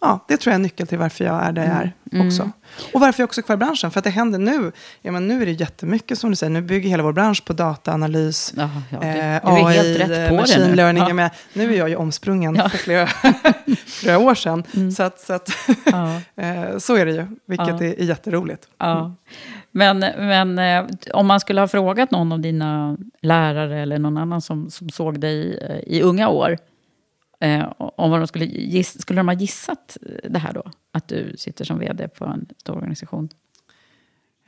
ja, 0.00 0.24
det 0.28 0.36
tror 0.36 0.52
jag 0.52 0.58
är 0.58 0.62
nyckeln 0.62 0.86
till 0.86 0.98
varför 0.98 1.24
jag 1.24 1.44
är 1.44 1.52
där 1.52 1.62
jag 1.62 1.76
är 1.76 1.92
mm. 2.12 2.26
också. 2.26 2.50
Och 2.92 3.00
varför 3.00 3.22
jag 3.22 3.26
också 3.26 3.40
är 3.40 3.42
kvar 3.42 3.54
i 3.54 3.58
branschen. 3.58 3.90
För 3.90 4.00
att 4.00 4.04
det 4.04 4.10
händer 4.10 4.38
nu. 4.38 4.72
Ja, 5.02 5.12
men 5.12 5.28
nu 5.28 5.42
är 5.42 5.46
det 5.46 5.52
jättemycket 5.52 6.18
som 6.18 6.30
du 6.30 6.36
säger. 6.36 6.50
Nu 6.50 6.62
bygger 6.62 6.88
hela 6.88 7.02
vår 7.02 7.12
bransch 7.12 7.44
på 7.44 7.52
dataanalys. 7.52 8.54
Ja, 8.56 8.70
ja, 8.90 9.02
eh, 9.02 9.40
AI, 9.42 10.32
machine 10.36 10.76
learning. 10.76 11.04
Ja. 11.08 11.14
Med, 11.14 11.30
nu 11.52 11.74
är 11.74 11.78
jag 11.78 11.88
ju 11.88 11.96
omsprungen 11.96 12.54
ja. 12.54 12.68
för 12.68 12.78
flera, 12.78 13.06
flera 13.86 14.18
år 14.18 14.34
sedan. 14.34 14.64
Mm. 14.74 14.90
Så, 14.90 15.02
att, 15.02 15.20
så, 15.20 15.32
att 15.32 15.48
eh, 16.36 16.78
så 16.78 16.96
är 16.96 17.06
det 17.06 17.12
ju. 17.12 17.26
Vilket 17.46 17.80
är, 17.80 18.00
är 18.00 18.04
jätteroligt. 18.04 18.68
Ja. 18.78 19.14
Men, 19.70 19.98
men 20.18 20.58
eh, 20.58 20.84
om 21.12 21.26
man 21.26 21.40
skulle 21.40 21.60
ha 21.60 21.68
frågat 21.68 22.10
någon 22.10 22.32
av 22.32 22.40
dina 22.40 22.96
lärare 23.22 23.80
eller 23.82 23.98
någon 23.98 24.16
annan 24.16 24.42
som, 24.42 24.70
som 24.70 24.90
såg 24.90 25.20
dig 25.20 25.58
eh, 25.58 25.94
i 25.94 26.02
unga 26.02 26.28
år 26.28 26.56
Eh, 27.40 27.72
om 27.78 28.10
de 28.10 28.26
skulle, 28.26 28.44
giss, 28.44 29.02
skulle 29.02 29.18
de 29.18 29.28
ha 29.28 29.34
gissat 29.34 29.96
det 30.28 30.38
här 30.38 30.52
då? 30.52 30.62
Att 30.92 31.08
du 31.08 31.34
sitter 31.38 31.64
som 31.64 31.78
vd 31.78 32.08
på 32.08 32.24
en 32.24 32.46
stor 32.58 32.74
organisation? 32.76 33.28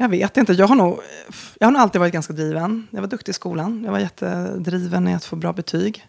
Jag 0.01 0.09
vet 0.09 0.37
inte. 0.37 0.53
Jag 0.53 0.67
har, 0.67 0.75
nog, 0.75 1.01
jag 1.59 1.67
har 1.67 1.73
nog 1.73 1.83
alltid 1.83 2.01
varit 2.01 2.13
ganska 2.13 2.33
driven. 2.33 2.89
Jag 2.91 3.01
var 3.01 3.09
duktig 3.09 3.31
i 3.31 3.35
skolan. 3.35 3.83
Jag 3.85 3.93
var 3.93 3.99
jättedriven 3.99 5.09
i 5.09 5.15
att 5.15 5.25
få 5.25 5.37
bra 5.37 5.53
betyg. 5.53 6.07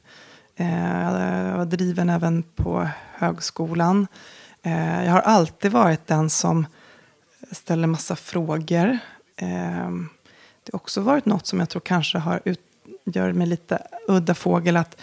Eh, 0.56 1.02
jag 1.50 1.58
var 1.58 1.66
driven 1.66 2.10
även 2.10 2.44
på 2.44 2.90
högskolan. 3.14 4.08
Eh, 4.64 5.06
jag 5.06 5.12
har 5.12 5.20
alltid 5.20 5.72
varit 5.72 6.08
den 6.08 6.30
som 6.30 6.66
ställer 7.52 7.88
massa 7.88 8.16
frågor. 8.16 8.98
Eh, 9.36 9.90
det 10.64 10.72
har 10.72 10.76
också 10.76 11.02
varit 11.02 11.26
något 11.26 11.48
som 11.48 11.60
jag 11.60 11.70
tror 11.70 11.82
kanske 11.82 12.18
har 12.18 12.42
ut, 12.46 12.62
gör 13.06 13.34
mig 13.34 13.48
lite 13.48 13.88
udda 14.08 14.34
fågel. 14.34 14.78
att 14.78 15.02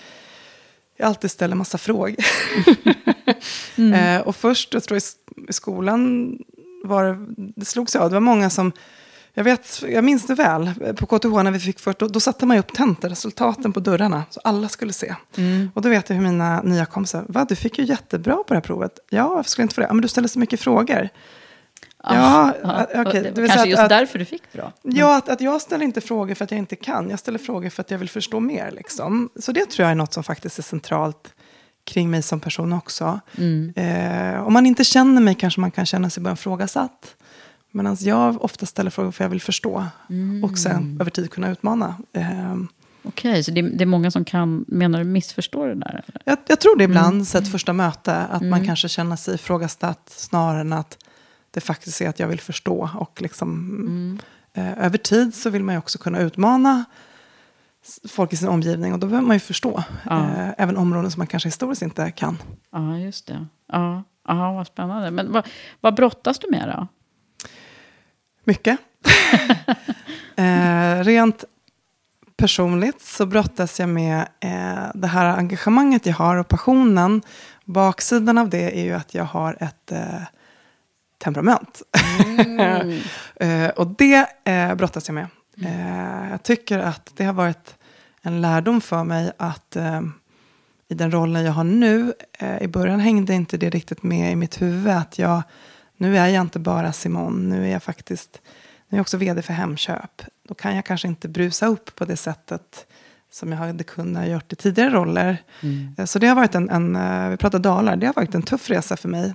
jag 0.97 1.07
alltid 1.07 1.31
ställer 1.31 1.57
massa 1.57 1.79
frågor. 1.79 2.17
mm. 3.77 3.93
eh, 3.93 4.27
och 4.27 4.37
först, 4.37 4.75
jag 4.75 4.83
tror 4.83 4.99
i, 4.99 5.03
i 5.49 5.53
skolan 5.53 6.31
var 6.85 7.05
det, 7.05 7.27
det 7.57 7.65
slogs 7.65 7.97
av, 7.97 8.11
det 8.11 8.17
var 8.17 8.21
många 8.21 8.51
som 8.51 8.73
jag, 9.35 9.45
vet, 9.45 9.83
jag 9.89 10.05
minns 10.05 10.27
det 10.27 10.35
väl, 10.35 10.71
på 10.97 11.07
KTH 11.07 11.43
när 11.43 11.51
vi 11.51 11.59
fick 11.59 11.81
först, 11.81 11.99
då, 11.99 12.09
då 12.09 12.21
satte 12.21 12.47
man 12.47 12.59
upp 12.59 12.73
tenteresultaten 12.73 13.73
på 13.73 13.81
dörrarna, 13.81 14.25
så 14.31 14.41
alla 14.45 14.69
skulle 14.69 14.93
se. 14.93 15.15
Mm. 15.37 15.71
Och 15.75 15.83
då 15.83 15.89
vet 15.89 16.09
jag 16.09 16.17
hur 16.17 16.23
mina 16.23 16.63
nya 16.63 16.87
kompisar, 16.87 17.25
va, 17.29 17.47
du 17.49 17.57
fick 17.57 17.79
ju 17.79 17.85
jättebra 17.85 18.35
på 18.35 18.45
det 18.49 18.55
här 18.55 18.61
provet. 18.61 18.99
Ja, 19.11 19.29
varför 19.29 19.51
skulle 19.51 19.63
jag 19.63 19.65
inte 19.65 19.75
få 19.75 19.81
det? 19.81 19.87
Ja, 19.87 19.95
men 19.95 20.03
du 20.03 20.09
ställer 20.09 20.29
så 20.29 20.39
mycket 20.39 20.61
frågor. 20.61 21.09
Ja, 22.03 22.55
ja. 22.63 23.01
Okay. 23.01 23.33
Kanske 23.35 23.61
att, 23.61 23.69
just 23.69 23.83
att, 23.83 23.89
därför 23.89 24.19
du 24.19 24.25
fick 24.25 24.53
bra. 24.53 24.73
Mm. 24.85 24.97
Ja, 24.97 25.17
att, 25.17 25.29
att 25.29 25.41
jag 25.41 25.61
ställer 25.61 25.85
inte 25.85 26.01
frågor 26.01 26.35
för 26.35 26.45
att 26.45 26.51
jag 26.51 26.59
inte 26.59 26.77
kan. 26.77 27.11
Jag 27.11 27.19
ställer 27.19 27.39
frågor 27.39 27.71
för 27.71 27.81
att 27.81 27.91
jag 27.91 27.99
vill 27.99 28.09
förstå 28.09 28.41
mer. 28.41 28.71
Liksom. 28.71 29.31
Så 29.37 29.53
det 29.53 29.71
tror 29.71 29.85
jag 29.85 29.91
är 29.91 29.95
något 29.95 30.13
som 30.13 30.25
faktiskt 30.25 30.59
är 30.59 30.63
centralt 30.63 31.35
kring 31.85 32.11
mig 32.11 32.23
som 32.23 32.41
person 32.41 32.73
också. 32.73 33.21
Mm. 33.39 33.73
Eh, 33.77 34.47
om 34.47 34.53
man 34.53 34.67
inte 34.67 34.85
känner 34.85 35.21
mig 35.21 35.35
kanske 35.35 35.61
man 35.61 35.71
kan 35.71 35.87
känna 35.87 36.11
sig 36.11 36.23
bara 36.23 36.35
ifrågasatt. 36.35 37.17
Medan 37.71 37.97
jag 38.01 38.45
ofta 38.45 38.67
ställer 38.67 38.91
frågor 38.91 39.11
för 39.11 39.25
att 39.25 39.25
jag 39.25 39.31
vill 39.31 39.41
förstå. 39.41 39.85
Mm. 40.11 40.45
Och 40.45 40.59
sen 40.59 40.99
över 41.01 41.11
tid 41.11 41.31
kunna 41.31 41.51
utmana. 41.51 41.95
Eh, 42.13 42.55
Okej, 43.09 43.31
okay, 43.31 43.43
så 43.43 43.51
det, 43.51 43.63
det, 43.63 43.85
är 43.85 43.87
många 43.87 44.11
som 44.11 44.25
kan, 44.25 44.65
menar 44.69 44.99
du, 44.99 45.05
missförstå 45.05 45.67
det 45.67 45.75
där? 45.75 46.05
Jag, 46.25 46.39
jag, 46.47 46.61
tror 46.61 46.77
det 46.77 46.85
ibland, 46.85 47.13
mm. 47.13 47.25
sett 47.25 47.49
första 47.49 47.73
möte. 47.73 48.15
Att 48.15 48.41
man 48.41 48.53
mm. 48.53 48.67
kanske 48.67 48.89
känner 48.89 49.17
sig 49.17 49.35
ifrågasatt 49.35 50.03
snarare 50.07 50.61
än 50.61 50.73
att 50.73 50.99
det 51.57 51.61
faktiskt 51.61 52.01
är 52.01 52.09
att 52.09 52.19
jag 52.19 52.29
vill 52.29 52.41
förstå. 52.41 52.91
Och 52.95 53.23
liksom, 53.23 53.51
mm. 53.81 54.19
eh, 54.53 54.85
över 54.87 54.99
tid 54.99 55.35
så 55.35 55.51
vill 55.51 55.65
man 55.65 55.75
ju 55.75 55.79
också 55.79 55.99
kunna 55.99 56.19
utmana 56.19 56.85
folk 58.09 58.33
i 58.33 58.37
sin 58.37 58.49
omgivning. 58.49 58.93
Och 58.93 58.99
då 58.99 59.07
behöver 59.07 59.27
man 59.27 59.37
ju 59.37 59.41
förstå. 59.41 59.85
Ja. 60.05 60.25
Eh, 60.25 60.49
även 60.59 60.77
områden 60.77 61.11
som 61.11 61.21
man 61.21 61.27
kanske 61.27 61.49
historiskt 61.49 61.83
inte 61.83 62.11
kan. 62.11 62.39
Ja, 62.73 62.99
just 62.99 63.27
det. 63.27 63.47
Ja, 63.73 64.05
Aha, 64.29 64.53
vad 64.53 64.67
spännande. 64.67 65.11
Men 65.11 65.33
vad, 65.33 65.47
vad 65.81 65.95
brottas 65.95 66.39
du 66.39 66.51
med 66.51 66.69
då? 66.69 66.87
Mycket. 68.45 68.79
eh, 70.37 71.05
rent 71.05 71.45
personligt 72.37 73.03
så 73.03 73.27
brottas 73.27 73.81
jag 73.81 73.89
med 73.89 74.29
eh, 74.41 74.91
det 74.95 75.07
här 75.07 75.37
engagemanget 75.37 76.07
jag 76.07 76.15
har 76.15 76.37
och 76.37 76.49
passionen. 76.49 77.23
Baksidan 77.65 78.39
av 78.39 78.49
det 78.49 78.81
är 78.81 78.85
ju 78.85 78.93
att 78.93 79.15
jag 79.15 79.25
har 79.25 79.57
ett 79.61 79.93
eh, 79.93 80.23
temperament. 81.19 81.83
Mm. 82.39 83.01
eh, 83.37 83.69
och 83.69 83.87
det 83.87 84.27
eh, 84.45 84.75
brottas 84.75 85.09
jag 85.09 85.15
med. 85.15 85.27
Eh, 85.63 86.31
jag 86.31 86.43
tycker 86.43 86.79
att 86.79 87.13
det 87.17 87.25
har 87.25 87.33
varit 87.33 87.75
en 88.23 88.41
lärdom 88.41 88.81
för 88.81 89.05
mig 89.05 89.33
att 89.37 89.77
eh, 89.77 90.01
i 90.89 90.95
den 90.95 91.11
rollen 91.11 91.45
jag 91.45 91.53
har 91.53 91.65
nu, 91.65 92.13
eh, 92.39 92.63
i 92.63 92.69
början 92.69 93.01
hängde 93.01 93.35
inte 93.35 93.57
det 93.57 93.71
riktigt 93.71 94.03
med 94.03 94.33
i 94.33 94.37
mitt 94.37 94.63
huvud. 94.63 94.93
Att 94.93 95.19
jag, 95.19 95.43
nu 95.97 96.19
är 96.19 96.29
jag 96.29 96.41
inte 96.41 96.59
bara 96.59 96.93
Simon, 96.93 97.49
nu 97.49 97.67
är 97.67 97.73
jag 97.73 97.83
faktiskt 97.83 98.41
nu 98.89 98.97
är 98.97 98.99
jag 98.99 99.03
också 99.03 99.17
vd 99.17 99.43
för 99.43 99.53
Hemköp. 99.53 100.23
Då 100.49 100.55
kan 100.55 100.77
jag 100.77 100.85
kanske 100.85 101.09
inte 101.09 101.29
brusa 101.29 101.67
upp 101.67 101.95
på 101.97 102.05
det 102.05 102.17
sättet 102.17 102.87
som 103.31 103.53
jag 103.53 103.59
hade 103.59 103.85
kunnat 103.85 104.29
gjort 104.29 104.53
i 104.53 104.57
tidigare 104.57 104.91
roller. 104.91 105.43
Mm. 105.63 105.95
Eh, 105.99 106.05
så 106.05 106.19
det 106.19 106.27
har 106.27 106.35
varit 106.37 106.55
en, 106.55 106.71
en, 106.71 106.97
eh, 106.97 107.31
vi 107.31 107.37
pratar 107.37 107.59
dalar, 107.59 107.97
det 107.97 108.07
har 108.07 108.15
varit 108.15 108.35
en 108.35 108.43
tuff 108.43 108.71
resa 108.71 108.97
för 108.97 109.09
mig 109.09 109.35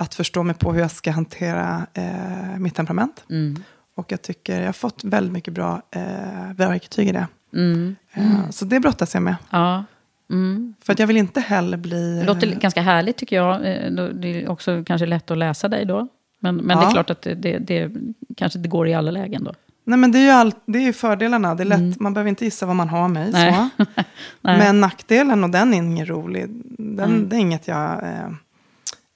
att 0.00 0.14
förstå 0.14 0.42
mig 0.42 0.54
på 0.54 0.72
hur 0.72 0.80
jag 0.80 0.90
ska 0.90 1.10
hantera 1.10 1.86
eh, 1.94 2.58
mitt 2.58 2.74
temperament. 2.74 3.24
Mm. 3.30 3.62
Och 3.96 4.12
jag 4.12 4.22
tycker 4.22 4.58
jag 4.58 4.66
har 4.66 4.72
fått 4.72 5.04
väldigt 5.04 5.32
mycket 5.32 5.54
bra 5.54 5.82
eh, 5.90 6.54
verktyg 6.56 7.08
i 7.08 7.12
det. 7.12 7.26
Mm. 7.52 7.96
Eh, 8.12 8.50
så 8.50 8.64
det 8.64 8.80
brottas 8.80 9.14
jag 9.14 9.22
med. 9.22 9.36
Ja. 9.50 9.84
Mm. 10.30 10.74
För 10.80 10.92
att 10.92 10.98
jag 10.98 11.06
vill 11.06 11.16
inte 11.16 11.40
heller 11.40 11.76
bli... 11.76 12.20
Det 12.20 12.26
låter 12.26 12.46
ganska 12.46 12.82
härligt 12.82 13.16
tycker 13.16 13.36
jag. 13.36 13.54
Eh, 13.54 13.90
det 13.90 14.28
är 14.28 14.48
också 14.48 14.84
kanske 14.86 15.06
lätt 15.06 15.30
att 15.30 15.38
läsa 15.38 15.68
dig 15.68 15.84
då. 15.84 16.08
Men, 16.38 16.56
men 16.56 16.76
ja. 16.76 16.84
det 16.84 16.90
är 16.90 16.92
klart 16.92 17.10
att 17.10 17.22
det, 17.22 17.34
det, 17.34 17.58
det 17.58 17.90
kanske 18.36 18.58
inte 18.58 18.68
går 18.68 18.88
i 18.88 18.94
alla 18.94 19.10
lägen 19.10 19.44
då. 19.44 19.54
Nej, 19.86 19.98
men 19.98 20.12
det 20.12 20.18
är 20.18 20.22
ju, 20.22 20.30
all, 20.30 20.52
det 20.66 20.78
är 20.78 20.82
ju 20.82 20.92
fördelarna. 20.92 21.54
Det 21.54 21.62
är 21.62 21.64
lätt, 21.64 21.78
mm. 21.78 21.94
Man 22.00 22.14
behöver 22.14 22.28
inte 22.28 22.44
gissa 22.44 22.66
vad 22.66 22.76
man 22.76 22.88
har 22.88 23.08
mig. 23.08 23.32
Så. 23.32 23.68
men 24.40 24.80
nackdelen, 24.80 25.44
och 25.44 25.50
den 25.50 25.74
är 25.74 25.78
ingen 25.78 26.06
rolig, 26.06 26.46
den, 26.78 27.10
mm. 27.10 27.28
det 27.28 27.36
är 27.36 27.40
inget 27.40 27.68
jag... 27.68 28.02
Eh, 28.02 28.28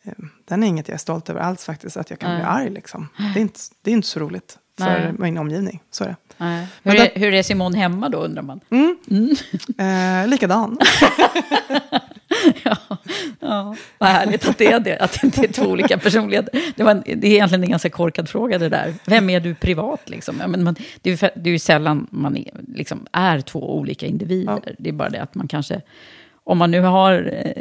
Eh, 0.08 0.24
den 0.49 0.62
är 0.62 0.66
inget 0.66 0.88
jag 0.88 0.94
är 0.94 0.99
stolt 0.99 1.30
över 1.30 1.40
alls 1.40 1.64
faktiskt, 1.64 1.96
att 1.96 2.11
jag 2.11 2.18
kan 2.18 2.30
Nej. 2.30 2.38
bli 2.38 2.46
arg. 2.46 2.70
Liksom. 2.70 3.09
Det, 3.34 3.40
är 3.40 3.42
inte, 3.42 3.61
det 3.82 3.90
är 3.90 3.92
inte 3.92 4.09
så 4.09 4.20
roligt 4.20 4.59
för 4.78 4.84
Nej. 4.84 5.12
min 5.18 5.38
omgivning. 5.38 5.82
Så 5.90 6.05
är 6.05 6.09
det. 6.09 6.16
Hur, 6.82 6.94
är, 6.94 7.18
hur 7.18 7.34
är 7.34 7.42
Simon 7.42 7.74
hemma 7.74 8.09
då, 8.09 8.18
undrar 8.18 8.42
man? 8.42 8.61
Mm. 8.70 8.96
Mm. 9.11 9.36
Eh, 10.22 10.28
likadan. 10.28 10.78
ja, 12.64 12.76
ja, 13.40 13.76
vad 13.99 14.09
härligt 14.09 14.49
att 14.49 14.59
det 14.59 14.66
är 14.66 14.80
det, 14.80 14.99
att 14.99 15.12
det 15.12 15.24
inte 15.24 15.40
är 15.40 15.53
två 15.53 15.64
olika 15.64 15.99
personligheter. 15.99 16.61
Det, 16.76 16.82
var, 16.82 17.03
det 17.05 17.26
är 17.26 17.32
egentligen 17.32 17.64
en 17.64 17.70
ganska 17.70 17.90
korkad 17.90 18.28
fråga 18.28 18.59
det 18.59 18.68
där. 18.68 18.94
Vem 19.07 19.30
är 19.30 19.40
du 19.40 19.55
privat 19.55 20.09
liksom? 20.09 20.36
Ja, 20.40 20.46
men 20.46 20.64
man, 20.64 20.76
det, 21.03 21.22
är, 21.22 21.30
det 21.34 21.51
är 21.51 21.53
ju 21.53 21.59
sällan 21.59 22.07
man 22.11 22.36
är, 22.36 22.51
liksom, 22.74 23.07
är 23.12 23.40
två 23.40 23.78
olika 23.78 24.07
individer. 24.07 24.61
Ja. 24.66 24.72
Det 24.78 24.88
är 24.88 24.92
bara 24.92 25.09
det 25.09 25.22
att 25.22 25.34
man 25.34 25.49
kanske 25.49 25.80
om 26.49 26.59
man 26.59 26.70
nu 26.70 26.80
har, 26.80 27.12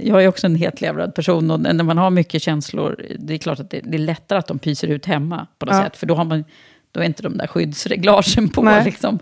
jag 0.03 0.23
är 0.23 0.27
också 0.27 0.47
en 0.47 0.55
hetlevrad 0.55 1.15
person 1.15 1.51
och 1.51 1.59
när 1.59 1.83
man 1.83 1.97
har 1.97 2.09
mycket 2.09 2.41
känslor, 2.41 3.05
det 3.19 3.33
är 3.33 3.37
klart 3.37 3.59
att 3.59 3.69
det, 3.69 3.79
det 3.83 3.97
är 3.97 3.99
lättare 3.99 4.39
att 4.39 4.47
de 4.47 4.59
pyser 4.59 4.87
ut 4.87 5.05
hemma 5.05 5.47
på 5.59 5.65
något 5.65 5.75
ja. 5.75 5.83
sätt. 5.83 5.97
För 5.97 6.07
då, 6.07 6.15
har 6.15 6.25
man, 6.25 6.43
då 6.91 6.99
är 6.99 7.03
inte 7.03 7.23
de 7.23 7.37
där 7.37 7.47
skyddsreglagen 7.47 8.49
på. 8.49 8.81
Liksom. 8.85 9.19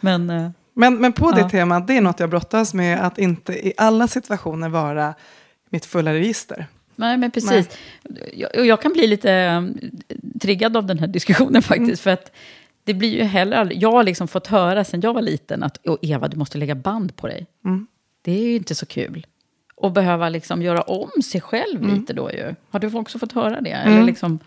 Men, 0.00 0.30
eh, 0.30 0.50
men, 0.74 0.98
men 0.98 1.12
på 1.12 1.30
det 1.30 1.40
ja. 1.40 1.48
temat, 1.48 1.86
det 1.86 1.96
är 1.96 2.00
något 2.00 2.20
jag 2.20 2.30
brottas 2.30 2.74
med, 2.74 3.06
att 3.06 3.18
inte 3.18 3.52
i 3.52 3.72
alla 3.76 4.08
situationer 4.08 4.68
vara 4.68 5.14
mitt 5.70 5.86
fulla 5.86 6.12
register. 6.12 6.66
Nej, 6.96 7.16
men 7.16 7.30
precis. 7.30 7.68
Nej. 8.02 8.48
Jag, 8.54 8.66
jag 8.66 8.82
kan 8.82 8.92
bli 8.92 9.06
lite 9.06 9.32
eh, 9.32 9.62
triggad 10.40 10.76
av 10.76 10.86
den 10.86 10.98
här 10.98 11.06
diskussionen 11.06 11.62
faktiskt. 11.72 11.86
Mm. 11.86 11.96
För 11.96 12.10
att 12.10 12.32
det 12.84 12.94
blir 12.94 13.16
ju 13.16 13.22
heller 13.22 13.72
jag 13.74 13.92
har 13.92 14.02
liksom 14.02 14.28
fått 14.28 14.46
höra 14.46 14.84
sen 14.84 15.00
jag 15.00 15.14
var 15.14 15.22
liten 15.22 15.62
att 15.62 15.78
Eva, 16.02 16.28
du 16.28 16.36
måste 16.36 16.58
lägga 16.58 16.74
band 16.74 17.16
på 17.16 17.26
dig. 17.26 17.46
Mm. 17.64 17.86
Det 18.22 18.32
är 18.32 18.42
ju 18.42 18.56
inte 18.56 18.74
så 18.74 18.86
kul. 18.86 19.26
Och 19.74 19.92
behöva 19.92 20.28
liksom 20.28 20.62
göra 20.62 20.82
om 20.82 21.22
sig 21.22 21.40
själv 21.40 21.82
mm. 21.82 21.94
lite 21.94 22.12
då 22.12 22.30
ju. 22.30 22.54
Har 22.70 22.80
du 22.80 22.94
också 22.94 23.18
fått 23.18 23.32
höra 23.32 23.60
det? 23.60 23.70
Mm. 23.70 23.92
Eller 23.92 24.06
liksom... 24.06 24.38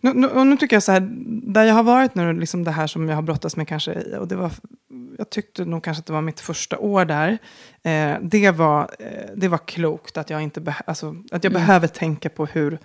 Nu, 0.00 0.14
nu, 0.14 0.26
och 0.26 0.46
nu 0.46 0.56
tycker 0.56 0.76
jag 0.76 0.82
så 0.82 0.92
här, 0.92 1.08
där 1.26 1.64
jag 1.64 1.74
har 1.74 1.82
varit 1.82 2.14
nu, 2.14 2.32
liksom 2.32 2.64
det 2.64 2.70
här 2.70 2.86
som 2.86 3.08
jag 3.08 3.14
har 3.14 3.22
brottats 3.22 3.56
med 3.56 3.68
kanske, 3.68 3.92
och 4.18 4.28
det 4.28 4.36
var, 4.36 4.50
jag 5.18 5.30
tyckte 5.30 5.64
nog 5.64 5.84
kanske 5.84 6.00
att 6.00 6.06
det 6.06 6.12
var 6.12 6.22
mitt 6.22 6.40
första 6.40 6.78
år 6.78 7.04
där, 7.04 7.38
eh, 7.82 8.16
det, 8.22 8.50
var, 8.50 8.90
eh, 8.98 9.30
det 9.36 9.48
var 9.48 9.58
klokt 9.58 10.16
att 10.16 10.30
jag, 10.30 10.42
inte 10.42 10.60
beh- 10.60 10.82
alltså, 10.86 11.08
att 11.08 11.44
jag 11.44 11.52
mm. 11.52 11.52
behöver 11.52 11.88
tänka 11.88 12.28
på 12.28 12.46
hur, 12.46 12.78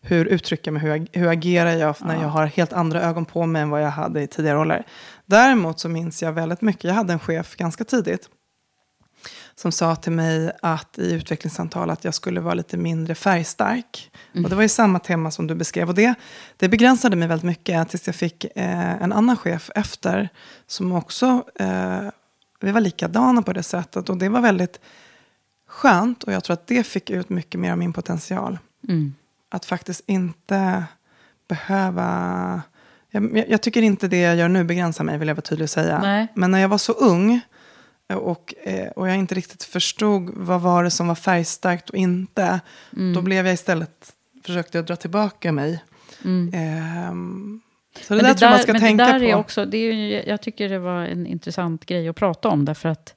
hur 0.00 0.26
uttrycker 0.26 0.72
jag 0.72 0.82
mig, 0.82 0.82
hur, 0.82 1.20
hur 1.20 1.28
agerar 1.28 1.72
jag 1.72 1.96
när 2.00 2.14
ja. 2.14 2.22
jag 2.22 2.28
har 2.28 2.46
helt 2.46 2.72
andra 2.72 3.02
ögon 3.02 3.24
på 3.24 3.46
mig 3.46 3.62
än 3.62 3.70
vad 3.70 3.82
jag 3.82 3.90
hade 3.90 4.22
i 4.22 4.26
tidigare 4.26 4.58
roller. 4.58 4.86
Däremot 5.26 5.80
så 5.80 5.88
minns 5.88 6.22
jag 6.22 6.32
väldigt 6.32 6.60
mycket, 6.60 6.84
jag 6.84 6.94
hade 6.94 7.12
en 7.12 7.18
chef 7.18 7.56
ganska 7.56 7.84
tidigt, 7.84 8.28
som 9.56 9.72
sa 9.72 9.96
till 9.96 10.12
mig 10.12 10.52
att 10.62 10.98
i 10.98 11.12
utvecklingssamtal 11.12 11.90
att 11.90 12.04
jag 12.04 12.14
skulle 12.14 12.40
vara 12.40 12.54
lite 12.54 12.76
mindre 12.76 13.14
färgstark. 13.14 14.10
Mm. 14.32 14.44
Och 14.44 14.50
det 14.50 14.56
var 14.56 14.62
ju 14.62 14.68
samma 14.68 14.98
tema 14.98 15.30
som 15.30 15.46
du 15.46 15.54
beskrev. 15.54 15.88
Och 15.88 15.94
det, 15.94 16.14
det 16.56 16.68
begränsade 16.68 17.16
mig 17.16 17.28
väldigt 17.28 17.46
mycket 17.46 17.88
tills 17.88 18.06
jag 18.06 18.16
fick 18.16 18.44
eh, 18.44 19.02
en 19.02 19.12
annan 19.12 19.36
chef 19.36 19.70
efter. 19.74 20.28
Som 20.66 20.92
också, 20.92 21.44
eh, 21.54 22.02
vi 22.60 22.70
var 22.70 22.80
likadana 22.80 23.42
på 23.42 23.52
det 23.52 23.62
sättet. 23.62 24.08
Och 24.08 24.16
det 24.16 24.28
var 24.28 24.40
väldigt 24.40 24.80
skönt. 25.68 26.24
Och 26.24 26.32
jag 26.32 26.44
tror 26.44 26.54
att 26.54 26.66
det 26.66 26.86
fick 26.86 27.10
ut 27.10 27.28
mycket 27.28 27.60
mer 27.60 27.72
av 27.72 27.78
min 27.78 27.92
potential. 27.92 28.58
Mm. 28.88 29.14
Att 29.48 29.64
faktiskt 29.64 30.02
inte 30.06 30.84
behöva... 31.48 32.62
Jag, 33.10 33.44
jag, 33.48 33.62
tycker 33.62 33.82
inte 33.82 34.08
det 34.08 34.20
jag 34.20 34.36
gör 34.36 34.48
nu 34.48 34.64
begränsar 34.64 35.04
mig, 35.04 35.18
vill 35.18 35.28
jag 35.28 35.34
vara 35.34 35.42
tydlig 35.42 35.64
och 35.64 35.70
säga. 35.70 36.00
Nej. 36.02 36.26
Men 36.34 36.50
när 36.50 36.58
jag 36.58 36.68
var 36.68 36.78
så 36.78 36.92
ung 36.92 37.40
och, 38.12 38.54
eh, 38.62 38.88
och 38.88 39.08
jag 39.08 39.16
inte 39.16 39.34
riktigt 39.34 39.62
förstod 39.62 40.30
vad 40.34 40.60
var 40.60 40.84
det 40.84 40.90
som 40.90 41.08
var 41.08 41.14
färgstarkt 41.14 41.90
och 41.90 41.96
inte. 41.96 42.60
Mm. 42.96 43.14
Då 43.14 43.22
blev 43.22 43.46
jag 43.46 43.54
istället, 43.54 44.12
försökte 44.44 44.78
jag 44.78 44.86
dra 44.86 44.96
tillbaka 44.96 45.52
mig. 45.52 45.82
Mm. 46.24 47.10
Um, 47.10 47.60
så 48.00 48.14
det 48.14 48.22
men 48.22 48.24
där 48.24 48.32
det 48.32 48.38
tror 48.38 48.50
jag 48.50 48.56
man 48.56 48.62
ska 48.62 48.72
tänka 48.72 49.04
det 49.04 49.12
där 49.12 49.18
på. 49.18 49.24
Är 49.24 49.34
också, 49.34 49.64
det 49.64 49.78
är 49.78 49.92
ju, 49.92 50.22
jag 50.26 50.42
tycker 50.42 50.68
det 50.68 50.78
var 50.78 51.04
en 51.04 51.26
intressant 51.26 51.86
grej 51.86 52.08
att 52.08 52.16
prata 52.16 52.48
om. 52.48 52.64
Därför 52.64 52.88
att 52.88 53.14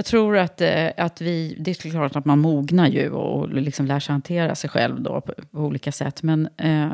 jag 0.00 0.06
tror 0.06 0.36
att, 0.36 0.60
eh, 0.60 0.88
att 0.96 1.20
vi, 1.20 1.56
det 1.58 1.70
är 1.70 1.90
klart 1.90 2.16
att 2.16 2.24
man 2.24 2.38
mognar 2.38 2.88
ju 2.88 3.10
och 3.10 3.48
liksom 3.48 3.86
lär 3.86 4.00
sig 4.00 4.12
hantera 4.12 4.54
sig 4.54 4.70
själv 4.70 5.00
då 5.00 5.20
på, 5.20 5.34
på 5.50 5.58
olika 5.58 5.92
sätt. 5.92 6.22
Men 6.22 6.48
eh, 6.56 6.88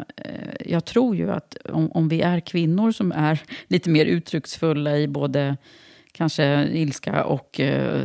jag 0.61 0.85
tror 0.85 1.17
ju 1.17 1.31
att 1.31 1.57
om, 1.65 1.93
om 1.93 2.09
vi 2.09 2.21
är 2.21 2.41
kvinnor 2.41 2.93
som 2.93 3.13
är 3.13 3.43
lite 3.67 3.91
mer 3.91 4.07
uttrycksfulla 4.07 4.99
i 4.99 5.09
både 5.09 5.57
kanske 6.17 6.69
ilska 6.73 7.25
och 7.25 7.61
eh, 7.61 8.01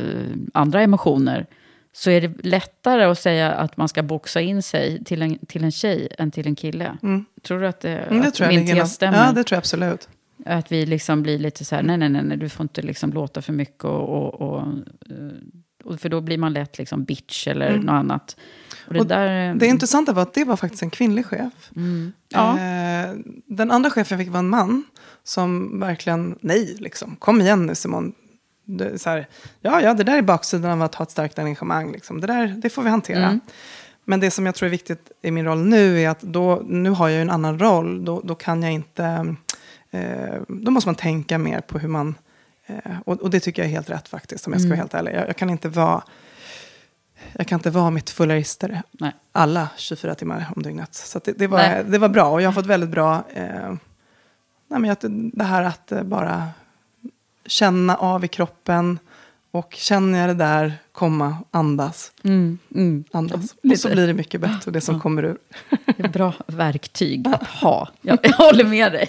andra 0.54 0.82
emotioner, 0.82 1.46
så 1.92 2.10
är 2.10 2.20
det 2.20 2.44
lättare 2.44 3.04
att 3.04 3.18
säga 3.18 3.52
att 3.52 3.76
man 3.76 3.88
ska 3.88 4.02
boxa 4.02 4.40
in 4.40 4.62
sig 4.62 5.04
till 5.04 5.22
en, 5.22 5.38
till 5.46 5.64
en 5.64 5.72
tjej 5.72 6.08
än 6.18 6.30
till 6.30 6.46
en 6.46 6.54
kille. 6.54 6.98
Mm. 7.02 7.24
Tror 7.42 7.60
du 7.60 7.66
att, 7.66 7.80
det, 7.80 7.98
mm, 7.98 8.22
det 8.22 8.28
att 8.28 8.34
tror 8.34 8.48
min 8.48 8.66
tes 8.66 8.92
stämmer? 8.92 9.26
Ja, 9.26 9.32
det 9.32 9.44
tror 9.44 9.56
jag 9.56 9.58
absolut. 9.58 10.08
Att 10.46 10.72
vi 10.72 10.86
liksom 10.86 11.22
blir 11.22 11.38
lite 11.38 11.64
så 11.64 11.74
här, 11.74 11.82
nej, 11.82 11.96
nej, 11.96 12.08
nej, 12.08 12.22
nej 12.22 12.36
du 12.36 12.48
får 12.48 12.64
inte 12.64 12.82
liksom 12.82 13.12
låta 13.12 13.42
för 13.42 13.52
mycket 13.52 13.84
och, 13.84 14.08
och, 14.08 14.34
och 14.40 14.66
uh, 15.90 15.96
För 15.96 16.08
då 16.08 16.20
blir 16.20 16.38
man 16.38 16.52
lätt 16.52 16.78
liksom 16.78 17.04
bitch 17.04 17.48
eller 17.48 17.68
Mm. 17.70 17.80
något 17.80 17.92
annat. 17.92 18.36
Och 18.86 18.94
det, 18.94 19.00
Och 19.00 19.06
där, 19.06 19.54
Det 19.54 19.66
intressanta 19.66 20.12
var 20.12 20.22
att 20.22 20.34
det 20.34 20.44
var 20.44 20.56
faktiskt 20.56 20.82
en 20.82 20.90
kvinnlig 20.90 21.26
chef. 21.26 21.70
Mm. 21.76 22.12
Ja. 22.28 22.58
Eh, 22.58 23.14
den 23.46 23.70
andra 23.70 23.90
chefen 23.90 24.18
jag 24.18 24.26
fick 24.26 24.32
var 24.32 24.38
en 24.38 24.48
man 24.48 24.84
som 25.24 25.80
verkligen, 25.80 26.38
nej, 26.40 26.76
liksom, 26.78 27.16
kom 27.16 27.40
igen 27.40 27.66
nu 27.66 27.74
Simon. 27.74 28.12
Är 28.80 28.96
så 28.96 29.10
här, 29.10 29.28
ja, 29.60 29.80
ja, 29.80 29.94
det 29.94 30.04
där 30.04 30.18
är 30.18 30.22
baksidan 30.22 30.70
av 30.70 30.82
att 30.82 30.94
ha 30.94 31.02
ett 31.02 31.10
starkt 31.10 31.38
engagemang. 31.38 31.92
Liksom. 31.92 32.20
Det, 32.20 32.26
där, 32.26 32.46
det 32.46 32.70
får 32.70 32.82
vi 32.82 32.90
hantera. 32.90 33.26
Mm. 33.26 33.40
Men 34.04 34.20
det 34.20 34.30
som 34.30 34.46
jag 34.46 34.54
tror 34.54 34.66
är 34.66 34.70
viktigt 34.70 35.10
i 35.22 35.30
min 35.30 35.44
roll 35.44 35.58
nu 35.58 36.00
är 36.00 36.08
att 36.08 36.20
då, 36.20 36.62
nu 36.66 36.90
har 36.90 37.08
jag 37.08 37.16
ju 37.16 37.22
en 37.22 37.30
annan 37.30 37.58
roll. 37.58 38.04
Då, 38.04 38.20
då 38.24 38.34
kan 38.34 38.62
jag 38.62 38.72
inte, 38.72 39.34
eh, 39.90 40.34
då 40.48 40.70
måste 40.70 40.88
man 40.88 40.94
tänka 40.94 41.38
mer 41.38 41.60
på 41.60 41.78
hur 41.78 41.88
man, 41.88 42.14
eh, 42.66 42.76
och, 43.04 43.20
och 43.20 43.30
det 43.30 43.40
tycker 43.40 43.62
jag 43.62 43.66
är 43.66 43.72
helt 43.72 43.90
rätt 43.90 44.08
faktiskt, 44.08 44.46
om 44.46 44.52
jag 44.52 44.62
ska 44.62 44.68
vara 44.68 44.78
helt 44.78 44.94
ärlig. 44.94 45.14
Jag, 45.14 45.28
jag 45.28 45.36
kan 45.36 45.50
inte 45.50 45.68
vara, 45.68 46.02
jag 47.32 47.46
kan 47.46 47.58
inte 47.58 47.70
vara 47.70 47.90
mitt 47.90 48.10
fulleristare 48.10 48.82
Nej. 48.90 49.12
alla 49.32 49.68
24 49.76 50.14
timmar 50.14 50.48
om 50.56 50.62
dygnet. 50.62 50.94
Så 50.94 51.20
det, 51.24 51.32
det, 51.32 51.46
var, 51.46 51.58
Nej. 51.58 51.84
det 51.84 51.98
var 51.98 52.08
bra 52.08 52.30
och 52.30 52.42
jag 52.42 52.48
har 52.48 52.54
fått 52.54 52.66
väldigt 52.66 52.90
bra, 52.90 53.24
eh, 53.34 53.74
nej 54.78 54.96
men 55.04 55.30
det 55.34 55.44
här 55.44 55.62
att 55.62 55.92
eh, 55.92 56.02
bara 56.02 56.48
känna 57.46 57.96
av 57.96 58.24
i 58.24 58.28
kroppen 58.28 58.98
och 59.50 59.74
känner 59.74 60.18
jag 60.18 60.28
det 60.28 60.34
där 60.44 60.74
komma, 60.92 61.36
andas, 61.50 62.12
Mm, 62.24 62.58
mm. 62.74 63.04
andas. 63.12 63.54
Och 63.70 63.78
så 63.78 63.88
blir 63.88 64.06
det 64.06 64.14
mycket 64.14 64.40
bättre, 64.40 64.70
det 64.70 64.80
som 64.80 65.00
kommer 65.00 65.24
ur. 65.24 65.38
Det 65.96 66.04
är 66.04 66.08
bra 66.08 66.34
verktyg 66.46 67.28
att 67.28 67.46
ha. 67.62 67.88
Jag, 68.00 68.18
jag 68.22 68.32
håller 68.32 68.64
med 68.64 68.92
dig. 68.92 69.08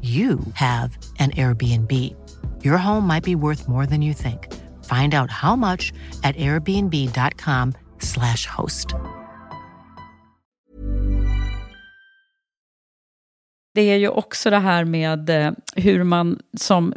you 0.00 0.38
have 0.54 0.96
an 1.18 1.30
Airbnb. 1.30 1.92
Your 2.64 2.78
home 2.78 3.06
might 3.06 3.24
be 3.24 3.34
worth 3.34 3.68
more 3.68 3.86
than 3.86 4.02
you 4.02 4.14
think. 4.14 4.48
Find 4.84 5.14
out 5.14 5.30
how 5.30 5.56
much 5.56 5.92
at 6.22 6.36
airbnb.com/slash 6.36 8.46
host. 8.46 8.94
Det 13.74 13.82
är 13.82 13.96
ju 13.96 14.08
också 14.08 14.50
det 14.50 14.58
här 14.58 14.84
med 14.84 15.30
eh, 15.30 15.52
hur 15.76 16.04
man 16.04 16.38
som 16.56 16.94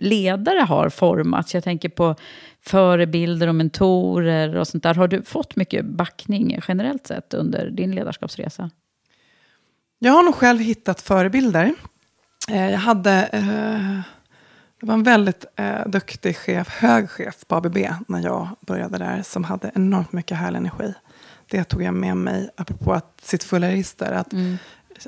ledare 0.00 0.60
har 0.60 0.88
formats. 0.88 1.54
Jag 1.54 1.64
tänker 1.64 1.88
på 1.88 2.14
förebilder 2.60 3.48
och 3.48 3.54
mentorer 3.54 4.56
och 4.56 4.68
sånt 4.68 4.82
där. 4.82 4.94
Har 4.94 5.08
du 5.08 5.22
fått 5.22 5.56
mycket 5.56 5.84
backning 5.84 6.58
generellt 6.68 7.06
sett 7.06 7.34
under 7.34 7.70
din 7.70 7.94
ledarskapsresa? 7.94 8.70
Jag 9.98 10.12
har 10.12 10.22
nog 10.22 10.34
själv 10.34 10.60
hittat 10.60 11.00
förebilder. 11.00 11.74
Eh, 12.48 12.70
jag 12.70 12.78
hade, 12.78 13.28
eh, 13.32 14.00
det 14.80 14.86
var 14.86 14.94
en 14.94 15.02
väldigt 15.02 15.44
eh, 15.56 15.86
duktig 15.86 16.36
chef, 16.36 16.68
hög 16.68 17.10
chef 17.10 17.46
på 17.46 17.56
ABB 17.56 17.76
när 18.08 18.20
jag 18.22 18.48
började 18.60 18.98
där, 18.98 19.22
som 19.22 19.44
hade 19.44 19.70
enormt 19.74 20.12
mycket 20.12 20.36
härlig 20.36 20.58
energi. 20.58 20.94
Det 21.50 21.64
tog 21.64 21.82
jag 21.82 21.94
med 21.94 22.16
mig, 22.16 22.50
apropå 22.56 22.92
att 22.92 23.20
sitt 23.22 23.44
fullerister, 23.44 24.12
att 24.12 24.32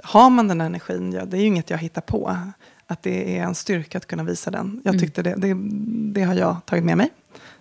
har 0.02 0.30
man 0.30 0.48
den 0.48 0.60
energin, 0.60 1.12
ja, 1.12 1.24
det 1.24 1.36
är 1.36 1.40
ju 1.40 1.46
inget 1.46 1.70
jag 1.70 1.78
hittar 1.78 2.00
på, 2.00 2.36
att 2.86 3.02
det 3.02 3.38
är 3.38 3.42
en 3.42 3.54
styrka 3.54 3.98
att 3.98 4.06
kunna 4.06 4.22
visa 4.22 4.50
den. 4.50 4.80
Jag 4.84 4.98
tyckte 4.98 5.22
det, 5.22 5.34
det, 5.36 5.56
det 6.12 6.22
har 6.22 6.34
jag 6.34 6.56
tagit 6.66 6.84
med 6.84 6.96
mig. 6.96 7.10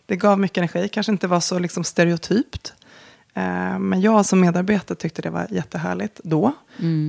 Det 0.05 0.15
gav 0.15 0.39
mycket 0.39 0.57
energi, 0.57 0.87
kanske 0.87 1.11
inte 1.11 1.27
var 1.27 1.39
så 1.39 1.59
liksom 1.59 1.83
stereotypt. 1.83 2.73
Eh, 3.33 3.79
Men 3.79 4.01
jag 4.01 4.25
som 4.25 4.39
medarbetare 4.39 4.95
tyckte 4.97 5.21
det 5.21 5.29
var 5.29 5.47
jättehärligt 5.49 6.19
då. 6.23 6.51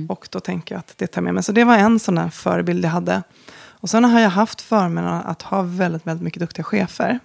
Och 0.09 0.27
då 0.31 0.39
tänker 0.39 0.75
jag 0.75 0.79
att 0.79 0.93
det 0.97 1.07
tar 1.07 1.21
med 1.21 1.33
mig. 1.33 1.43
Så 1.43 1.51
det 1.51 1.63
var 1.63 1.77
en 1.77 1.99
sån 1.99 2.15
där 2.15 2.29
förebild 2.29 2.85
jag 2.85 2.89
hade. 2.89 3.23
Och 3.57 3.89
sen 3.89 4.03
har 4.03 4.19
jag 4.19 4.29
haft 4.29 4.61
förmånen 4.61 5.13
att 5.13 5.41
ha 5.41 5.61
väldigt, 5.61 6.07
väldigt 6.07 6.23
mycket 6.23 6.39
duktiga 6.39 6.63
chefer. 6.63 7.19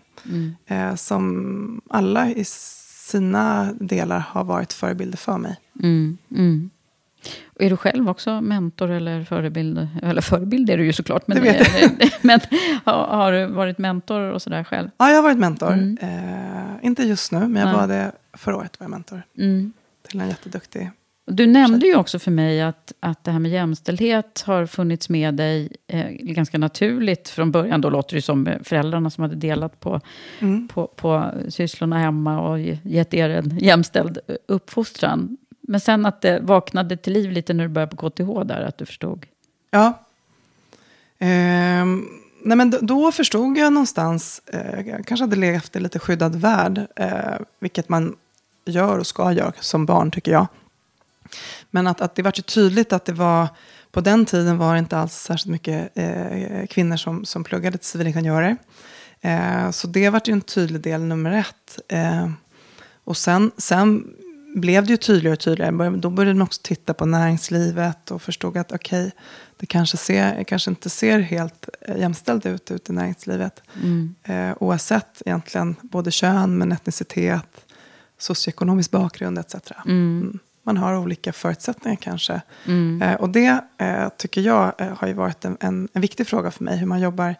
Eh, 0.66 0.94
som 0.94 1.80
alla 1.90 2.30
i 2.30 2.44
sina 2.44 3.72
delar 3.80 4.18
har 4.18 4.44
varit 4.44 4.72
förebilder 4.72 5.18
för 5.18 5.38
mig. 5.38 5.56
Mm, 5.82 6.18
mm. 6.30 6.70
Är 7.60 7.70
du 7.70 7.76
själv 7.76 8.08
också 8.10 8.40
mentor 8.40 8.90
eller 8.90 9.24
förebild? 9.24 9.88
Eller 10.02 10.20
förebild 10.20 10.70
är 10.70 10.78
du 10.78 10.84
ju 10.84 10.92
såklart. 10.92 11.26
Men, 11.26 11.36
Det 11.36 11.42
vet 11.42 12.22
men 12.24 12.40
har, 12.84 13.06
har 13.06 13.32
du 13.32 13.46
varit 13.46 13.78
mentor 13.78 14.20
och 14.20 14.42
sådär 14.42 14.64
själv? 14.64 14.88
Ja, 14.98 15.08
jag 15.08 15.16
har 15.16 15.22
varit 15.22 15.38
mentor. 15.38 15.72
Eh, 16.00 16.08
inte 16.82 17.02
just 17.02 17.32
nu, 17.32 17.38
men 17.38 17.56
jag 17.56 17.64
Nej. 17.64 17.74
var 17.74 17.88
det 17.88 18.12
förra 18.32 18.56
året 18.56 18.80
var 18.80 18.84
jag 18.84 18.90
mentor. 18.90 19.22
Mm. 19.38 19.72
Till 20.08 20.20
en 20.20 20.28
jätteduktig. 20.28 20.90
Du 21.32 21.46
nämnde 21.46 21.86
ju 21.86 21.96
också 21.96 22.18
för 22.18 22.30
mig 22.30 22.62
att, 22.62 22.92
att 23.00 23.24
det 23.24 23.30
här 23.30 23.38
med 23.38 23.50
jämställdhet 23.50 24.42
har 24.46 24.66
funnits 24.66 25.08
med 25.08 25.34
dig 25.34 25.68
eh, 25.86 26.06
ganska 26.10 26.58
naturligt 26.58 27.28
från 27.28 27.50
början. 27.50 27.80
Då 27.80 27.90
låter 27.90 28.16
det 28.16 28.22
som 28.22 28.46
eh, 28.46 28.58
föräldrarna 28.62 29.10
som 29.10 29.22
hade 29.22 29.34
delat 29.36 29.80
på, 29.80 30.00
Mm. 30.40 30.68
på, 30.68 30.86
på 30.86 31.30
sysslorna 31.48 31.98
hemma 31.98 32.40
och 32.40 32.60
ge- 32.60 32.78
gett 32.82 33.14
er 33.14 33.30
en 33.30 33.58
jämställd 33.58 34.18
eh, 34.28 34.34
uppfostran. 34.48 35.36
Men 35.70 35.80
sen 35.80 36.06
att 36.06 36.20
det 36.20 36.40
vaknade 36.40 36.96
till 36.96 37.12
liv 37.12 37.30
lite 37.30 37.54
när 37.54 37.64
du 37.64 37.68
började 37.68 37.96
på 37.96 38.10
KTH 38.10 38.44
där, 38.44 38.60
att 38.60 38.78
du 38.78 38.86
förstod. 38.86 39.26
Ja. 39.70 40.04
Ehm, 41.18 42.08
nej 42.42 42.56
men 42.56 42.74
då 42.80 43.12
förstod 43.12 43.58
jag 43.58 43.72
någonstans, 43.72 44.42
eh, 44.46 44.88
jag 44.88 45.06
kanske 45.06 45.24
hade 45.24 45.36
levt 45.36 45.76
i 45.76 45.80
lite 45.80 45.98
skyddad 45.98 46.36
värld, 46.36 46.86
eh, 46.96 47.36
vilket 47.58 47.88
man 47.88 48.16
gör 48.64 48.98
och 48.98 49.06
ska 49.06 49.32
göra 49.32 49.52
som 49.60 49.86
barn 49.86 50.10
tycker 50.10 50.32
jag. 50.32 50.46
Men 51.70 51.86
att, 51.86 52.00
att 52.00 52.14
det 52.14 52.22
var 52.22 52.32
ju 52.36 52.42
tydligt 52.42 52.92
att 52.92 53.04
det 53.04 53.12
var, 53.12 53.48
på 53.90 54.00
den 54.00 54.26
tiden 54.26 54.58
var 54.58 54.72
det 54.72 54.78
inte 54.78 54.98
alls 54.98 55.14
särskilt 55.14 55.52
mycket 55.52 55.90
eh, 55.94 56.66
kvinnor 56.66 56.96
som, 56.96 57.24
som 57.24 57.44
pluggade 57.44 57.78
till 57.78 57.86
civilingenjörer. 57.86 58.56
Eh, 59.20 59.70
så 59.70 59.86
det 59.86 60.10
var 60.10 60.22
ju 60.24 60.32
en 60.32 60.40
tydlig 60.40 60.80
del 60.80 61.00
nummer 61.00 61.32
ett. 61.32 61.80
Eh, 61.88 62.30
och 63.04 63.16
sen, 63.16 63.50
sen 63.56 64.16
blev 64.54 64.86
det 64.86 64.90
ju 64.90 64.96
tydligare 64.96 65.32
och 65.32 65.40
tydligare. 65.40 65.96
Då 65.96 66.10
började 66.10 66.34
man 66.34 66.46
också 66.46 66.60
titta 66.64 66.94
på 66.94 67.06
näringslivet 67.06 68.10
och 68.10 68.22
förstod 68.22 68.56
att 68.56 68.72
okej, 68.72 69.06
okay, 69.06 69.10
det 69.56 69.66
kanske, 69.66 69.96
ser, 69.96 70.44
kanske 70.44 70.70
inte 70.70 70.90
ser 70.90 71.20
helt 71.20 71.68
eh, 71.80 71.98
jämställt 71.98 72.46
ut 72.46 72.70
ute 72.70 72.92
i 72.92 72.94
näringslivet. 72.94 73.62
Mm. 73.82 74.14
Eh, 74.24 74.56
oavsett 74.60 75.22
egentligen 75.26 75.76
både 75.82 76.10
kön, 76.10 76.58
men 76.58 76.72
etnicitet, 76.72 77.64
socioekonomisk 78.18 78.90
bakgrund 78.90 79.38
etc. 79.38 79.54
Mm. 79.86 80.20
Mm. 80.20 80.38
Man 80.62 80.76
har 80.76 80.96
olika 80.96 81.32
förutsättningar 81.32 81.96
kanske. 81.96 82.40
Mm. 82.66 83.02
Eh, 83.02 83.14
och 83.14 83.30
det 83.30 83.64
eh, 83.78 84.08
tycker 84.16 84.40
jag 84.40 84.72
eh, 84.78 84.96
har 84.96 85.08
ju 85.08 85.14
varit 85.14 85.44
en, 85.44 85.56
en, 85.60 85.88
en 85.92 86.02
viktig 86.02 86.26
fråga 86.26 86.50
för 86.50 86.64
mig. 86.64 86.76
Hur 86.76 86.86
man 86.86 87.00
jobbar 87.00 87.34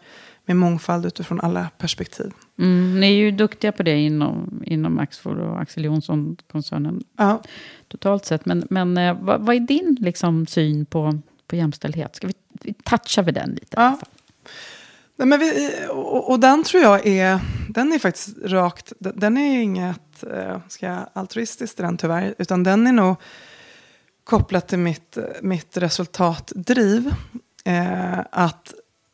med 0.45 0.57
mångfald 0.57 1.05
utifrån 1.05 1.41
alla 1.41 1.69
perspektiv. 1.77 2.31
Mm, 2.59 2.99
ni 2.99 3.07
är 3.07 3.15
ju 3.15 3.31
duktiga 3.31 3.71
på 3.71 3.83
det 3.83 3.99
inom, 3.99 4.63
inom 4.65 4.99
Axfood 4.99 5.39
och 5.39 5.61
Axel 5.61 5.85
Jonsson-koncernen. 5.85 7.03
Ja. 7.17 7.41
Totalt 7.87 8.25
sett. 8.25 8.45
Men, 8.45 8.67
men 8.69 8.97
eh, 8.97 9.17
vad, 9.21 9.41
vad, 9.41 9.55
är 9.55 9.59
din 9.59 9.97
liksom, 9.99 10.47
syn 10.47 10.85
på, 10.85 11.19
på 11.47 11.55
jämställdhet? 11.55 12.15
Ska 12.15 12.27
vi, 12.27 12.33
vi 12.63 12.73
toucha 12.73 13.21
vid 13.21 13.33
den 13.33 13.49
lite? 13.49 13.75
Ja. 13.75 13.99
Nej, 15.15 15.27
men 15.27 15.39
vi, 15.39 15.69
och, 15.89 16.29
och, 16.29 16.39
den 16.39 16.63
tror 16.63 16.83
jag 16.83 17.07
är, 17.07 17.39
den 17.69 17.93
är 17.93 17.99
faktiskt 17.99 18.37
rakt, 18.45 18.93
den 18.99 19.37
är 19.37 19.61
inget 19.61 20.23
eh, 20.23 20.57
ska 20.67 20.85
jag, 20.85 21.09
altruistiskt 21.13 21.77
den 21.77 21.97
tyvärr, 21.97 22.35
utan 22.37 22.63
den 22.63 22.87
är 22.87 22.91
nog 22.91 23.15
kopplat 24.23 24.67
till 24.67 24.79
mitt, 24.79 25.17
mitt 25.41 25.77
resultatdriv. 25.77 27.13
Eh, 27.65 28.19
att 28.31 28.73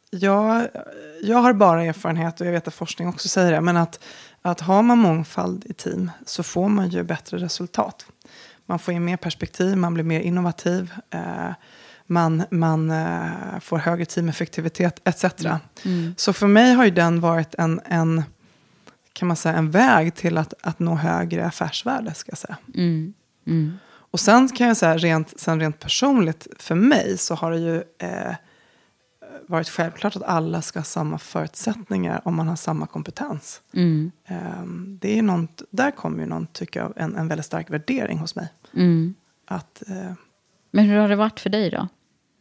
jag, 0.10 0.68
jag 1.22 1.38
har 1.38 1.54
bara 1.54 1.84
erfarenhet, 1.84 2.42
och 2.42 2.48
jag 2.48 2.52
vet 2.52 2.68
att 2.68 2.74
forskning 2.74 3.08
också 3.08 3.30
säger 3.30 3.52
det, 3.52 3.62
men 3.62 3.78
att, 3.78 4.00
att 4.42 4.62
har 4.62 4.82
man 4.82 4.98
mångfald 4.98 5.66
i 5.66 5.74
team 5.74 6.12
så 6.26 6.44
får 6.44 6.70
man 6.70 6.90
ju 6.90 7.04
bättre 7.04 7.38
resultat. 7.38 8.06
Man 8.66 8.80
får 8.80 8.94
in 8.94 9.06
mer 9.06 9.18
perspektiv, 9.18 9.78
man 9.78 9.94
blir 9.94 10.04
mer 10.04 10.20
innovativ, 10.20 10.94
eh, 11.10 11.52
man, 12.06 12.44
man 12.52 12.92
eh, 12.92 13.60
får 13.62 13.78
högre 13.78 14.06
teameffektivitet 14.06 15.02
etc. 15.04 15.24
Mm. 15.24 15.58
Mm. 15.86 16.14
Så 16.18 16.34
för 16.34 16.48
mig 16.48 16.74
har 16.74 16.86
ju 16.86 16.92
den 16.92 17.20
varit 17.20 17.56
en, 17.56 17.82
en, 17.86 18.24
kan 19.14 19.28
man 19.28 19.38
säga, 19.38 19.56
en 19.56 19.72
väg 19.72 20.16
till 20.16 20.38
att, 20.38 20.54
att 20.62 20.80
nå 20.80 20.96
högre 20.96 21.46
affärsvärde. 21.46 22.14
Ska 22.14 22.32
jag 22.32 22.38
säga. 22.38 22.58
Mm. 22.76 23.14
mm. 23.48 23.78
Och 23.90 24.20
sen 24.20 24.50
kan 24.50 24.68
jag 24.68 24.78
säga 24.78 24.98
rent, 24.98 25.40
sen 25.40 25.60
rent 25.60 25.80
personligt, 25.80 26.48
för 26.60 26.76
mig 26.76 27.18
så 27.18 27.36
har 27.36 27.52
det 27.52 27.58
ju 27.58 27.84
eh, 27.98 28.36
varit 29.48 29.70
självklart 29.70 30.16
att 30.16 30.24
alla 30.24 30.62
ska 30.62 30.80
ha 30.80 30.84
samma 30.84 31.18
förutsättningar 31.18 32.22
om 32.26 32.36
man 32.36 32.48
har 32.48 32.56
samma 32.56 32.88
kompetens. 32.88 33.62
Mm. 33.74 34.12
Um, 34.62 34.98
det 35.02 35.18
är 35.18 35.22
något, 35.22 35.62
där 35.70 35.92
kommer 35.92 36.20
ju 36.20 36.26
någon, 36.26 36.48
tycker 36.48 36.80
jag, 36.80 36.94
en, 36.96 37.16
en 37.16 37.28
väldigt 37.28 37.46
stark 37.46 37.70
värdering 37.70 38.18
hos 38.18 38.36
mig. 38.36 38.54
Mm. 38.74 39.16
Att, 39.46 39.84
uh, 39.90 40.12
Men 40.72 40.86
hur 40.86 40.98
har 40.98 41.10
det 41.10 41.16
varit 41.16 41.40
för 41.40 41.50
dig 41.50 41.70
då? 41.70 41.88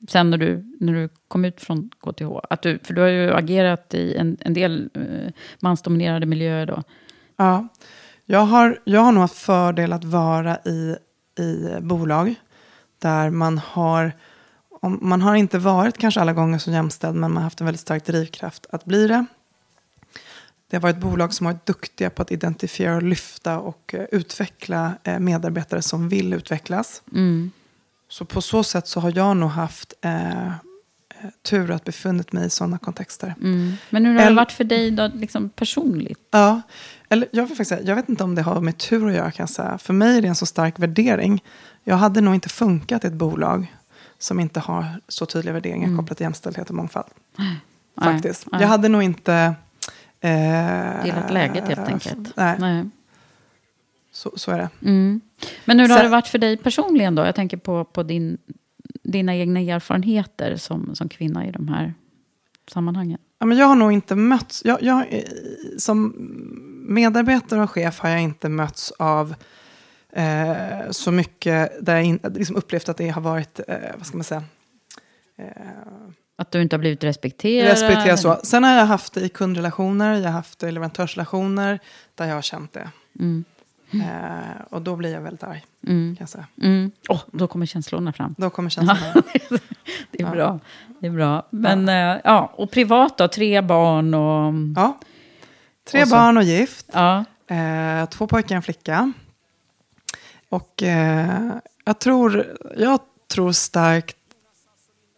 Sen 0.09 0.30
när 0.30 0.38
du, 0.38 0.76
när 0.80 0.92
du 0.92 1.09
kom 1.28 1.44
ut 1.44 1.61
från 1.61 1.90
KTH? 2.00 2.26
Att 2.50 2.62
du, 2.62 2.78
för 2.78 2.94
du 2.94 3.00
har 3.00 3.09
ju 3.09 3.32
agerat 3.32 3.94
i 3.94 4.14
en, 4.16 4.36
en 4.40 4.54
del 4.54 4.90
uh, 4.96 5.30
mansdominerade 5.61 6.26
miljöer 6.26 6.66
då. 6.66 6.82
Ja, 7.36 7.68
jag 8.24 8.40
har, 8.40 8.78
jag 8.84 9.00
har 9.00 9.12
nog 9.12 9.20
haft 9.20 9.38
fördel 9.38 9.92
att 9.92 10.04
vara 10.04 10.57
i, 10.57 10.96
i 11.38 11.80
bolag 11.80 12.34
där 12.98 13.30
man 13.30 13.59
har 13.59 14.12
om, 14.87 14.99
man 15.03 15.22
har 15.22 15.34
inte 15.34 15.59
varit 15.59 15.99
kanske 15.99 16.20
alla 16.20 16.32
gånger 16.32 16.59
så 16.59 16.70
jämställd, 16.70 17.16
men 17.16 17.30
man 17.30 17.37
har 17.37 17.45
haft 17.45 17.61
en 17.61 17.64
väldigt 17.64 17.80
stark 17.80 18.07
drivkraft 18.07 18.66
att 18.70 18.84
bli 18.84 19.07
det. 19.07 19.26
Det 20.70 20.76
har 20.76 20.82
varit 20.82 20.97
bolag 20.97 21.34
som 21.34 21.47
har 21.47 21.53
varit 21.53 21.66
duktiga 21.66 22.11
på 22.11 22.22
att 22.22 22.32
identifiera, 22.32 23.01
lyfta 23.01 23.59
och 23.59 23.95
uh, 23.99 24.05
utveckla 24.12 24.93
uh, 25.09 25.18
medarbetare 25.18 25.82
som 25.82 26.09
vill 26.09 26.32
utvecklas. 26.32 27.03
Mm. 27.12 27.51
Så 28.09 28.24
på 28.24 28.41
så 28.43 28.62
sätt 28.62 28.89
så 28.89 29.01
har 29.01 29.12
jag 29.16 29.37
nog 29.37 29.51
haft 29.51 29.95
uh, 30.05 30.53
tur 31.43 31.70
att 31.70 31.84
befunnit 31.84 32.32
mig 32.32 32.47
i 32.47 32.51
sådana 32.51 32.78
kontexter. 32.78 33.34
Mm. 33.41 33.72
Men 33.91 34.07
hur 34.07 34.18
har 34.18 34.28
det 34.30 34.34
varit 34.34 34.53
för 34.53 34.64
dig 34.64 34.91
då, 34.91 35.11
liksom 35.14 35.49
personligt? 35.49 36.28
Ja, 36.30 36.62
eller 37.09 37.28
jag, 37.32 37.49
faktiskt 37.49 37.68
säga, 37.68 37.82
jag 37.82 37.97
vet 37.97 38.09
inte 38.09 38.24
om 38.24 38.34
det 38.34 38.43
har 38.43 38.61
med 38.61 38.78
tur 38.78 39.09
att 39.09 39.14
göra 39.14 39.30
kan 39.30 39.43
jag 39.43 39.51
säga. 39.51 39.78
För 39.78 39.93
mig 39.93 40.18
är 40.18 40.22
det 40.22 40.28
en 40.28 40.34
så 40.34 40.47
stark 40.47 40.78
värdering. 40.78 41.43
Jag 41.84 41.97
hade 41.97 42.20
nog 42.20 42.34
inte 42.34 42.49
funkat 42.49 43.05
i 43.05 43.07
ett 43.07 43.12
bolag 43.12 43.75
som 44.18 44.40
inte 44.40 44.60
har 44.60 44.86
så 45.08 45.26
tydliga 45.26 45.52
värderingar 45.52 45.86
mm. 45.86 45.98
kopplat 45.98 46.18
till 46.18 46.24
jämställdhet 46.24 46.68
och 46.68 46.74
mångfald. 46.74 47.06
Nej, 47.36 47.56
Faktiskt. 47.96 48.46
Nej. 48.52 48.60
Jag 48.60 48.68
hade 48.68 48.88
nog 48.88 49.02
inte... 49.02 49.54
Eh, 50.20 51.04
Gillat 51.04 51.30
läget 51.30 51.68
helt 51.68 51.88
enkelt. 51.88 52.36
Nej. 52.36 52.56
nej. 52.58 52.84
Så, 54.12 54.32
så 54.36 54.50
är 54.50 54.58
det. 54.58 54.68
Mm. 54.82 55.20
Men 55.64 55.80
hur 55.80 55.88
har 55.88 56.02
det 56.02 56.08
varit 56.08 56.28
för 56.28 56.38
dig 56.38 56.56
personligen 56.56 57.14
då? 57.14 57.24
Jag 57.24 57.34
tänker 57.34 57.56
på, 57.56 57.84
på 57.84 58.02
din, 58.02 58.38
dina 59.02 59.36
egna 59.36 59.60
erfarenheter 59.60 60.56
som, 60.56 60.94
som 60.94 61.08
kvinna 61.08 61.46
i 61.46 61.50
de 61.50 61.68
här 61.68 61.94
sammanhangen. 62.68 63.18
Ja, 63.38 63.46
men 63.46 63.58
jag 63.58 63.66
har 63.66 63.74
nog 63.74 63.92
inte 63.92 64.14
mötts... 64.14 64.64
Jag, 64.64 64.82
jag, 64.82 65.22
som 65.78 66.14
medarbetare 66.88 67.62
och 67.62 67.70
chef 67.70 67.98
har 67.98 68.08
jag 68.08 68.22
inte 68.22 68.48
mötts 68.48 68.90
av 68.90 69.34
eh, 70.16 70.90
så 70.90 71.12
mycket 71.12 71.72
där 71.86 71.94
jag 71.94 72.04
in, 72.04 72.20
liksom 72.34 72.56
upplevt 72.56 72.88
att 72.88 72.96
det 72.96 73.08
har 73.08 73.22
varit, 73.22 73.60
eh, 73.68 73.76
vad 73.96 74.06
ska 74.06 74.16
man 74.16 74.24
säga, 74.24 74.44
eh, 75.36 75.46
att 76.36 76.50
du 76.50 76.62
inte 76.62 76.76
har 76.76 76.78
blivit 76.78 77.04
respekterad? 77.04 77.70
Respekterad 77.70 78.20
så. 78.20 78.40
Sen 78.42 78.64
har 78.64 78.72
jag 78.72 78.86
haft 78.86 79.12
det 79.12 79.20
i 79.20 79.28
kundrelationer, 79.28 80.14
jag 80.14 80.24
har 80.24 80.30
haft 80.30 80.58
det 80.58 80.68
i 80.68 80.72
leverantörsrelationer 80.72 81.78
där 82.14 82.26
jag 82.26 82.34
har 82.34 82.42
känt 82.42 82.72
det. 82.72 82.90
Mm. 83.18 83.44
Eh, 83.92 84.62
och 84.70 84.82
då 84.82 84.96
blir 84.96 85.12
jag 85.12 85.20
väldigt 85.20 85.42
arg, 85.42 85.64
mm. 85.86 86.16
kan 86.16 86.22
jag 86.22 86.28
säga. 86.28 86.46
Mm. 86.62 86.90
Oh, 87.08 87.22
då 87.32 87.46
kommer 87.46 87.66
känslorna 87.66 88.12
fram. 88.12 88.34
Då 88.38 88.50
kommer 88.50 88.70
känslorna 88.70 89.00
fram. 89.12 89.22
det 90.10 90.22
är 90.22 90.30
bra. 90.30 90.60
Det 91.00 91.06
är 91.06 91.10
bra. 91.10 91.46
Men 91.50 91.88
ja. 91.88 92.14
Eh, 92.14 92.20
ja, 92.24 92.52
och 92.56 92.70
privat 92.70 93.18
då? 93.18 93.28
Tre 93.28 93.60
barn 93.60 94.14
och... 94.14 94.54
Ja, 94.76 94.98
tre 95.90 96.02
och 96.02 96.08
barn 96.08 96.36
och 96.36 96.42
gift. 96.42 96.86
Ja. 96.92 97.24
Eh, 97.46 98.08
två 98.08 98.26
pojkar 98.26 98.48
och 98.48 98.56
en 98.56 98.62
flicka. 98.62 99.12
Och 100.49 100.82
eh, 100.82 101.57
jag, 101.84 101.99
tror, 101.99 102.57
jag 102.76 103.01
tror 103.28 103.53
starkt, 103.53 104.16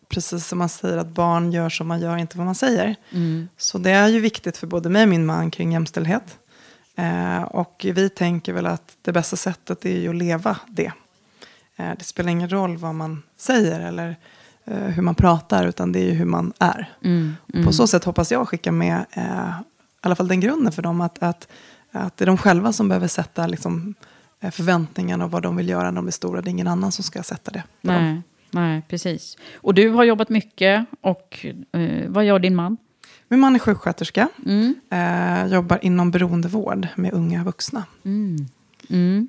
precis 0.08 0.46
som 0.46 0.58
man 0.58 0.68
säger, 0.68 0.96
att 0.96 1.08
barn 1.08 1.52
gör 1.52 1.68
som 1.68 1.88
man 1.88 2.00
gör, 2.00 2.16
inte 2.16 2.36
vad 2.38 2.46
man 2.46 2.54
säger. 2.54 2.96
Mm. 3.10 3.48
Så 3.56 3.78
det 3.78 3.90
är 3.90 4.08
ju 4.08 4.20
viktigt 4.20 4.56
för 4.56 4.66
både 4.66 4.88
mig 4.88 5.02
och 5.02 5.08
min 5.08 5.26
man 5.26 5.50
kring 5.50 5.72
jämställdhet. 5.72 6.38
Eh, 6.96 7.42
och 7.42 7.86
vi 7.94 8.08
tänker 8.08 8.52
väl 8.52 8.66
att 8.66 8.96
det 9.02 9.12
bästa 9.12 9.36
sättet 9.36 9.84
är 9.84 9.98
ju 9.98 10.08
att 10.08 10.16
leva 10.16 10.56
det. 10.68 10.92
Eh, 11.76 11.90
det 11.98 12.04
spelar 12.04 12.30
ingen 12.30 12.48
roll 12.48 12.76
vad 12.76 12.94
man 12.94 13.22
säger 13.36 13.80
eller 13.80 14.16
eh, 14.64 14.76
hur 14.78 15.02
man 15.02 15.14
pratar, 15.14 15.66
utan 15.66 15.92
det 15.92 16.00
är 16.00 16.04
ju 16.04 16.12
hur 16.12 16.24
man 16.24 16.52
är. 16.58 16.92
Mm. 17.04 17.36
Mm. 17.54 17.66
På 17.66 17.72
så 17.72 17.86
sätt 17.86 18.04
hoppas 18.04 18.32
jag 18.32 18.48
skicka 18.48 18.72
med 18.72 19.04
eh, 19.10 19.50
i 19.98 20.00
alla 20.00 20.16
fall 20.16 20.28
den 20.28 20.40
grunden 20.40 20.72
för 20.72 20.82
dem, 20.82 21.00
att, 21.00 21.22
att, 21.22 21.48
att 21.92 22.16
det 22.16 22.24
är 22.24 22.26
de 22.26 22.38
själva 22.38 22.72
som 22.72 22.88
behöver 22.88 23.08
sätta 23.08 23.46
liksom, 23.46 23.94
förväntningarna 24.40 25.24
och 25.24 25.30
vad 25.30 25.42
de 25.42 25.56
vill 25.56 25.68
göra 25.68 25.84
när 25.84 25.92
de 25.92 26.04
blir 26.04 26.12
stora. 26.12 26.40
Det 26.42 26.48
är 26.48 26.50
ingen 26.50 26.68
annan 26.68 26.92
som 26.92 27.04
ska 27.04 27.22
sätta 27.22 27.50
det 27.50 27.62
nej, 27.80 27.96
dem. 27.96 28.22
Nej, 28.50 28.82
precis. 28.88 29.36
Och 29.56 29.74
du 29.74 29.88
har 29.88 30.04
jobbat 30.04 30.28
mycket. 30.28 30.86
Och 31.00 31.46
eh, 31.72 32.08
vad 32.08 32.24
gör 32.24 32.38
din 32.38 32.56
man? 32.56 32.76
Min 33.28 33.40
man 33.40 33.54
är 33.54 33.58
sjuksköterska. 33.58 34.28
Mm. 34.46 34.74
Eh, 34.90 35.52
jobbar 35.52 35.78
inom 35.82 36.10
beroendevård 36.10 36.88
med 36.96 37.12
unga 37.12 37.44
vuxna. 37.44 37.84
Mm. 38.04 38.36
Mm. 38.90 39.28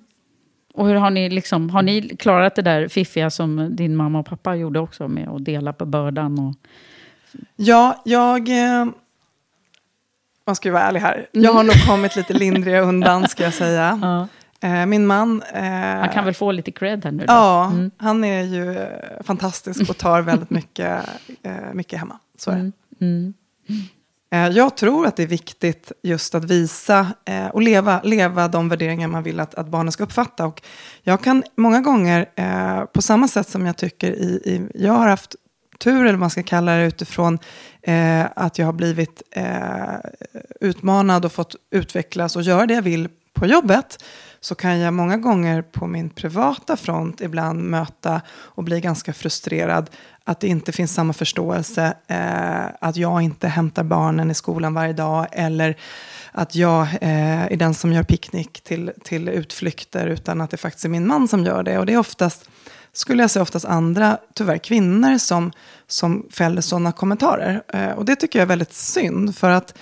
Och 0.73 0.87
hur 0.87 0.95
har 0.95 1.09
ni, 1.09 1.29
liksom, 1.29 1.69
har 1.69 1.81
ni 1.81 2.15
klarat 2.15 2.55
det 2.55 2.61
där 2.61 2.87
fiffiga 2.87 3.29
som 3.29 3.75
din 3.75 3.95
mamma 3.95 4.19
och 4.19 4.25
pappa 4.25 4.55
gjorde 4.55 4.79
också 4.79 5.07
med 5.07 5.29
att 5.29 5.45
dela 5.45 5.73
på 5.73 5.85
bördan? 5.85 6.39
Och... 6.39 6.55
Ja, 7.55 8.01
jag... 8.05 8.49
Eh, 8.49 8.85
man 10.45 10.55
ska 10.55 10.67
ju 10.67 10.73
vara 10.73 10.83
ärlig 10.83 10.99
här. 10.99 11.27
Jag 11.31 11.53
har 11.53 11.63
nog 11.63 11.75
kommit 11.87 12.15
lite 12.15 12.33
lindrigare 12.33 12.81
undan, 12.81 13.27
ska 13.27 13.43
jag 13.43 13.53
säga. 13.53 13.99
Ja. 14.01 14.27
Eh, 14.61 14.85
min 14.85 15.07
man... 15.07 15.43
Eh, 15.53 15.63
han 15.63 16.09
kan 16.09 16.25
väl 16.25 16.33
få 16.33 16.51
lite 16.51 16.71
cred 16.71 17.05
här 17.05 17.11
nu? 17.11 17.25
Då? 17.25 17.33
Ja, 17.33 17.65
mm. 17.65 17.91
han 17.97 18.23
är 18.23 18.43
ju 18.43 18.77
eh, 18.77 19.23
fantastisk 19.23 19.89
och 19.89 19.97
tar 19.97 20.21
väldigt 20.21 20.49
mycket, 20.49 21.09
eh, 21.43 21.73
mycket 21.73 21.99
hemma. 21.99 22.19
Så. 22.37 22.51
Mm. 22.51 22.73
Mm. 23.01 23.33
Jag 24.53 24.77
tror 24.77 25.07
att 25.07 25.15
det 25.15 25.23
är 25.23 25.27
viktigt 25.27 25.91
just 26.03 26.35
att 26.35 26.43
visa 26.43 27.07
och 27.53 27.61
leva, 27.61 28.01
leva 28.03 28.47
de 28.47 28.69
värderingar 28.69 29.07
man 29.07 29.23
vill 29.23 29.39
att, 29.39 29.55
att 29.55 29.67
barnen 29.67 29.91
ska 29.91 30.03
uppfatta. 30.03 30.45
Och 30.45 30.61
jag 31.01 31.23
kan 31.23 31.43
många 31.55 31.81
gånger, 31.81 32.25
på 32.85 33.01
samma 33.01 33.27
sätt 33.27 33.49
som 33.49 33.65
jag 33.65 33.77
tycker 33.77 34.11
i, 34.11 34.41
i 34.45 34.67
jag 34.73 34.93
har 34.93 35.07
haft 35.07 35.35
tur, 35.79 35.99
eller 35.99 36.11
vad 36.11 36.19
man 36.19 36.29
ska 36.29 36.43
kalla 36.43 36.75
det, 36.75 36.85
utifrån 36.85 37.39
eh, 37.81 38.25
att 38.35 38.59
jag 38.59 38.65
har 38.65 38.73
blivit 38.73 39.21
eh, 39.31 39.95
utmanad 40.61 41.25
och 41.25 41.31
fått 41.31 41.55
utvecklas 41.71 42.35
och 42.35 42.41
göra 42.41 42.65
det 42.65 42.73
jag 42.73 42.81
vill 42.81 43.09
på 43.33 43.45
jobbet, 43.45 44.03
så 44.41 44.55
kan 44.55 44.79
jag 44.79 44.93
många 44.93 45.17
gånger 45.17 45.61
på 45.61 45.87
min 45.87 46.09
privata 46.09 46.77
front 46.77 47.21
ibland 47.21 47.63
möta 47.63 48.21
och 48.29 48.63
bli 48.63 48.81
ganska 48.81 49.13
frustrerad 49.13 49.89
att 50.23 50.39
det 50.39 50.47
inte 50.47 50.71
finns 50.71 50.93
samma 50.93 51.13
förståelse, 51.13 51.93
eh, 52.07 52.65
att 52.81 52.97
jag 52.97 53.21
inte 53.21 53.47
hämtar 53.47 53.83
barnen 53.83 54.31
i 54.31 54.33
skolan 54.33 54.73
varje 54.73 54.93
dag 54.93 55.27
eller 55.31 55.77
att 56.31 56.55
jag 56.55 56.81
eh, 56.81 57.43
är 57.43 57.55
den 57.55 57.73
som 57.73 57.93
gör 57.93 58.03
picknick 58.03 58.61
till, 58.61 58.91
till 59.03 59.29
utflykter 59.29 60.07
utan 60.07 60.41
att 60.41 60.51
det 60.51 60.57
faktiskt 60.57 60.85
är 60.85 60.89
min 60.89 61.07
man 61.07 61.27
som 61.27 61.45
gör 61.45 61.63
det. 61.63 61.77
Och 61.77 61.85
det 61.85 61.93
är 61.93 61.97
oftast, 61.97 62.49
skulle 62.93 63.23
jag 63.23 63.31
säga, 63.31 63.43
oftast 63.43 63.65
andra, 63.65 64.17
tyvärr 64.33 64.57
kvinnor 64.57 65.17
som, 65.17 65.51
som 65.87 66.27
fäller 66.31 66.61
sådana 66.61 66.91
kommentarer. 66.91 67.61
Eh, 67.67 67.91
och 67.91 68.05
det 68.05 68.15
tycker 68.15 68.39
jag 68.39 68.43
är 68.43 68.49
väldigt 68.49 68.73
synd, 68.73 69.35
för 69.35 69.49
att 69.49 69.77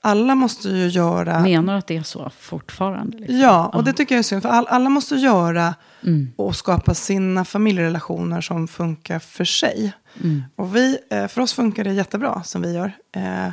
alla 0.00 0.34
måste 0.34 0.68
ju 0.68 0.86
göra... 0.86 1.40
Menar 1.40 1.72
du 1.72 1.78
att 1.78 1.86
det 1.86 1.96
är 1.96 2.02
så 2.02 2.30
fortfarande? 2.38 3.18
Liksom? 3.18 3.38
Ja, 3.38 3.66
och 3.66 3.84
det 3.84 3.92
tycker 3.92 4.14
jag 4.14 4.18
är 4.18 4.22
synd. 4.22 4.42
För 4.42 4.48
all, 4.48 4.66
alla 4.66 4.88
måste 4.88 5.14
göra 5.14 5.74
mm. 6.02 6.32
och 6.36 6.56
skapa 6.56 6.94
sina 6.94 7.44
familjerelationer 7.44 8.40
som 8.40 8.68
funkar 8.68 9.18
för 9.18 9.44
sig. 9.44 9.92
Mm. 10.22 10.42
Och 10.56 10.76
vi, 10.76 10.98
eh, 11.10 11.26
för 11.26 11.40
oss 11.40 11.52
funkar 11.52 11.84
det 11.84 11.92
jättebra 11.92 12.42
som 12.42 12.62
vi 12.62 12.74
gör. 12.74 12.92
Eh, 13.12 13.52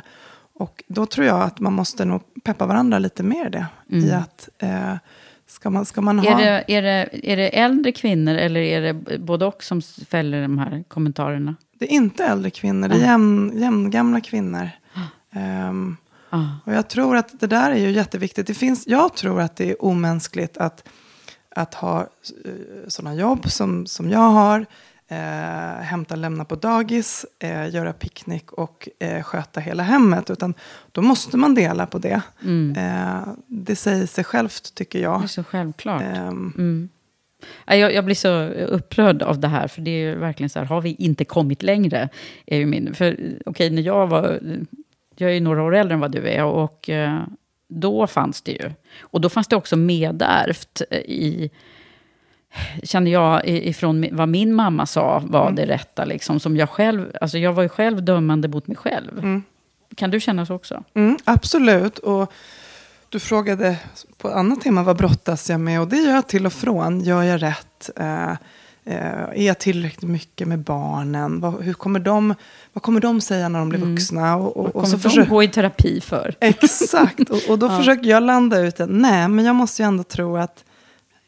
och 0.54 0.84
då 0.88 1.06
tror 1.06 1.26
jag 1.26 1.40
att 1.40 1.60
man 1.60 1.72
måste 1.72 2.04
nog 2.04 2.22
peppa 2.44 2.66
varandra 2.66 2.98
lite 2.98 3.22
mer 3.22 3.50
det. 3.50 3.66
Mm. 3.90 4.04
I 4.04 4.12
att 4.12 4.48
eh, 4.58 4.94
ska 5.46 5.70
man, 5.70 5.84
ska 5.84 6.00
man 6.00 6.18
ha... 6.18 6.40
Är 6.40 6.44
det, 6.44 6.74
är, 6.74 6.82
det, 6.82 7.32
är 7.32 7.36
det 7.36 7.48
äldre 7.58 7.92
kvinnor 7.92 8.34
eller 8.34 8.60
är 8.60 8.80
det 8.80 9.18
både 9.18 9.46
och 9.46 9.62
som 9.62 9.82
fäller 9.82 10.42
de 10.42 10.58
här 10.58 10.84
kommentarerna? 10.88 11.54
Det 11.78 11.84
är 11.84 11.92
inte 11.92 12.24
äldre 12.24 12.50
kvinnor, 12.50 12.88
det 12.88 12.94
är 12.94 12.98
jämn, 12.98 13.52
jämngamla 13.54 14.20
kvinnor. 14.20 14.70
Um, 15.68 15.96
ah. 16.30 16.44
Och 16.64 16.72
jag 16.72 16.88
tror 16.88 17.16
att 17.16 17.40
det 17.40 17.46
där 17.46 17.70
är 17.70 17.76
ju 17.76 17.90
jätteviktigt. 17.90 18.46
Det 18.46 18.54
finns, 18.54 18.86
jag 18.86 19.14
tror 19.14 19.40
att 19.40 19.56
det 19.56 19.70
är 19.70 19.84
omänskligt 19.84 20.56
att, 20.56 20.88
att 21.48 21.74
ha 21.74 22.00
uh, 22.00 22.52
sådana 22.88 23.14
jobb 23.14 23.50
som, 23.50 23.86
som 23.86 24.10
jag 24.10 24.18
har 24.30 24.66
eh, 25.08 25.82
hämta 25.82 26.14
och 26.14 26.20
lämna 26.20 26.44
på 26.44 26.54
dagis, 26.54 27.26
eh, 27.38 27.74
göra 27.74 27.92
picknick 27.92 28.52
och 28.52 28.88
eh, 28.98 29.22
sköta 29.22 29.60
hela 29.60 29.82
hemmet. 29.82 30.30
Utan 30.30 30.54
då 30.92 31.02
måste 31.02 31.36
man 31.36 31.54
dela 31.54 31.86
på 31.86 31.98
det. 31.98 32.22
Mm. 32.44 32.76
Eh, 32.76 33.28
det 33.46 33.76
säger 33.76 34.06
sig 34.06 34.24
självt, 34.24 34.74
tycker 34.74 34.98
jag. 34.98 35.20
Det 35.20 35.24
är 35.24 35.28
så 35.28 35.44
självklart. 35.44 36.02
Ehm. 36.02 36.52
Mm. 36.58 36.88
Jag, 37.66 37.94
jag, 37.94 38.04
blir 38.04 38.14
så 38.14 38.44
upprörd 38.48 39.22
av 39.22 39.40
det 39.40 39.48
här, 39.48 39.68
för 39.68 39.80
det 39.80 39.90
är 39.90 40.16
verkligen 40.16 40.50
så 40.50 40.58
här, 40.58 40.66
har 40.66 40.80
vi 40.80 40.94
inte 40.98 41.24
kommit 41.24 41.62
längre? 41.62 42.08
Är 42.46 42.58
ju 42.58 42.66
min, 42.66 42.94
för 42.94 43.12
okej, 43.12 43.38
okay, 43.46 43.70
när 43.70 43.82
jag 43.82 44.06
var, 44.06 44.40
jag 45.16 45.30
är 45.30 45.34
ju 45.34 45.40
några 45.40 45.62
år 45.62 45.74
äldre 45.74 45.94
än 45.94 46.00
vad 46.00 46.12
du 46.12 46.28
är, 46.28 46.44
och 46.44 46.90
eh, 46.90 47.22
då 47.68 48.06
fanns 48.06 48.42
det 48.42 48.52
ju. 48.52 48.70
Och 49.00 49.20
då 49.20 49.28
fanns 49.28 49.48
det 49.48 49.56
också 49.56 49.76
medärvt 49.76 50.82
i 50.90 51.50
känner 52.82 53.10
jag 53.10 53.48
ifrån 53.48 54.06
vad 54.12 54.28
min 54.28 54.54
mamma 54.54 54.86
sa 54.86 55.22
var 55.26 55.42
mm. 55.42 55.54
det 55.54 55.66
rätta. 55.66 56.04
Liksom, 56.04 56.40
som 56.40 56.56
jag, 56.56 56.70
själv, 56.70 57.12
alltså 57.20 57.38
jag 57.38 57.52
var 57.52 57.62
ju 57.62 57.68
själv 57.68 58.04
dömande 58.04 58.48
mot 58.48 58.66
mig 58.66 58.76
själv. 58.76 59.18
Mm. 59.18 59.42
Kan 59.96 60.10
du 60.10 60.20
känna 60.20 60.46
så 60.46 60.54
också? 60.54 60.84
Mm, 60.94 61.16
absolut. 61.24 61.98
Och 61.98 62.32
du 63.08 63.20
frågade 63.20 63.78
på 64.18 64.28
ett 64.28 64.34
annat 64.34 64.60
tema, 64.60 64.82
vad 64.82 64.96
brottas 64.96 65.50
jag 65.50 65.60
med? 65.60 65.80
Och 65.80 65.88
det 65.88 65.96
gör 65.96 66.14
jag 66.14 66.28
till 66.28 66.46
och 66.46 66.52
från. 66.52 67.00
Gör 67.00 67.22
jag 67.22 67.42
rätt? 67.42 67.90
Eh, 67.96 68.30
eh, 68.30 68.36
är 68.86 69.46
jag 69.46 69.58
tillräckligt 69.58 70.10
mycket 70.10 70.48
med 70.48 70.58
barnen? 70.58 71.40
Vad, 71.40 71.62
hur 71.62 71.72
kommer 71.72 72.00
de, 72.00 72.34
vad 72.72 72.82
kommer 72.82 73.00
de 73.00 73.20
säga 73.20 73.48
när 73.48 73.58
de 73.58 73.68
blir 73.68 73.78
mm. 73.78 73.90
vuxna? 73.90 74.36
Och, 74.36 74.56
och, 74.56 74.64
vad 74.64 74.72
kommer 74.72 74.84
och 74.84 74.88
så 74.88 74.96
de 74.96 75.02
försöker... 75.02 75.30
gå 75.30 75.42
i 75.42 75.48
terapi 75.48 76.00
för? 76.00 76.34
Exakt. 76.40 77.30
Och, 77.30 77.40
och 77.48 77.58
då 77.58 77.66
ja. 77.70 77.78
försöker 77.78 78.10
jag 78.10 78.22
landa 78.22 78.60
ut 78.60 78.80
att 78.80 78.90
nej, 78.90 79.28
men 79.28 79.44
jag 79.44 79.56
måste 79.56 79.82
ju 79.82 79.86
ändå 79.86 80.02
tro 80.02 80.36
att 80.36 80.64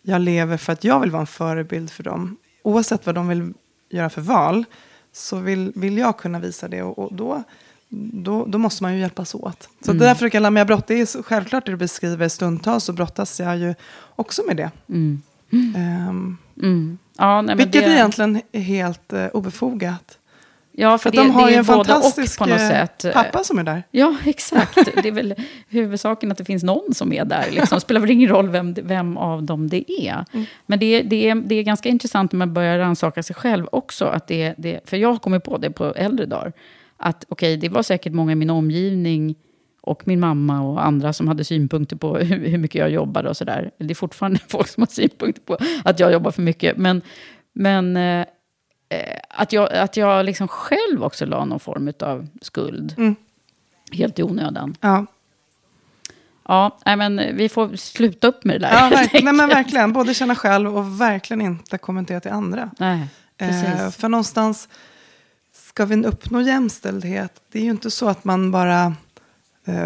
jag 0.02 0.20
lever 0.20 0.56
för 0.56 0.72
att 0.72 0.84
jag 0.84 1.00
vill 1.00 1.10
vara 1.10 1.20
en 1.20 1.26
förebild 1.26 1.90
för 1.90 2.02
dem. 2.02 2.36
Oavsett 2.62 3.06
vad 3.06 3.14
de 3.14 3.28
vill 3.28 3.52
göra 3.90 4.10
för 4.10 4.20
val 4.20 4.64
så 5.12 5.36
vill, 5.36 5.72
vill 5.74 5.98
jag 5.98 6.18
kunna 6.18 6.40
visa 6.40 6.68
det. 6.68 6.82
Och, 6.82 6.98
och 6.98 7.14
då, 7.14 7.42
då, 7.88 8.44
då, 8.46 8.58
måste 8.58 8.82
man 8.82 8.94
ju 8.94 9.00
hjälpas 9.00 9.34
åt. 9.34 9.68
Så 9.84 9.90
mm. 9.90 10.00
det 10.00 10.06
där 10.06 10.14
försöker 10.14 10.36
jag 10.36 10.42
lära 10.42 10.50
mig 10.50 10.64
brott. 10.64 10.86
Det 10.86 11.00
är 11.00 11.22
självklart 11.22 11.66
det 11.66 11.72
du 11.72 11.76
beskriver 11.76 12.28
stundtals 12.28 12.84
så 12.84 12.92
brottas 12.92 13.40
jag 13.40 13.58
ju 13.58 13.74
också 14.16 14.42
med 14.46 14.56
det. 14.56 14.70
Mm. 14.88 15.22
Um, 15.50 16.38
mm. 16.62 16.98
Ja, 17.18 17.42
nej, 17.42 17.56
vilket 17.56 17.84
det... 17.84 17.92
egentligen 17.92 18.42
är 18.52 18.60
helt 18.60 19.12
uh, 19.12 19.26
obefogat. 19.26 20.18
Ja, 20.80 20.98
för, 20.98 21.10
för 21.10 21.16
det, 21.16 21.22
de 21.22 21.30
har 21.30 21.46
det 21.46 21.52
ju 21.52 21.56
en 21.56 21.64
fantastisk 21.64 22.38
på 22.38 22.46
något 22.46 22.60
eh, 22.60 22.68
sätt. 22.68 23.06
pappa 23.14 23.44
som 23.44 23.58
är 23.58 23.62
där. 23.62 23.82
Ja, 23.90 24.16
exakt. 24.24 24.74
det 25.02 25.08
är 25.08 25.12
väl 25.12 25.34
huvudsaken 25.68 26.32
att 26.32 26.38
det 26.38 26.44
finns 26.44 26.62
någon 26.62 26.94
som 26.94 27.12
är 27.12 27.24
där. 27.24 27.46
Liksom. 27.50 27.76
Det 27.76 27.80
spelar 27.80 28.00
väl 28.00 28.10
ingen 28.10 28.28
roll 28.28 28.48
vem, 28.48 28.74
vem 28.74 29.16
av 29.16 29.42
dem 29.42 29.68
det 29.68 29.92
är. 30.08 30.24
Mm. 30.32 30.46
Men 30.66 30.78
det, 30.78 31.02
det, 31.02 31.28
är, 31.28 31.34
det 31.34 31.54
är 31.54 31.62
ganska 31.62 31.88
intressant 31.88 32.32
när 32.32 32.38
man 32.38 32.54
börjar 32.54 32.78
rannsaka 32.78 33.22
sig 33.22 33.36
själv 33.36 33.68
också. 33.72 34.04
Att 34.04 34.26
det, 34.26 34.54
det, 34.58 34.80
för 34.84 34.96
jag 34.96 35.08
har 35.08 35.18
kommit 35.18 35.44
på 35.44 35.58
det 35.58 35.70
på 35.70 35.84
äldre 35.84 36.26
dagar. 36.26 36.52
Att 36.96 37.24
okej, 37.28 37.54
okay, 37.54 37.68
det 37.68 37.74
var 37.74 37.82
säkert 37.82 38.12
många 38.12 38.32
i 38.32 38.34
min 38.34 38.50
omgivning 38.50 39.34
och 39.80 40.08
min 40.08 40.20
mamma 40.20 40.62
och 40.62 40.86
andra 40.86 41.12
som 41.12 41.28
hade 41.28 41.44
synpunkter 41.44 41.96
på 41.96 42.16
hur, 42.18 42.48
hur 42.48 42.58
mycket 42.58 42.78
jag 42.78 42.90
jobbade 42.90 43.28
och 43.28 43.36
sådär. 43.36 43.70
Det 43.78 43.90
är 43.90 43.94
fortfarande 43.94 44.40
folk 44.48 44.68
som 44.68 44.80
har 44.80 44.88
synpunkter 44.88 45.42
på 45.42 45.56
att 45.84 46.00
jag 46.00 46.12
jobbar 46.12 46.30
för 46.30 46.42
mycket. 46.42 46.76
Men, 46.76 47.02
men 47.52 47.96
eh, 47.96 48.26
Eh, 48.88 49.20
att 49.28 49.52
jag, 49.52 49.72
att 49.72 49.96
jag 49.96 50.24
liksom 50.24 50.48
själv 50.48 51.04
också 51.04 51.26
la 51.26 51.44
någon 51.44 51.60
form 51.60 51.92
av 52.00 52.28
skuld. 52.40 52.94
Mm. 52.98 53.16
Helt 53.92 54.18
i 54.18 54.22
onödan. 54.22 54.76
Ja. 54.80 55.06
Ja, 56.50 56.78
men 56.84 57.36
vi 57.36 57.48
får 57.48 57.76
sluta 57.76 58.26
upp 58.26 58.44
med 58.44 58.60
det 58.60 58.66
där. 58.66 58.74
Ja, 58.74 58.88
verkligen, 58.88 59.24
nej, 59.24 59.34
men 59.34 59.48
verkligen. 59.48 59.92
Både 59.92 60.14
känna 60.14 60.34
själv 60.34 60.76
och 60.76 61.00
verkligen 61.00 61.40
inte 61.40 61.78
kommentera 61.78 62.20
till 62.20 62.30
andra. 62.30 62.70
Nej, 62.78 63.08
eh, 63.38 63.90
för 63.90 64.08
någonstans, 64.08 64.68
ska 65.52 65.84
vi 65.84 66.04
uppnå 66.04 66.40
jämställdhet, 66.40 67.40
det 67.52 67.58
är 67.58 67.62
ju 67.62 67.70
inte 67.70 67.90
så 67.90 68.08
att 68.08 68.24
man 68.24 68.50
bara 68.50 68.94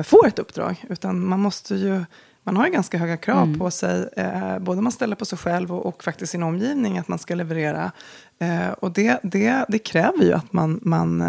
får 0.05 0.27
ett 0.27 0.39
uppdrag. 0.39 0.85
Utan 0.89 1.27
man 1.27 1.41
måste 1.41 1.75
ju 1.75 2.05
man 2.45 2.57
har 2.57 2.67
ju 2.67 2.73
ganska 2.73 2.99
höga 2.99 3.17
krav 3.17 3.43
mm. 3.43 3.59
på 3.59 3.71
sig, 3.71 4.09
eh, 4.17 4.59
både 4.59 4.83
man 4.83 4.93
ställer 4.93 5.17
på 5.17 5.25
sig 5.25 5.39
själv 5.39 5.75
och, 5.75 5.87
och, 5.87 6.05
faktiskt 6.05 6.33
sin 6.33 6.43
omgivning, 6.43 6.99
att 6.99 7.09
man 7.09 7.19
ska 7.19 7.35
leverera. 7.35 7.93
Eh, 8.39 8.69
och 8.69 8.93
det, 8.93 9.21
det, 9.23 9.65
det 9.69 9.79
kräver 9.79 10.25
ju 10.25 10.33
att 10.33 10.53
man, 10.53 10.81
man 10.83 11.21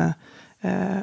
eh, 0.61 0.97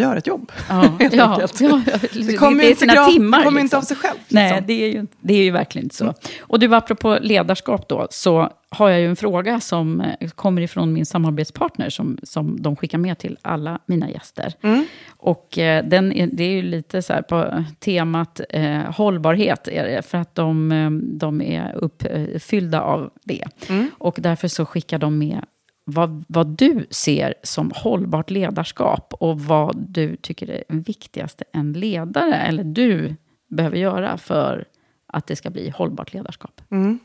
gör 0.00 0.16
ett 0.16 0.26
jobb. 0.26 0.52
Ja, 0.68 0.92
ja, 1.12 1.40
ja, 1.58 1.80
det 2.12 2.36
kommer 2.36 2.64
ju 2.64 2.70
inte, 2.70 2.86
grad, 2.86 3.10
timmar, 3.10 3.44
kommer 3.44 3.50
liksom. 3.50 3.58
inte 3.58 3.76
av 3.76 3.82
sig 3.82 3.96
själv. 3.96 4.18
Liksom. 4.18 4.34
Nej, 4.34 4.64
det 4.66 4.84
är, 4.84 4.92
ju, 4.92 5.06
det 5.20 5.34
är 5.34 5.42
ju 5.42 5.50
verkligen 5.50 5.84
inte 5.84 5.96
så. 5.96 6.04
Mm. 6.04 6.14
Och 6.40 6.58
du, 6.58 6.74
apropå 6.74 7.18
ledarskap 7.20 7.88
då, 7.88 8.06
så 8.10 8.52
har 8.68 8.90
jag 8.90 9.00
ju 9.00 9.06
en 9.06 9.16
fråga 9.16 9.60
som 9.60 10.00
eh, 10.00 10.28
kommer 10.28 10.62
ifrån 10.62 10.92
min 10.92 11.06
samarbetspartner, 11.06 11.90
som, 11.90 12.18
som 12.22 12.62
de 12.62 12.76
skickar 12.76 12.98
med 12.98 13.18
till 13.18 13.38
alla 13.42 13.78
mina 13.86 14.10
gäster. 14.10 14.54
Mm. 14.62 14.86
Och 15.08 15.58
eh, 15.58 15.84
den 15.84 16.12
är, 16.12 16.26
det 16.26 16.44
är 16.44 16.50
ju 16.50 16.62
lite 16.62 17.02
så 17.02 17.12
här 17.12 17.22
på 17.22 17.64
temat 17.78 18.40
eh, 18.50 18.78
hållbarhet, 18.78 19.68
är 19.68 19.84
det, 19.84 20.02
för 20.02 20.18
att 20.18 20.34
de, 20.34 20.72
eh, 20.72 20.90
de 20.90 21.42
är 21.42 21.74
uppfyllda 21.74 22.80
av 22.80 23.10
det. 23.24 23.44
Mm. 23.68 23.90
Och 23.98 24.16
därför 24.20 24.48
så 24.48 24.66
skickar 24.66 24.98
de 24.98 25.18
med 25.18 25.44
vad, 25.88 26.24
vad 26.28 26.46
du 26.46 26.86
ser 26.90 27.34
som 27.42 27.72
hållbart 27.74 28.30
ledarskap 28.30 29.14
och 29.20 29.40
vad 29.40 29.76
du 29.88 30.16
tycker 30.16 30.50
är 30.50 30.64
viktigaste 30.68 31.44
en 31.52 31.72
ledare, 31.72 32.34
eller 32.34 32.64
du 32.64 33.16
behöver 33.48 33.76
göra 33.76 34.18
för 34.18 34.64
att 35.06 35.26
det 35.26 35.36
ska 35.36 35.50
bli 35.50 35.70
hållbart 35.70 36.12
ledarskap. 36.12 36.60
Mm. 36.70 36.98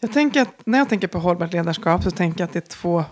Jag 0.00 0.12
tänker 0.12 0.42
att 0.42 0.66
när 0.66 0.78
jag 0.78 0.88
tänker 0.88 1.08
på 1.08 1.18
hållbart 1.18 1.52
ledarskap 1.52 2.02
så 2.02 2.10
tänker 2.10 2.40
jag 2.40 2.46
att 2.46 2.52
det 2.52 2.58
är 2.58 2.70
två 2.70 3.04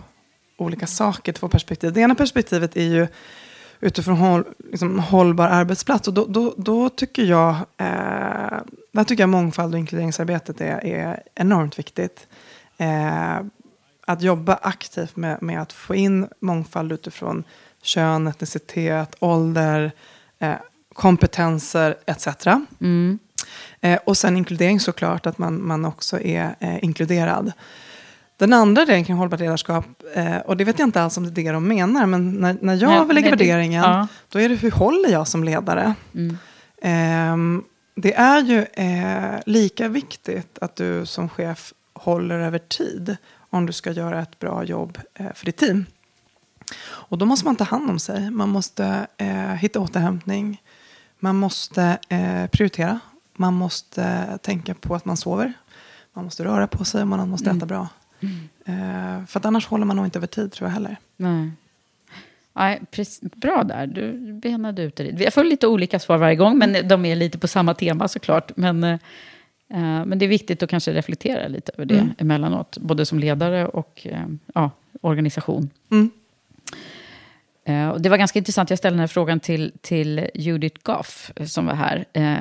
olika 0.57 0.87
saker, 0.87 1.33
två 1.33 1.47
perspektiv. 1.47 1.93
Det 1.93 2.01
ena 2.01 2.15
perspektivet 2.15 2.77
är 2.77 2.83
ju 2.83 3.07
utifrån 3.79 4.17
håll, 4.17 4.43
liksom, 4.71 4.99
hållbar 4.99 5.47
arbetsplats. 5.47 6.07
Och 6.07 6.13
då, 6.13 6.25
då, 6.25 6.53
då 6.57 6.89
tycker 6.89 7.23
jag, 7.23 7.55
eh, 7.77 8.59
där 8.91 9.03
tycker 9.03 9.23
jag 9.23 9.29
mångfald 9.29 9.73
och 9.73 9.79
inkluderingsarbetet 9.79 10.61
är, 10.61 10.85
är 10.85 11.23
enormt 11.35 11.79
viktigt. 11.79 12.27
Eh, 12.77 13.39
att 14.05 14.21
jobba 14.21 14.59
aktivt 14.61 15.15
med, 15.15 15.41
med 15.41 15.61
att 15.61 15.73
få 15.73 15.95
in 15.95 16.27
mångfald 16.39 16.91
utifrån 16.91 17.43
kön, 17.81 18.27
etnicitet, 18.27 19.15
ålder, 19.19 19.91
eh, 20.39 20.55
kompetenser 20.93 21.95
etc. 22.05 22.27
Mm. 22.81 23.19
Eh, 23.81 23.99
och 24.05 24.17
sen 24.17 24.37
inkludering 24.37 24.79
såklart, 24.79 25.25
att 25.25 25.37
man, 25.37 25.67
man 25.67 25.85
också 25.85 26.21
är 26.21 26.55
eh, 26.59 26.83
inkluderad. 26.83 27.51
Den 28.37 28.53
andra 28.53 28.85
delen 28.85 29.05
kring 29.05 29.15
hållbart 29.15 29.39
ledarskap, 29.39 29.85
eh, 30.15 30.37
och 30.37 30.57
det 30.57 30.63
vet 30.63 30.79
jag 30.79 30.87
inte 30.87 31.01
alls 31.01 31.17
om 31.17 31.23
det 31.23 31.41
är 31.41 31.45
det 31.45 31.51
de 31.51 31.67
menar, 31.67 32.05
men 32.05 32.31
när, 32.31 32.57
när 32.61 32.75
jag 32.75 33.07
nej, 33.07 33.15
lägger 33.15 33.29
nej, 33.29 33.37
värderingen, 33.37 33.83
ja. 33.83 34.07
då 34.29 34.39
är 34.39 34.49
det 34.49 34.55
hur 34.55 34.71
håller 34.71 35.09
jag 35.09 35.27
som 35.27 35.43
ledare? 35.43 35.93
Mm. 36.13 36.37
Eh, 36.81 37.63
det 37.95 38.13
är 38.13 38.41
ju 38.41 38.65
eh, 38.73 39.39
lika 39.45 39.87
viktigt 39.87 40.57
att 40.61 40.75
du 40.75 41.05
som 41.05 41.29
chef 41.29 41.73
håller 41.93 42.39
över 42.39 42.59
tid 42.59 43.17
om 43.51 43.65
du 43.65 43.73
ska 43.73 43.91
göra 43.91 44.21
ett 44.21 44.39
bra 44.39 44.63
jobb 44.63 44.97
eh, 45.13 45.33
för 45.33 45.45
ditt 45.45 45.57
team. 45.57 45.85
Och 46.83 47.17
då 47.17 47.25
måste 47.25 47.45
man 47.45 47.55
ta 47.55 47.63
hand 47.63 47.89
om 47.89 47.99
sig. 47.99 48.31
Man 48.31 48.49
måste 48.49 49.07
eh, 49.17 49.53
hitta 49.53 49.79
återhämtning. 49.79 50.61
Man 51.19 51.35
måste 51.35 51.97
eh, 52.09 52.47
prioritera. 52.47 52.99
Man 53.33 53.53
måste 53.53 54.37
tänka 54.41 54.73
på 54.73 54.95
att 54.95 55.05
man 55.05 55.17
sover. 55.17 55.53
Man 56.13 56.25
måste 56.25 56.43
röra 56.43 56.67
på 56.67 56.85
sig 56.85 57.01
och 57.01 57.07
man 57.07 57.29
måste 57.29 57.49
äta 57.49 57.65
bra. 57.65 57.87
Eh, 58.65 59.25
för 59.25 59.47
annars 59.47 59.67
håller 59.67 59.85
man 59.85 59.95
nog 59.95 60.05
inte 60.05 60.19
över 60.19 60.27
tid 60.27 60.51
tror 60.51 60.69
jag 60.69 60.73
heller. 60.73 60.97
Nej. 61.17 61.51
Nej, 62.53 62.81
precis, 62.91 63.21
bra 63.21 63.63
där, 63.63 63.87
du 63.87 64.33
benade 64.33 64.81
ut 64.81 64.95
det. 64.95 65.03
Jag 65.03 65.33
får 65.33 65.43
lite 65.43 65.67
olika 65.67 65.99
svar 65.99 66.17
varje 66.17 66.35
gång, 66.35 66.57
men 66.57 66.87
de 66.87 67.05
är 67.05 67.15
lite 67.15 67.37
på 67.37 67.47
samma 67.47 67.73
tema 67.73 68.07
såklart. 68.07 68.51
Men, 68.57 68.83
eh, 68.83 68.99
men 69.79 70.19
det 70.19 70.25
är 70.25 70.29
viktigt 70.29 70.63
att 70.63 70.69
kanske 70.69 70.93
reflektera 70.93 71.47
lite 71.47 71.71
över 71.73 71.85
det 71.85 71.95
Mm. 71.99 72.13
emellanåt. 72.17 72.77
Både 72.77 73.05
som 73.05 73.19
ledare 73.19 73.65
och 73.67 74.01
eh, 74.11 74.25
ja, 74.53 74.71
organisation. 75.01 75.69
Mm. 75.91 76.09
Eh, 77.65 77.89
och 77.89 78.01
det 78.01 78.09
var 78.09 78.17
ganska 78.17 78.39
intressant, 78.39 78.69
jag 78.69 78.79
ställde 78.79 78.95
den 78.95 78.99
här 78.99 79.07
frågan 79.07 79.39
till, 79.39 79.71
till 79.81 80.27
Judith 80.35 80.79
Goff, 80.83 81.31
eh, 81.35 81.45
som 81.45 81.65
var 81.65 81.73
här. 81.73 82.05
Eh, 82.13 82.35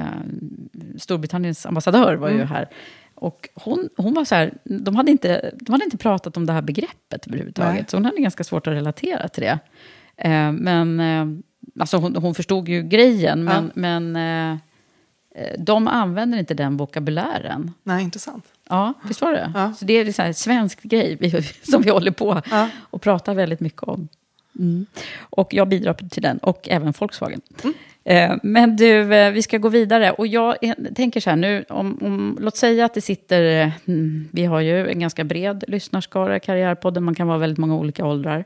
Storbritanniens 0.98 1.66
ambassadör 1.66 2.14
var 2.14 2.28
ju 2.28 2.34
Mm. 2.34 2.48
här. 2.48 2.68
Och 3.14 3.48
hon, 3.54 3.88
hon 3.96 4.14
var 4.14 4.24
så 4.24 4.34
här, 4.34 4.54
de 4.64 4.96
hade, 4.96 5.10
inte, 5.10 5.50
de 5.60 5.72
hade 5.72 5.84
inte 5.84 5.96
pratat 5.96 6.36
om 6.36 6.46
det 6.46 6.52
här 6.52 6.62
begreppet 6.62 7.26
överhuvudtaget. 7.26 7.74
Nej. 7.74 7.84
Så 7.88 7.96
hon 7.96 8.04
hade 8.04 8.20
ganska 8.20 8.44
svårt 8.44 8.66
att 8.66 8.72
relatera 8.74 9.28
till 9.28 9.42
det. 9.42 9.58
Eh, 10.16 10.52
men 10.52 11.00
eh, 11.00 11.26
alltså 11.80 11.96
hon, 11.96 12.16
hon 12.16 12.34
förstod 12.34 12.68
ju 12.68 12.82
grejen, 12.82 13.44
men, 13.44 13.70
men 13.74 14.16
eh, 14.16 14.52
eh, 14.52 14.56
de 15.58 15.88
använder 15.88 16.38
inte 16.38 16.54
den 16.54 16.76
vokabulären. 16.76 17.72
Nej, 17.82 18.04
intressant. 18.04 18.44
Ja, 18.68 18.94
visst 19.02 19.20
var 19.20 19.32
det? 19.32 19.52
Ja. 19.54 19.72
Så 19.72 19.84
det 19.84 19.92
är 19.92 20.12
så 20.12 20.22
här 20.22 20.32
svensk 20.32 20.82
grej 20.82 21.18
som 21.62 21.82
vi 21.82 21.90
håller 21.90 22.10
på 22.10 22.42
Ja. 22.50 22.68
och 22.90 23.02
pratar 23.02 23.34
väldigt 23.34 23.60
mycket 23.60 23.82
om. 23.82 24.08
Mm. 24.58 24.86
Och 25.20 25.54
jag 25.54 25.68
bidrar 25.68 25.94
till 25.94 26.22
den, 26.22 26.38
och 26.38 26.68
även 26.68 26.92
Volkswagen. 26.98 27.40
Mm. 27.62 27.74
Eh, 28.04 28.38
men 28.42 28.76
du, 28.76 29.14
eh, 29.14 29.32
vi 29.32 29.42
ska 29.42 29.58
gå 29.58 29.68
vidare. 29.68 30.10
Och 30.10 30.26
jag 30.26 30.56
eh, 30.62 30.74
tänker 30.94 31.20
så 31.20 31.30
här 31.30 31.36
nu, 31.36 31.64
om, 31.68 31.98
om, 32.00 32.38
låt 32.40 32.56
säga 32.56 32.84
att 32.84 32.94
det 32.94 33.00
sitter, 33.00 33.42
eh, 33.42 33.72
mm, 33.86 34.28
vi 34.32 34.44
har 34.44 34.60
ju 34.60 34.88
en 34.88 35.00
ganska 35.00 35.24
bred 35.24 35.64
lyssnarskara 35.68 36.36
i 36.36 36.40
Karriärpodden, 36.40 37.04
man 37.04 37.14
kan 37.14 37.26
vara 37.26 37.38
väldigt 37.38 37.58
många 37.58 37.76
olika 37.76 38.06
åldrar. 38.06 38.44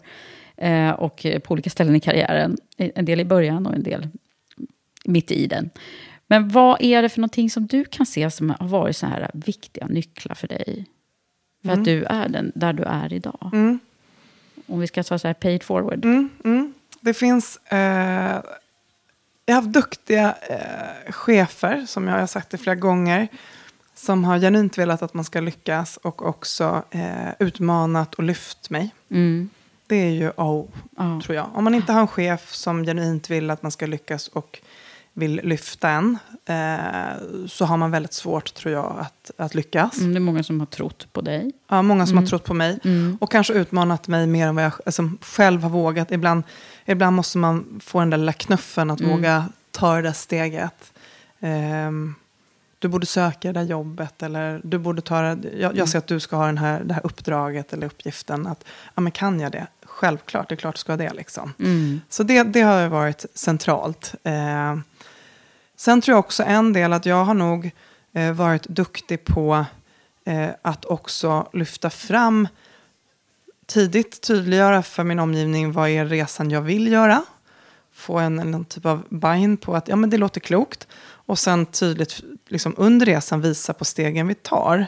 Eh, 0.57 0.91
och 0.91 1.27
eh, 1.27 1.39
på 1.39 1.53
olika 1.53 1.71
ställen 1.71 1.97
i 1.97 2.01
karriären. 2.01 2.57
En 2.77 3.05
del 3.05 3.21
i 3.21 3.25
början 3.25 3.67
och 3.67 3.75
en 3.75 3.83
del 3.83 4.09
mitt 5.05 5.31
i 5.31 5.47
den. 5.47 5.71
Men 6.27 6.49
vad 6.49 6.83
är 6.83 7.03
det 7.03 7.09
för 7.09 7.21
någonting 7.21 7.51
som 7.51 7.67
du 7.67 7.85
kan 7.85 8.07
se 8.07 8.31
som 8.31 8.51
har 8.61 8.69
varit 8.69 8.97
så 8.97 9.07
här 9.07 9.31
viktiga 9.35 9.87
nycklar 9.87 10.35
för 10.35 10.49
dig? 10.49 10.87
För 11.65 11.73
att 11.73 11.85
du 11.85 12.05
är 12.05 12.29
den 12.29 12.53
där 12.55 12.73
du 12.73 12.83
är 12.83 13.13
idag. 13.13 13.51
Mm. 13.53 13.79
Om 14.67 14.81
vi 14.81 14.87
ska 14.87 15.03
ta 15.03 15.19
så 15.19 15.27
här 15.27 15.35
pay 15.35 15.55
it 15.55 15.65
forward. 15.65 16.05
Mm, 16.05 16.31
mm. 16.45 16.75
Det 17.01 17.15
finns... 17.15 17.57
Eh, 17.57 18.43
jag 19.47 19.55
har 19.55 19.63
haft 19.63 19.73
duktiga 19.73 20.35
eh, 20.49 21.13
chefer, 21.13 21.87
som 21.87 22.09
jag 22.09 22.19
har 22.19 22.27
sagt 22.27 22.51
det 22.51 22.59
flera 22.59 22.75
gånger, 22.75 23.29
som 23.95 24.25
har 24.25 24.39
genuint 24.39 24.79
velat 24.79 25.03
att 25.03 25.15
man 25.15 25.25
ska 25.25 25.41
lyckas 25.41 25.97
och 25.97 26.27
också 26.27 26.83
eh, 26.91 27.29
utmanat 27.39 28.15
och 28.15 28.23
lyft 28.25 28.71
mig. 28.71 28.91
Mm. 29.11 29.51
Det 29.87 29.97
är 29.97 30.11
ju 30.11 30.29
A 30.29 30.33
och 30.37 30.55
O, 30.55 30.69
Ja. 30.97 31.21
tror 31.25 31.37
jag. 31.37 31.51
Om 31.55 31.65
man 31.65 31.75
inte 31.75 31.93
har 31.93 32.01
en 32.01 32.09
chef 32.09 32.55
som 32.55 32.85
genuint 32.85 33.31
vill 33.31 33.51
att 33.51 33.63
man 33.63 33.73
ska 33.73 33.87
lyckas 33.87 34.29
och 34.29 34.61
vill 35.15 35.41
lyfta 35.45 35.89
en, 35.89 36.19
eh, 36.47 37.47
så 37.49 37.65
har 37.65 37.77
man 37.77 37.91
väldigt 37.91 38.13
svårt, 38.13 38.55
tror 38.55 38.75
jag, 38.75 38.97
att, 39.01 39.31
att 39.39 39.55
lyckas. 39.55 39.99
Mm, 39.99 40.13
det 40.15 40.19
är 40.19 40.21
många 40.21 40.43
som 40.43 40.61
har 40.61 40.67
trott 40.67 41.07
på 41.13 41.21
dig. 41.21 41.53
Ja, 41.71 41.83
många 41.83 42.07
som 42.07 42.19
har 42.19 42.27
trott 42.27 42.45
på 42.45 42.55
mig. 42.55 42.79
Mm. 42.85 43.19
Och 43.21 43.31
kanske 43.31 43.53
utmanat 43.53 44.09
mig 44.09 44.27
mer 44.27 44.47
än 44.47 44.55
vad 44.55 44.65
jag 44.65 44.73
alltså, 44.87 45.11
själv 45.21 45.63
har 45.63 45.71
vågat. 45.71 46.11
Ibland, 46.13 46.43
ibland 46.85 47.17
måste 47.17 47.39
man 47.39 47.81
få 47.85 48.01
den 48.01 48.11
där 48.11 48.19
lilla 48.19 48.33
knuffen 48.33 48.91
att 48.91 49.01
Mm. 49.01 49.13
våga 49.17 49.45
ta 49.71 49.97
det 49.97 50.03
där 50.03 50.13
steget. 50.13 50.93
Ehm, 51.41 52.15
du 52.79 52.89
borde 52.89 53.07
söka 53.07 53.53
det 53.53 53.61
där 53.61 53.67
jobbet. 53.67 54.23
Eller 54.23 54.61
du 54.65 54.79
borde 54.79 55.03
ta 55.03 55.21
det, 55.21 55.49
jag, 55.49 55.65
Mm. 55.65 55.77
jag 55.77 55.89
ser 55.89 55.99
att 55.99 56.07
du 56.07 56.21
ska 56.21 56.37
ha 56.37 56.47
den 56.47 56.59
här, 56.59 56.85
det 56.85 56.95
här 56.95 57.07
uppdraget 57.07 57.73
eller 57.73 57.87
uppgiften. 57.87 58.47
Att, 58.47 58.65
ja, 58.95 59.01
men 59.01 59.13
kan 59.13 59.41
jag 59.41 59.53
det? 59.53 59.67
Självklart, 59.85 60.49
det 60.49 60.55
är 60.55 60.57
klart 60.57 60.75
du 60.75 60.79
ska 60.79 60.93
ha 60.93 60.97
det. 60.97 61.13
Liksom. 61.15 61.53
Mm. 61.59 62.01
Så 62.09 62.23
det, 62.23 62.43
det 62.43 62.61
har 62.61 62.89
varit 62.89 63.25
centralt. 63.35 64.15
Eh, 64.25 64.77
sen 65.85 66.01
tror 66.01 66.13
jag 66.13 66.19
också 66.19 66.43
en 66.43 66.73
del 66.73 66.93
att 66.93 67.07
jag 67.07 67.25
har 67.25 67.35
nog 67.35 67.71
eh, 68.13 68.33
varit 68.33 68.63
duktig 68.63 69.25
på 69.25 69.65
eh, 70.25 70.49
att 70.63 70.85
också 70.85 71.49
lyfta 71.53 71.91
fram 71.91 72.49
tidigt 73.67 74.21
tydliggöra 74.21 74.83
för 74.83 75.05
min 75.05 75.19
omgivning 75.19 75.73
vad 75.73 75.89
är 75.89 76.05
resan 76.05 76.51
jag 76.51 76.61
vill 76.61 76.93
göra. 76.93 77.23
Få 77.93 78.19
en, 78.19 78.39
en 78.39 78.65
typ 78.65 78.87
av 78.87 79.07
buy-in 79.09 79.57
på 79.57 79.77
att 79.77 79.89
ja, 79.89 79.97
men 79.97 80.11
det 80.11 80.19
låter 80.19 80.41
klokt. 80.41 80.89
Och 81.27 81.39
sen 81.39 81.67
tydligt 81.67 82.21
liksom, 82.49 82.75
under 82.77 83.07
resan 83.07 83.41
visa 83.41 83.73
på 83.73 83.85
stegen 83.85 84.29
vi 84.29 84.35
tar. 84.35 84.87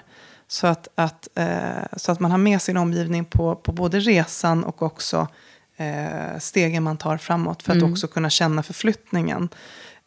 Så 0.48 0.66
att, 0.66 0.88
att, 0.94 1.28
eh, 1.34 1.96
så 1.96 2.12
att 2.12 2.20
man 2.20 2.30
har 2.30 2.38
med 2.38 2.62
sin 2.62 2.76
omgivning 2.76 3.24
på, 3.24 3.54
på 3.54 3.72
både 3.72 4.00
resan 4.00 4.64
och 4.64 4.82
också 4.82 5.28
eh, 5.76 6.38
stegen 6.38 6.82
man 6.82 6.96
tar 6.96 7.16
framåt. 7.16 7.62
För 7.62 7.76
att 7.76 7.82
också 7.82 8.06
kunna 8.06 8.30
känna 8.30 8.62
förflyttningen. 8.62 9.48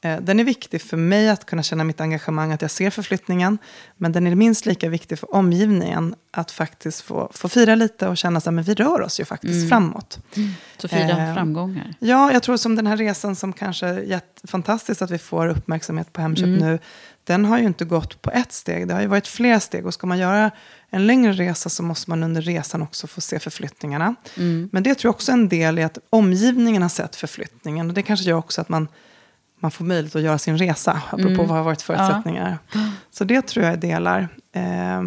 Eh, 0.02 0.22
den 0.22 0.39
är 0.39 0.43
viktig 0.43 0.82
för 0.82 0.97
mig 0.97 1.30
att 1.30 1.45
kunna 1.45 1.64
känna 1.64 1.84
mitt 1.84 2.02
engagemang, 2.02 2.52
att 2.52 2.62
jag 2.62 2.72
ser 2.72 2.89
förflyttningen. 2.89 3.58
Men 3.97 4.12
den 4.12 4.28
är 4.28 4.36
minst 4.36 4.66
lika 4.66 4.89
viktig 4.89 5.20
för 5.20 5.36
omgivningen 5.36 6.16
att 6.32 6.52
faktiskt 6.52 7.02
få, 7.02 7.32
få 7.34 7.50
fira 7.50 7.76
lite 7.76 8.08
och 8.08 8.18
känna 8.18 8.38
att 8.38 8.47
vi 8.47 8.74
rör 8.74 9.02
oss 9.02 9.20
ju 9.20 9.26
faktiskt 9.26 9.70
framåt. 9.70 10.20
Så 10.78 10.88
fira 10.88 11.28
Eh, 11.28 11.34
framgångar. 11.34 11.93
Ja, 12.00 12.34
jag 12.34 12.43
tror 12.43 12.58
som 12.58 12.76
den 12.76 12.88
här 12.88 12.97
resan 12.97 13.36
som 13.36 13.54
kanske 13.54 13.88
är 13.88 14.22
fantastiskt 14.47 15.02
att 15.02 15.12
vi 15.12 15.18
får 15.18 15.47
uppmärksamhet 15.47 16.14
på 16.14 16.22
Hemköp 16.22 16.47
nu. 16.60 16.80
Den 17.24 17.45
har 17.45 17.60
ju 17.60 17.66
inte 17.66 17.86
gått 17.86 18.22
på 18.22 18.32
ett 18.32 18.52
steg, 18.52 18.88
det 18.88 18.93
har 18.93 19.02
ju 19.02 19.08
varit 19.08 19.28
flera 19.28 19.60
steg. 19.60 19.86
Och 19.86 19.93
ska 19.93 20.08
man 20.08 20.18
göra 20.18 20.52
en 20.89 21.08
längre 21.08 21.32
resa 21.32 21.70
så 21.70 21.84
måste 21.84 22.10
man 22.10 22.24
under 22.24 22.41
resan 22.41 22.82
också 22.82 23.08
få 23.08 23.22
se 23.22 23.39
förflyttningarna. 23.39 24.16
Men 24.72 24.84
det 24.84 24.95
tror 24.95 25.10
jag 25.10 25.16
också 25.16 25.32
är 25.32 25.34
en 25.34 25.50
del 25.50 25.80
i 25.80 25.84
att 25.84 25.97
omgivningen 26.10 26.82
har 26.82 26.89
sett 26.89 27.16
förflyttningen. 27.16 27.88
Och 27.88 27.93
det 27.93 28.02
kanske 28.04 28.30
gör 28.30 28.38
också 28.38 28.62
att 28.62 28.70
man, 28.70 28.88
man 29.60 29.72
får 29.72 29.86
möjlighet 29.86 30.16
att 30.16 30.22
göra 30.22 30.38
sin 30.38 30.57
resa, 30.57 31.01
apropå 31.12 31.43
vad 31.43 31.57
har 31.57 31.64
varit 31.64 31.82
förutsättningar. 31.82 32.57
Så 33.12 33.24
det 33.24 33.41
tror 33.47 33.66
jag 33.66 33.74
är 33.74 33.78
delar 33.78 34.28
eh, 34.51 35.01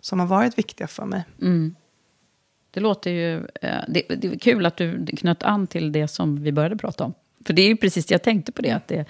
som 0.00 0.20
har 0.20 0.26
varit 0.26 0.58
viktiga 0.58 0.86
för 0.86 1.04
mig. 1.04 1.24
Mm. 1.42 1.74
Det 2.70 2.80
låter 2.80 3.10
ju... 3.10 3.36
eh, 3.36 3.78
Det, 3.88 4.02
det 4.08 4.28
är 4.28 4.38
kul 4.38 4.66
att 4.66 4.76
du 4.76 5.06
knöt 5.06 5.42
an 5.42 5.66
till 5.66 5.92
det 5.92 6.08
som 6.08 6.42
vi 6.42 6.52
började 6.52 6.76
prata 6.76 7.04
om. 7.04 7.14
För 7.46 7.52
det 7.52 7.62
är 7.62 7.68
ju 7.68 7.76
precis 7.76 8.06
det 8.06 8.14
jag 8.14 8.22
tänkte 8.22 8.52
på 8.52 8.62
det. 8.62 8.70
Att 8.70 8.88
det, 8.88 9.04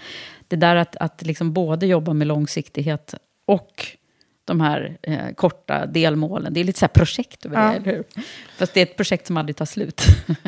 det 0.48 0.56
där 0.56 0.76
att, 0.76 0.96
att 0.96 1.22
liksom 1.22 1.52
både 1.52 1.86
jobba 1.86 2.12
med 2.12 2.26
långsiktighet 2.26 3.14
och 3.46 3.86
de 4.44 4.60
här 4.60 4.98
eh, 5.02 5.34
korta 5.34 5.86
delmålen. 5.86 6.54
Det 6.54 6.60
är 6.60 6.64
lite 6.64 6.78
så 6.78 6.88
projekt 6.88 7.46
över 7.46 7.56
Ja. 7.62 7.68
det, 7.70 7.76
eller 7.76 7.92
hur? 7.92 8.04
Fast 8.58 8.74
det 8.74 8.80
är 8.80 8.82
ett 8.82 8.96
projekt 8.96 9.26
som 9.26 9.36
aldrig 9.36 9.56
tar 9.56 9.64
slut. 9.64 10.02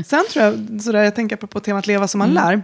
Sen 0.06 0.24
tror 0.32 0.44
jag, 0.44 0.82
sådär, 0.82 1.02
jag 1.02 1.14
tänker 1.14 1.36
på 1.36 1.60
temat 1.60 1.86
leva 1.86 2.08
som 2.08 2.18
man 2.18 2.34
lär. 2.34 2.62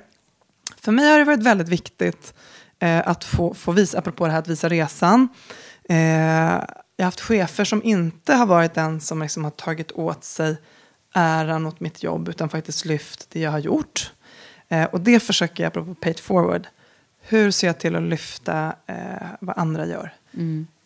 För 0.88 0.92
mig 0.92 1.10
har 1.10 1.18
det 1.18 1.24
varit 1.24 1.42
väldigt 1.42 1.68
viktigt 1.68 2.34
eh, 2.78 3.08
att 3.08 3.24
få, 3.24 3.54
få 3.54 3.72
visa, 3.72 3.98
apropå 3.98 4.26
det 4.26 4.32
här 4.32 4.38
att 4.38 4.48
visa 4.48 4.68
resan. 4.68 5.28
Eh, 5.88 5.96
jag 5.96 6.64
har 6.98 7.04
haft 7.04 7.20
chefer 7.20 7.64
som 7.64 7.82
inte 7.84 8.34
har 8.34 8.46
varit 8.46 8.74
den 8.74 9.00
som 9.00 9.22
liksom 9.22 9.44
har 9.44 9.50
tagit 9.50 9.92
åt 9.92 10.24
sig 10.24 10.56
äran 11.14 11.66
åt 11.66 11.80
mitt 11.80 12.02
jobb, 12.02 12.28
utan 12.28 12.48
faktiskt 12.48 12.84
lyft 12.84 13.30
det 13.30 13.40
jag 13.40 13.50
har 13.50 13.58
gjort. 13.58 14.12
Eh, 14.68 14.84
och 14.84 15.00
det 15.00 15.20
försöker 15.20 15.62
jag, 15.62 15.68
apropå 15.68 15.94
pay 15.94 16.10
it 16.10 16.20
forward, 16.20 16.66
hur 17.20 17.50
ser 17.50 17.66
jag 17.66 17.78
till 17.80 17.96
att 17.96 18.02
lyfta 18.02 18.74
eh, 18.86 19.28
vad 19.40 19.58
andra 19.58 19.86
gör? 19.86 20.14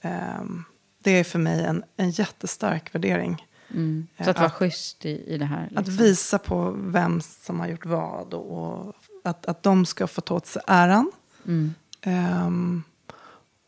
Ehm, 0.01 0.65
det 1.03 1.11
är 1.11 1.25
för 1.25 1.39
mig 1.39 1.65
en, 1.65 1.85
en 1.97 2.11
jättestark 2.11 2.95
värdering. 2.95 3.47
Mm. 3.71 4.07
Eh, 4.17 4.25
Så 4.25 4.31
att 4.31 4.37
vara 4.37 4.47
att- 4.47 4.53
schysst 4.53 5.07
i, 5.07 5.25
i 5.35 5.39
det 5.39 5.45
här. 5.45 5.65
Att 5.65 5.87
liksom. 5.87 5.97
visa 5.97 6.39
på 6.39 6.71
vem 6.79 7.21
som 7.21 7.61
har 7.61 7.67
gjort 7.69 7.87
vad 7.87 8.35
och, 8.35 8.83
och 8.85 8.95
att, 9.23 9.47
att 9.47 9.63
de 9.63 9.87
ska 9.87 10.07
få 10.07 10.21
ta 10.21 10.35
åt 10.35 10.47
sig 10.47 10.63
äran. 10.67 11.13
Mm. 11.47 11.75
Ehm, 12.01 12.83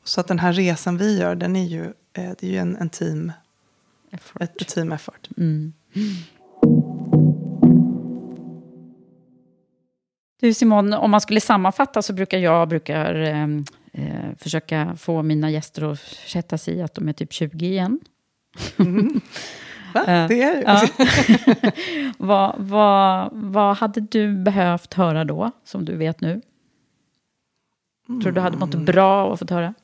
så 0.05 0.21
att 0.21 0.29
den 0.29 0.39
här 0.39 0.53
resan 0.53 0.97
vi 0.97 1.19
gör, 1.19 1.35
den 1.35 1.57
är 1.57 1.65
ju, 1.65 1.85
eh, 2.13 2.31
det 2.39 2.43
är 2.43 2.51
ju 2.51 2.59
en, 2.59 2.77
en 2.77 2.89
team, 2.91 3.33
Effort. 4.11 4.43
ett 4.43 4.69
team 4.69 4.93
effort. 4.93 5.29
Mm. 5.37 5.73
Du 10.41 10.55
Simon, 10.55 10.93
om 10.93 11.11
man 11.11 11.21
skulle 11.21 11.41
sammanfatta 11.41 12.03
så 12.03 12.13
brukar 12.13 12.39
jag 12.39 12.69
brukar, 12.69 13.15
eh, 13.15 13.49
eh, 13.93 14.37
försöka 14.39 14.97
få 14.97 15.23
mina 15.23 15.51
gäster 15.51 15.93
att 15.93 16.01
sätta 16.27 16.59
sig 16.59 16.75
i 16.75 16.83
att 16.83 16.95
de 16.95 17.09
är 17.09 17.13
typ 17.13 17.33
20 17.33 17.67
igen. 17.67 18.01
Va? 19.95 20.27
Det 20.29 20.43
är. 20.43 20.63
Ja. 20.63 20.89
vad, 22.19 22.55
vad, 22.59 23.31
vad 23.33 23.77
hade 23.77 24.01
du 24.01 24.37
behövt 24.37 24.95
höra 24.95 25.25
då, 25.25 25.51
som 25.65 25.85
du 25.85 25.97
vet 25.97 26.21
nu? 26.21 26.41
Tror 28.07 28.21
du 28.21 28.33
du 28.33 28.41
hade 28.41 28.57
mått 28.57 28.75
bra 28.75 29.25
av 29.25 29.33
att 29.33 29.39
få 29.39 29.55
höra? 29.55 29.75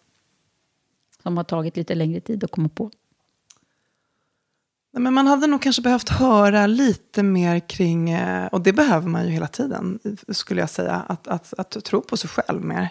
Som 1.23 1.37
har 1.37 1.45
tagit 1.45 1.77
lite 1.77 1.95
längre 1.95 2.21
tid 2.21 2.45
att 2.45 2.51
komma 2.51 2.69
på. 2.69 2.91
Men 4.93 5.15
man 5.15 5.27
hade 5.27 5.47
nog 5.47 5.63
kanske 5.63 5.83
behövt 5.83 6.09
höra 6.09 6.67
lite 6.67 7.23
mer 7.23 7.59
kring, 7.59 8.11
eh, 8.11 8.47
och 8.47 8.61
det 8.61 8.73
behöver 8.73 9.09
man 9.09 9.25
ju 9.25 9.31
hela 9.31 9.47
tiden, 9.47 9.99
skulle 10.29 10.61
jag 10.61 10.71
säga, 10.71 10.95
att, 10.95 11.29
att, 11.29 11.55
att 11.59 11.85
tro 11.85 12.03
på 12.03 12.17
sig 12.17 12.31
själv 12.31 12.65
mer. 12.65 12.89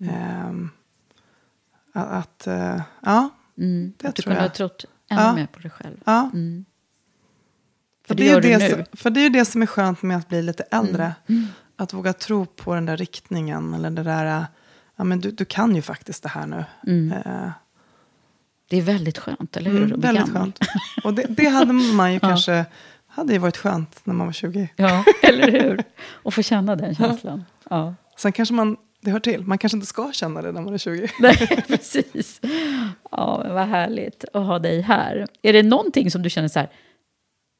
Mm. 0.00 0.70
att, 1.92 2.10
att, 2.10 2.46
eh, 2.46 2.82
ja, 3.00 3.30
mm. 3.58 3.92
det 3.96 4.08
att 4.08 4.16
tror 4.16 4.34
jag. 4.34 4.34
Du 4.34 4.36
kunde 4.36 4.40
ha 4.40 4.48
trott 4.48 4.84
ännu 5.08 5.22
ja. 5.22 5.34
mer 5.34 5.46
på 5.46 5.58
dig 5.58 5.70
själv. 5.70 5.96
Ja. 6.04 6.30
Mm. 6.34 6.64
För, 8.02 8.08
För 8.08 8.14
det 8.14 8.22
det 8.22 8.28
är 8.28 8.32
gör 8.34 8.42
ju 8.42 8.52
du 8.52 8.58
det, 8.58 8.76
nu. 8.76 8.84
som- 8.84 8.96
för 8.98 9.10
det 9.10 9.20
är 9.20 9.22
ju 9.22 9.28
det 9.30 9.44
som 9.44 9.62
är 9.62 9.66
skönt 9.66 10.02
med 10.02 10.16
att 10.16 10.28
bli 10.28 10.42
lite 10.42 10.62
äldre. 10.62 11.14
Mm. 11.28 11.46
Att 11.76 11.92
våga 11.94 12.12
tro 12.12 12.46
på 12.46 12.74
den 12.74 12.86
där 12.86 12.96
riktningen, 12.96 13.74
eller 13.74 13.90
det 13.90 14.02
där, 14.02 14.46
ja 14.96 15.04
men 15.04 15.20
du, 15.20 15.30
du 15.30 15.44
kan 15.44 15.74
ju 15.76 15.82
faktiskt 15.82 16.22
det 16.22 16.28
här 16.28 16.46
nu. 16.46 16.64
Mm. 16.86 17.12
Eh, 17.12 17.50
Det 18.70 18.76
är 18.76 18.82
väldigt 18.82 19.18
skönt, 19.18 19.56
eller 19.56 19.70
hur? 19.70 19.84
Mm, 19.84 20.00
väldigt 20.00 20.24
gammal. 20.26 20.42
skönt. 20.42 20.58
Och 21.04 21.14
det, 21.14 21.26
det 21.28 21.48
hade 21.48 21.72
man 21.72 22.12
ju 22.12 22.18
Ja. 22.22 22.28
kanske, 22.28 22.64
hade 23.06 23.32
ju 23.32 23.38
varit 23.38 23.56
skönt 23.56 24.00
när 24.06 24.14
man 24.14 24.26
var 24.26 24.32
20. 24.32 24.68
Ja, 24.76 25.04
eller 25.22 25.52
hur? 25.52 25.82
Och 26.10 26.34
få 26.34 26.42
känna 26.42 26.76
den 26.76 26.94
känslan. 26.94 27.44
Ja. 27.70 27.94
Sen 28.16 28.32
kanske 28.32 28.54
man, 28.54 28.76
det 29.00 29.10
hör 29.10 29.20
till, 29.20 29.42
man 29.42 29.58
kanske 29.58 29.76
inte 29.76 29.86
ska 29.86 30.12
känna 30.12 30.42
det 30.42 30.52
när 30.52 30.60
man 30.60 30.74
är 30.74 30.78
20. 30.78 31.08
Nej, 31.20 31.64
precis. 31.66 32.40
Ja, 33.10 33.40
men 33.44 33.54
vad 33.54 33.68
härligt 33.68 34.24
att 34.32 34.46
ha 34.46 34.58
dig 34.58 34.80
här. 34.80 35.26
Är 35.42 35.52
det 35.52 35.62
någonting 35.62 36.10
som 36.10 36.22
du 36.22 36.30
känner 36.30 36.48
så 36.48 36.58
här, 36.58 36.68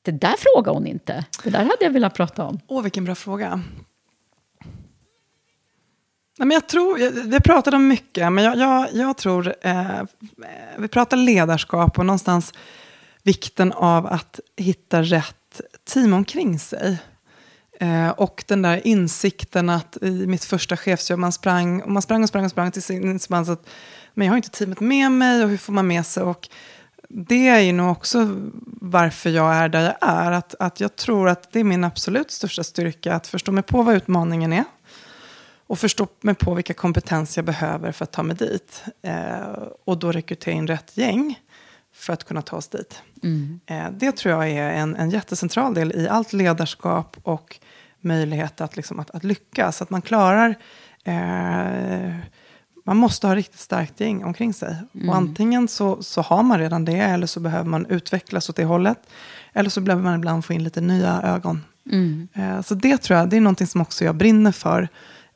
det 0.03 0.11
där 0.11 0.35
frågar 0.39 0.73
hon 0.73 0.87
inte. 0.87 1.25
Det 1.45 1.51
där 1.51 1.59
hade 1.59 1.77
jag 1.81 1.91
velat 1.91 2.15
prata 2.15 2.45
om. 2.45 2.61
Åh, 2.67 2.83
vilken 2.83 3.05
bra 3.05 3.15
fråga. 3.15 3.63
Nej, 6.39 6.47
men 6.47 6.51
jag 6.51 6.69
tror, 6.69 7.29
vi 7.31 7.41
pratade 7.41 7.77
om 7.77 7.89
mycket, 7.89 8.33
men 8.33 8.45
jag, 8.45 8.59
jag, 8.59 8.89
jag 8.93 9.17
tror, 9.17 9.55
eh, 9.61 10.03
vi 10.79 10.89
pratar 10.89 11.17
ledarskap 11.17 11.99
och 11.99 12.07
någonstans 12.07 12.55
vikten 13.23 13.73
av 13.73 14.07
att 14.07 14.41
hitta 14.57 15.03
rätt 15.03 15.61
team 15.85 16.13
omkring 16.13 16.59
sig. 16.59 16.99
Eh, 17.81 18.09
och 18.09 18.45
den 18.47 18.63
där 18.63 18.87
insikten 18.87 19.71
att 19.71 19.97
i 20.03 20.27
mitt 20.27 20.45
första 20.45 20.77
chefsjobb, 20.77 21.19
man 21.19 21.33
sprang 21.33 21.83
och 21.83 21.91
man 21.91 22.03
sprang 22.03 22.23
och 22.23 22.29
sprang 22.29 22.45
och 22.45 22.51
sprang 22.51 22.71
tills 22.71 23.29
man 23.29 23.51
att 23.51 23.69
men 24.15 24.27
jag 24.27 24.33
har 24.33 24.37
inte 24.37 24.51
teamet 24.51 24.81
med 24.81 25.13
mig 25.13 25.45
och 25.45 25.51
hur 25.51 25.57
får 25.57 25.73
man 25.73 25.87
med 25.87 26.07
sig? 26.07 26.23
Och 26.23 26.49
det 27.09 27.49
är 27.49 27.61
ju 27.61 27.73
nog 27.73 27.91
också 27.91 28.37
varför 28.81 29.31
jag 29.31 29.55
är 29.55 29.69
där 29.69 29.83
jag 29.83 29.97
är. 30.01 30.33
Att, 30.33 30.55
att 30.59 30.81
jag 30.81 30.97
tror 30.97 31.29
att 31.29 31.53
det 31.53 31.61
är 31.61 31.65
min 31.65 31.85
absolut 31.85 32.31
största 32.31 32.65
styrka 32.65 33.15
att 33.15 33.27
förstå 33.27 33.53
mig 33.53 33.63
på 33.63 33.83
vad 33.83 33.95
utmaningen 33.95 34.53
är. 34.53 34.65
Och 35.67 35.79
förstå 35.79 36.07
mig 36.21 36.35
på 36.35 36.55
vilka 36.55 36.75
kompetenser 36.75 37.39
jag 37.39 37.47
behöver 37.47 37.93
för 37.93 38.05
att 38.05 38.13
ta 38.13 38.23
mig 38.23 38.37
dit. 38.37 38.85
Eh, 39.03 39.63
och 39.85 39.99
då 39.99 40.13
rekrytera 40.13 40.55
in 40.55 40.67
rätt 40.67 40.97
gäng 40.97 41.39
för 42.09 42.13
att 42.13 42.25
kunna 42.25 42.43
ta 42.43 42.57
oss 42.57 42.69
dit. 42.69 43.03
Eh, 43.67 43.91
det 43.91 44.13
tror 44.13 44.35
jag 44.35 44.51
är 44.51 44.73
en, 44.73 44.97
en 44.97 45.11
jättecentral 45.11 45.75
del 45.75 45.93
i 45.93 46.09
allt 46.09 46.33
ledarskap 46.33 47.17
och 47.23 47.59
möjlighet 48.01 48.61
att, 48.61 48.77
liksom, 48.77 49.01
att, 49.01 49.11
att 49.11 49.25
lyckas. 49.25 49.83
Att 49.83 49.91
man 49.91 50.03
klarar... 50.03 50.55
Eh, 51.05 52.15
man 52.85 52.97
måste 52.97 53.27
ha 53.27 53.35
riktigt 53.35 53.61
starkt 53.61 54.01
gäng 54.01 54.25
omkring 54.25 54.55
sig. 54.55 54.77
Och 55.09 55.17
antingen 55.17 55.69
så, 55.69 56.03
så 56.03 56.23
har 56.23 56.43
man 56.43 56.59
redan 56.59 56.85
det, 56.85 56.99
eller 56.99 57.27
så 57.27 57.41
behöver 57.41 57.71
man 57.71 57.87
utvecklas 57.87 58.49
åt 58.51 58.57
det 58.57 58.65
hållet. 58.65 58.99
Eller 59.53 59.71
så 59.71 59.81
behöver 59.81 60.03
man 60.03 60.19
ibland 60.19 60.45
få 60.45 60.53
in 60.53 60.65
lite 60.65 60.81
nya 60.81 61.23
ögon. 61.23 61.65
Eh, 62.35 62.63
så 62.63 62.75
det 62.75 62.99
tror 62.99 63.19
jag, 63.19 63.29
det 63.31 63.37
är 63.37 63.41
någonting 63.41 63.67
som 63.67 63.81
också 63.81 64.05
jag 64.05 64.15
brinner 64.15 64.53
för 64.53 64.89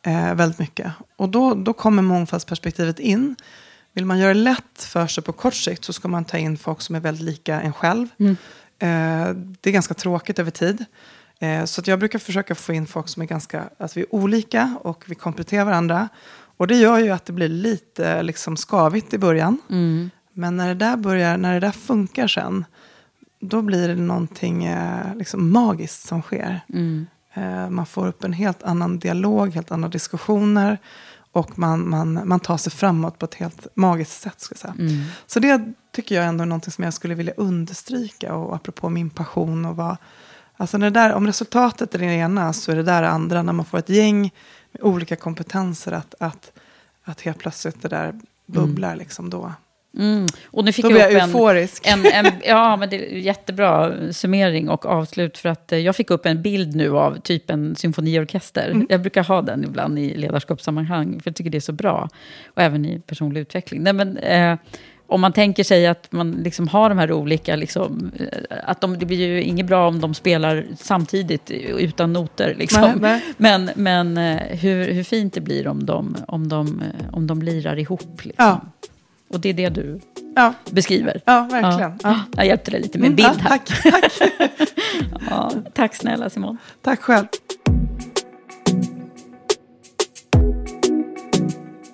eh, 0.02 0.34
väldigt 0.34 0.58
mycket. 0.58 0.92
Och 1.16 1.28
då, 1.28 1.54
då 1.54 1.72
kommer 1.72 2.02
mångfaldsperspektivet 2.02 2.98
in. 2.98 3.36
Vill 3.94 4.04
man 4.04 4.18
göra 4.18 4.34
det 4.34 4.40
lätt 4.40 4.82
för 4.82 5.06
sig 5.06 5.24
på 5.24 5.32
kort 5.32 5.54
sikt 5.54 5.84
så 5.84 5.92
ska 5.92 6.08
man 6.08 6.24
ta 6.24 6.38
in 6.38 6.58
folk 6.58 6.80
som 6.80 6.94
är 6.94 7.00
väldigt 7.00 7.24
lika 7.24 7.60
en 7.60 7.72
själv. 7.72 8.08
Eh, 8.78 9.36
det 9.60 9.70
är 9.70 9.72
ganska 9.72 9.94
tråkigt 9.94 10.38
över 10.38 10.50
tid. 10.50 10.84
Eh, 11.38 11.64
så 11.64 11.82
jag 11.84 11.98
brukar 11.98 12.18
försöka 12.18 12.54
få 12.54 12.72
in 12.72 12.86
folk 12.86 13.08
som 13.08 13.22
är 13.22 13.26
ganska, 13.26 13.64
att 13.78 13.96
vi 13.96 14.00
är 14.00 14.14
olika 14.14 14.76
och 14.82 15.04
vi 15.06 15.14
kompletterar 15.14 15.64
varandra. 15.64 16.08
Och 16.56 16.66
det 16.66 16.74
gör 16.76 16.98
ju 16.98 17.10
att 17.10 17.24
det 17.24 17.32
blir 17.32 17.48
lite 17.48 18.22
liksom 18.22 18.56
skavigt 18.56 19.14
i 19.14 19.18
början. 19.18 19.58
Men 20.32 20.56
när 20.56 20.68
det 20.68 20.74
där 20.74 20.96
börjar, 20.96 21.36
när 21.36 21.54
det 21.54 21.60
där 21.60 21.70
funkar 21.70 22.28
sen, 22.28 22.64
då 23.40 23.62
blir 23.62 23.88
det 23.88 23.94
någonting 23.94 24.64
eh, 24.64 25.14
liksom 25.16 25.52
magiskt 25.52 26.06
som 26.08 26.22
sker. 26.22 26.60
Eh, 27.34 27.70
man 27.70 27.86
får 27.86 28.06
upp 28.06 28.24
en 28.24 28.32
helt 28.32 28.62
annan 28.62 28.98
dialog, 28.98 29.54
helt 29.54 29.70
andra 29.70 29.88
diskussioner. 29.88 30.78
Och 31.32 31.58
man, 31.58 31.88
man, 31.88 32.28
man 32.28 32.40
tar 32.40 32.56
sig 32.56 32.72
framåt 32.72 33.18
på 33.18 33.24
ett 33.24 33.34
helt 33.34 33.66
magiskt 33.74 34.22
sätt. 34.22 34.40
Ska 34.40 34.52
jag 34.52 34.58
säga. 34.58 34.74
Så 35.26 35.40
det 35.40 35.72
tycker 35.92 36.14
jag 36.14 36.24
ändå 36.24 36.42
är 36.42 36.46
någonting 36.46 36.72
som 36.72 36.84
jag 36.84 36.94
skulle 36.94 37.14
vilja 37.14 37.32
understryka. 37.36 38.34
Och 38.34 38.54
apropå 38.54 38.88
min 38.88 39.10
passion 39.10 39.64
och 39.66 39.76
vad... 39.76 39.96
Alltså 40.56 40.78
när 40.78 40.90
där, 40.90 41.12
om 41.12 41.26
resultatet 41.26 41.94
är 41.94 41.98
det 41.98 42.04
ena 42.04 42.52
så 42.52 42.72
är 42.72 42.76
det 42.76 42.82
där 42.82 43.02
andra. 43.02 43.42
När 43.42 43.52
man 43.52 43.64
får 43.64 43.78
ett 43.78 43.88
gäng 43.88 44.20
med 44.72 44.82
olika 44.82 45.16
kompetenser. 45.16 45.92
Att, 45.92 46.14
att, 46.20 46.52
att 47.04 47.20
helt 47.20 47.38
plötsligt 47.38 47.82
det 47.82 47.88
där 47.88 48.20
bubblar 48.46 48.96
liksom 48.96 49.30
då. 49.30 49.52
Mm. 49.98 50.26
Och 50.46 50.64
nu 50.64 50.72
fick 50.72 50.84
Då 50.84 50.90
jag 50.90 50.94
blir 50.94 51.06
upp 51.06 51.12
jag 51.12 51.22
en, 51.22 51.28
euforisk. 51.28 51.86
en, 51.86 52.06
en, 52.06 52.32
ja, 52.44 52.76
men 52.76 52.90
det 52.90 52.96
är 52.96 53.16
jättebra 53.16 53.92
summering 54.12 54.68
och 54.68 54.86
avslut. 54.86 55.38
För 55.38 55.48
att 55.48 55.72
eh, 55.72 55.78
jag 55.78 55.96
fick 55.96 56.10
upp 56.10 56.26
en 56.26 56.42
bild 56.42 56.76
nu 56.76 56.96
av 56.96 57.20
typ 57.20 57.50
en 57.50 57.76
symfoniorkester. 57.76 58.70
Mm. 58.70 58.86
Jag 58.90 59.00
brukar 59.00 59.24
ha 59.24 59.42
den 59.42 59.64
ibland 59.64 59.98
i 59.98 60.14
ledarskapssammanhang, 60.14 61.20
för 61.20 61.30
jag 61.30 61.36
tycker 61.36 61.50
det 61.50 61.58
är 61.58 61.60
så 61.60 61.72
bra. 61.72 62.08
Och 62.46 62.62
även 62.62 62.84
i 62.84 63.00
personlig 63.00 63.40
utveckling. 63.40 63.82
Nej, 63.82 63.92
men, 63.92 64.16
eh, 64.16 64.56
om 65.06 65.20
man 65.20 65.32
tänker 65.32 65.64
sig 65.64 65.86
att 65.86 66.12
man 66.12 66.32
liksom 66.32 66.68
har 66.68 66.88
de 66.88 66.98
här 66.98 67.12
olika, 67.12 67.56
liksom, 67.56 68.10
eh, 68.18 68.58
att 68.64 68.80
de, 68.80 68.98
det 68.98 69.06
blir 69.06 69.18
ju 69.18 69.42
inget 69.42 69.66
bra 69.66 69.88
om 69.88 70.00
de 70.00 70.14
spelar 70.14 70.66
samtidigt 70.78 71.50
utan 71.50 72.12
noter. 72.12 72.54
Liksom. 72.58 72.80
Nej, 72.80 72.94
nej. 73.00 73.22
Men, 73.36 73.70
men 73.76 74.18
eh, 74.18 74.58
hur, 74.58 74.92
hur 74.92 75.04
fint 75.04 75.34
det 75.34 75.40
blir 75.40 75.66
om 75.66 75.86
de, 75.86 76.16
om 76.28 76.48
de, 76.48 76.82
om 77.12 77.26
de 77.26 77.42
lirar 77.42 77.78
ihop. 77.78 78.24
Liksom. 78.24 78.44
Ja. 78.44 78.60
Och 79.32 79.40
det 79.40 79.48
är 79.48 79.52
det 79.54 79.68
du 79.68 80.00
Ja, 80.36 80.54
beskriver. 80.70 81.20
ja 81.26 81.48
verkligen. 81.50 81.98
Ja. 82.02 82.20
Jag 82.36 82.46
hjälpte 82.46 82.70
dig 82.70 82.80
lite 82.82 82.98
med 82.98 83.06
Mm, 83.06 83.16
bild 83.16 83.28
ja, 83.28 83.32
här. 83.40 83.48
tack, 83.48 83.82
tack. 83.82 84.12
Ja, 85.30 85.50
tack 85.74 85.94
snälla 85.96 86.30
Simon. 86.30 86.58
tack 86.82 87.00
själv. 87.00 87.26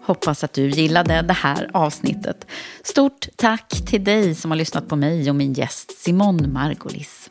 Hoppas 0.02 0.44
att 0.44 0.52
du 0.52 0.68
gillade 0.70 1.22
det 1.22 1.32
här 1.34 1.70
avsnittet. 1.72 2.46
Stort 2.84 3.28
tack 3.36 3.68
till 3.86 4.04
dig 4.04 4.34
som 4.34 4.50
har 4.50 4.58
lyssnat 4.58 4.88
på 4.88 4.96
mig 4.96 5.30
och 5.30 5.36
min 5.36 5.52
gäst 5.52 5.98
Simon 5.98 6.52
Margolis. 6.52 7.30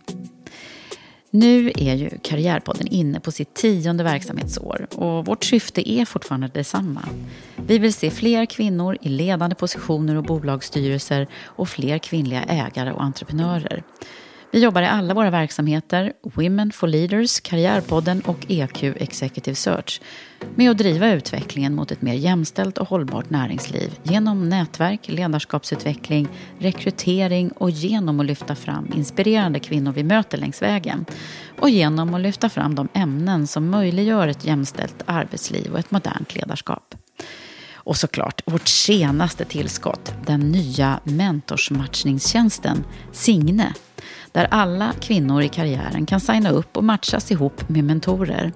Nu 1.38 1.71
är 1.75 1.95
ju 1.95 2.09
Karriärpodden 2.21 2.88
inne 2.88 3.19
på 3.19 3.31
sitt 3.31 3.53
tionde 3.53 4.03
verksamhetsår 4.03 4.88
och 4.91 5.25
vårt 5.25 5.43
syfte 5.43 5.91
är 5.91 6.05
fortfarande 6.05 6.47
detsamma. 6.47 7.01
Vi 7.55 7.77
vill 7.77 7.93
se 7.93 8.09
fler 8.09 8.45
kvinnor 8.45 8.97
i 9.01 9.09
ledande 9.09 9.55
positioner 9.55 10.15
och 10.15 10.23
bolagsstyrelser 10.23 11.27
och 11.43 11.69
fler 11.69 11.97
kvinnliga 11.97 12.43
ägare 12.43 12.91
och 12.91 13.03
entreprenörer. 13.03 13.83
Vi 14.51 14.63
jobbar 14.63 14.81
i 14.81 14.85
alla 14.85 15.13
våra 15.13 15.29
verksamheter, 15.29 16.13
Women 16.23 16.71
for 16.71 16.87
Leaders, 16.87 17.39
Karriärpodden 17.39 18.21
och 18.21 18.45
EQ 18.49 18.83
Executive 18.83 19.55
Search, 19.55 20.01
med 20.55 20.71
att 20.71 20.77
driva 20.77 21.07
utvecklingen 21.07 21.75
mot 21.75 21.91
ett 21.91 22.01
mer 22.01 22.13
jämställt 22.13 22.77
och 22.77 22.87
hållbart 22.87 23.29
näringsliv 23.29 23.99
genom 24.03 24.49
nätverk, 24.49 25.07
ledarskapsutveckling, 25.07 26.27
rekrytering 26.59 27.51
och 27.51 27.69
genom 27.69 28.19
att 28.19 28.25
lyfta 28.25 28.55
fram 28.55 28.87
inspirerande 28.95 29.59
kvinnor 29.59 29.91
vi 29.91 30.03
möter 30.03 30.37
längs 30.37 30.61
vägen. 30.61 31.05
Och 31.59 31.69
genom 31.69 32.13
att 32.13 32.21
lyfta 32.21 32.49
fram 32.49 32.75
de 32.75 32.87
ämnen 32.93 33.47
som 33.47 33.69
möjliggör 33.69 34.27
ett 34.27 34.45
jämställt 34.45 35.03
arbetsliv 35.05 35.71
och 35.71 35.79
ett 35.79 35.91
modernt 35.91 36.35
ledarskap. 36.35 36.95
Och 37.73 37.97
såklart 37.97 38.41
vårt 38.45 38.67
senaste 38.67 39.45
tillskott, 39.45 40.13
den 40.25 40.39
nya 40.39 40.99
mentorsmatchningstjänsten 41.03 42.83
Signe. 43.11 43.73
Där 44.38 44.47
alla 44.51 44.93
kvinnor 44.99 45.41
i 45.41 45.49
karriären 45.49 46.05
kan 46.05 46.19
signa 46.19 46.49
upp 46.49 46.77
och 46.77 46.83
matchas 46.83 47.31
ihop 47.31 47.69
med 47.69 47.83
mentorer. 47.83 48.51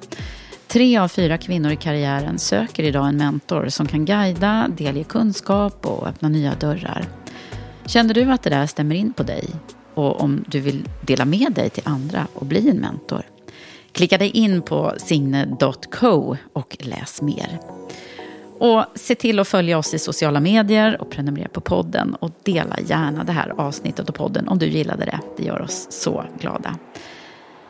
Tre 0.68 0.98
av 0.98 1.08
fyra 1.08 1.38
kvinnor 1.38 1.72
i 1.72 1.76
karriären 1.76 2.40
söker 2.40 2.84
idag 2.84 3.08
en 3.08 3.18
mentor 3.18 3.70
som 3.70 3.88
kan 3.88 4.06
guida, 4.06 4.68
delge 4.78 5.04
kunskap 5.04 5.86
och 5.86 6.08
öppna 6.08 6.30
nya 6.30 6.56
dörrar. 6.56 7.06
Känner 7.86 8.14
du 8.14 8.32
att 8.32 8.44
det 8.44 8.50
där 8.50 8.66
stämmer 8.68 8.96
in 8.96 9.14
på 9.14 9.24
dig? 9.24 9.48
Och 9.94 10.22
om 10.22 10.44
du 10.48 10.60
vill 10.60 10.86
dela 11.02 11.26
med 11.26 11.54
dig 11.54 11.70
till 11.70 11.84
andra 11.86 12.28
och 12.34 12.46
bli 12.46 12.70
en 12.70 12.78
mentor? 12.78 13.22
Klicka 13.92 14.18
dig 14.18 14.30
in 14.30 14.62
på 14.62 14.94
signe.co 14.98 16.38
och 16.54 16.78
läs 16.80 17.22
mer. 17.22 17.60
Och 18.62 18.86
se 18.96 19.16
till 19.16 19.40
att 19.40 19.48
följa 19.48 19.78
oss 19.78 19.94
i 19.94 20.00
sociala 20.00 20.40
medier 20.40 21.02
och 21.02 21.10
prenumerera 21.10 21.50
på 21.50 21.62
podden. 21.62 22.16
Och 22.16 22.32
dela 22.44 22.80
gärna 22.80 23.24
det 23.24 23.32
här 23.32 23.54
avsnittet 23.58 24.10
och 24.10 24.16
podden 24.16 24.48
om 24.48 24.60
du 24.60 24.66
gillade 24.66 25.06
det. 25.06 25.20
Det 25.38 25.44
gör 25.44 25.62
oss 25.62 25.88
så 25.90 26.26
glada. 26.40 26.76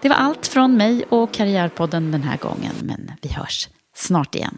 Det 0.02 0.10
var 0.10 0.16
allt 0.16 0.48
från 0.48 0.78
mig 0.78 1.04
och 1.10 1.34
Karriärpodden 1.34 2.12
den 2.12 2.24
här 2.24 2.38
gången. 2.38 2.74
Men 2.82 3.12
vi 3.22 3.30
hörs 3.30 3.70
snart 3.96 4.36
igen. 4.36 4.58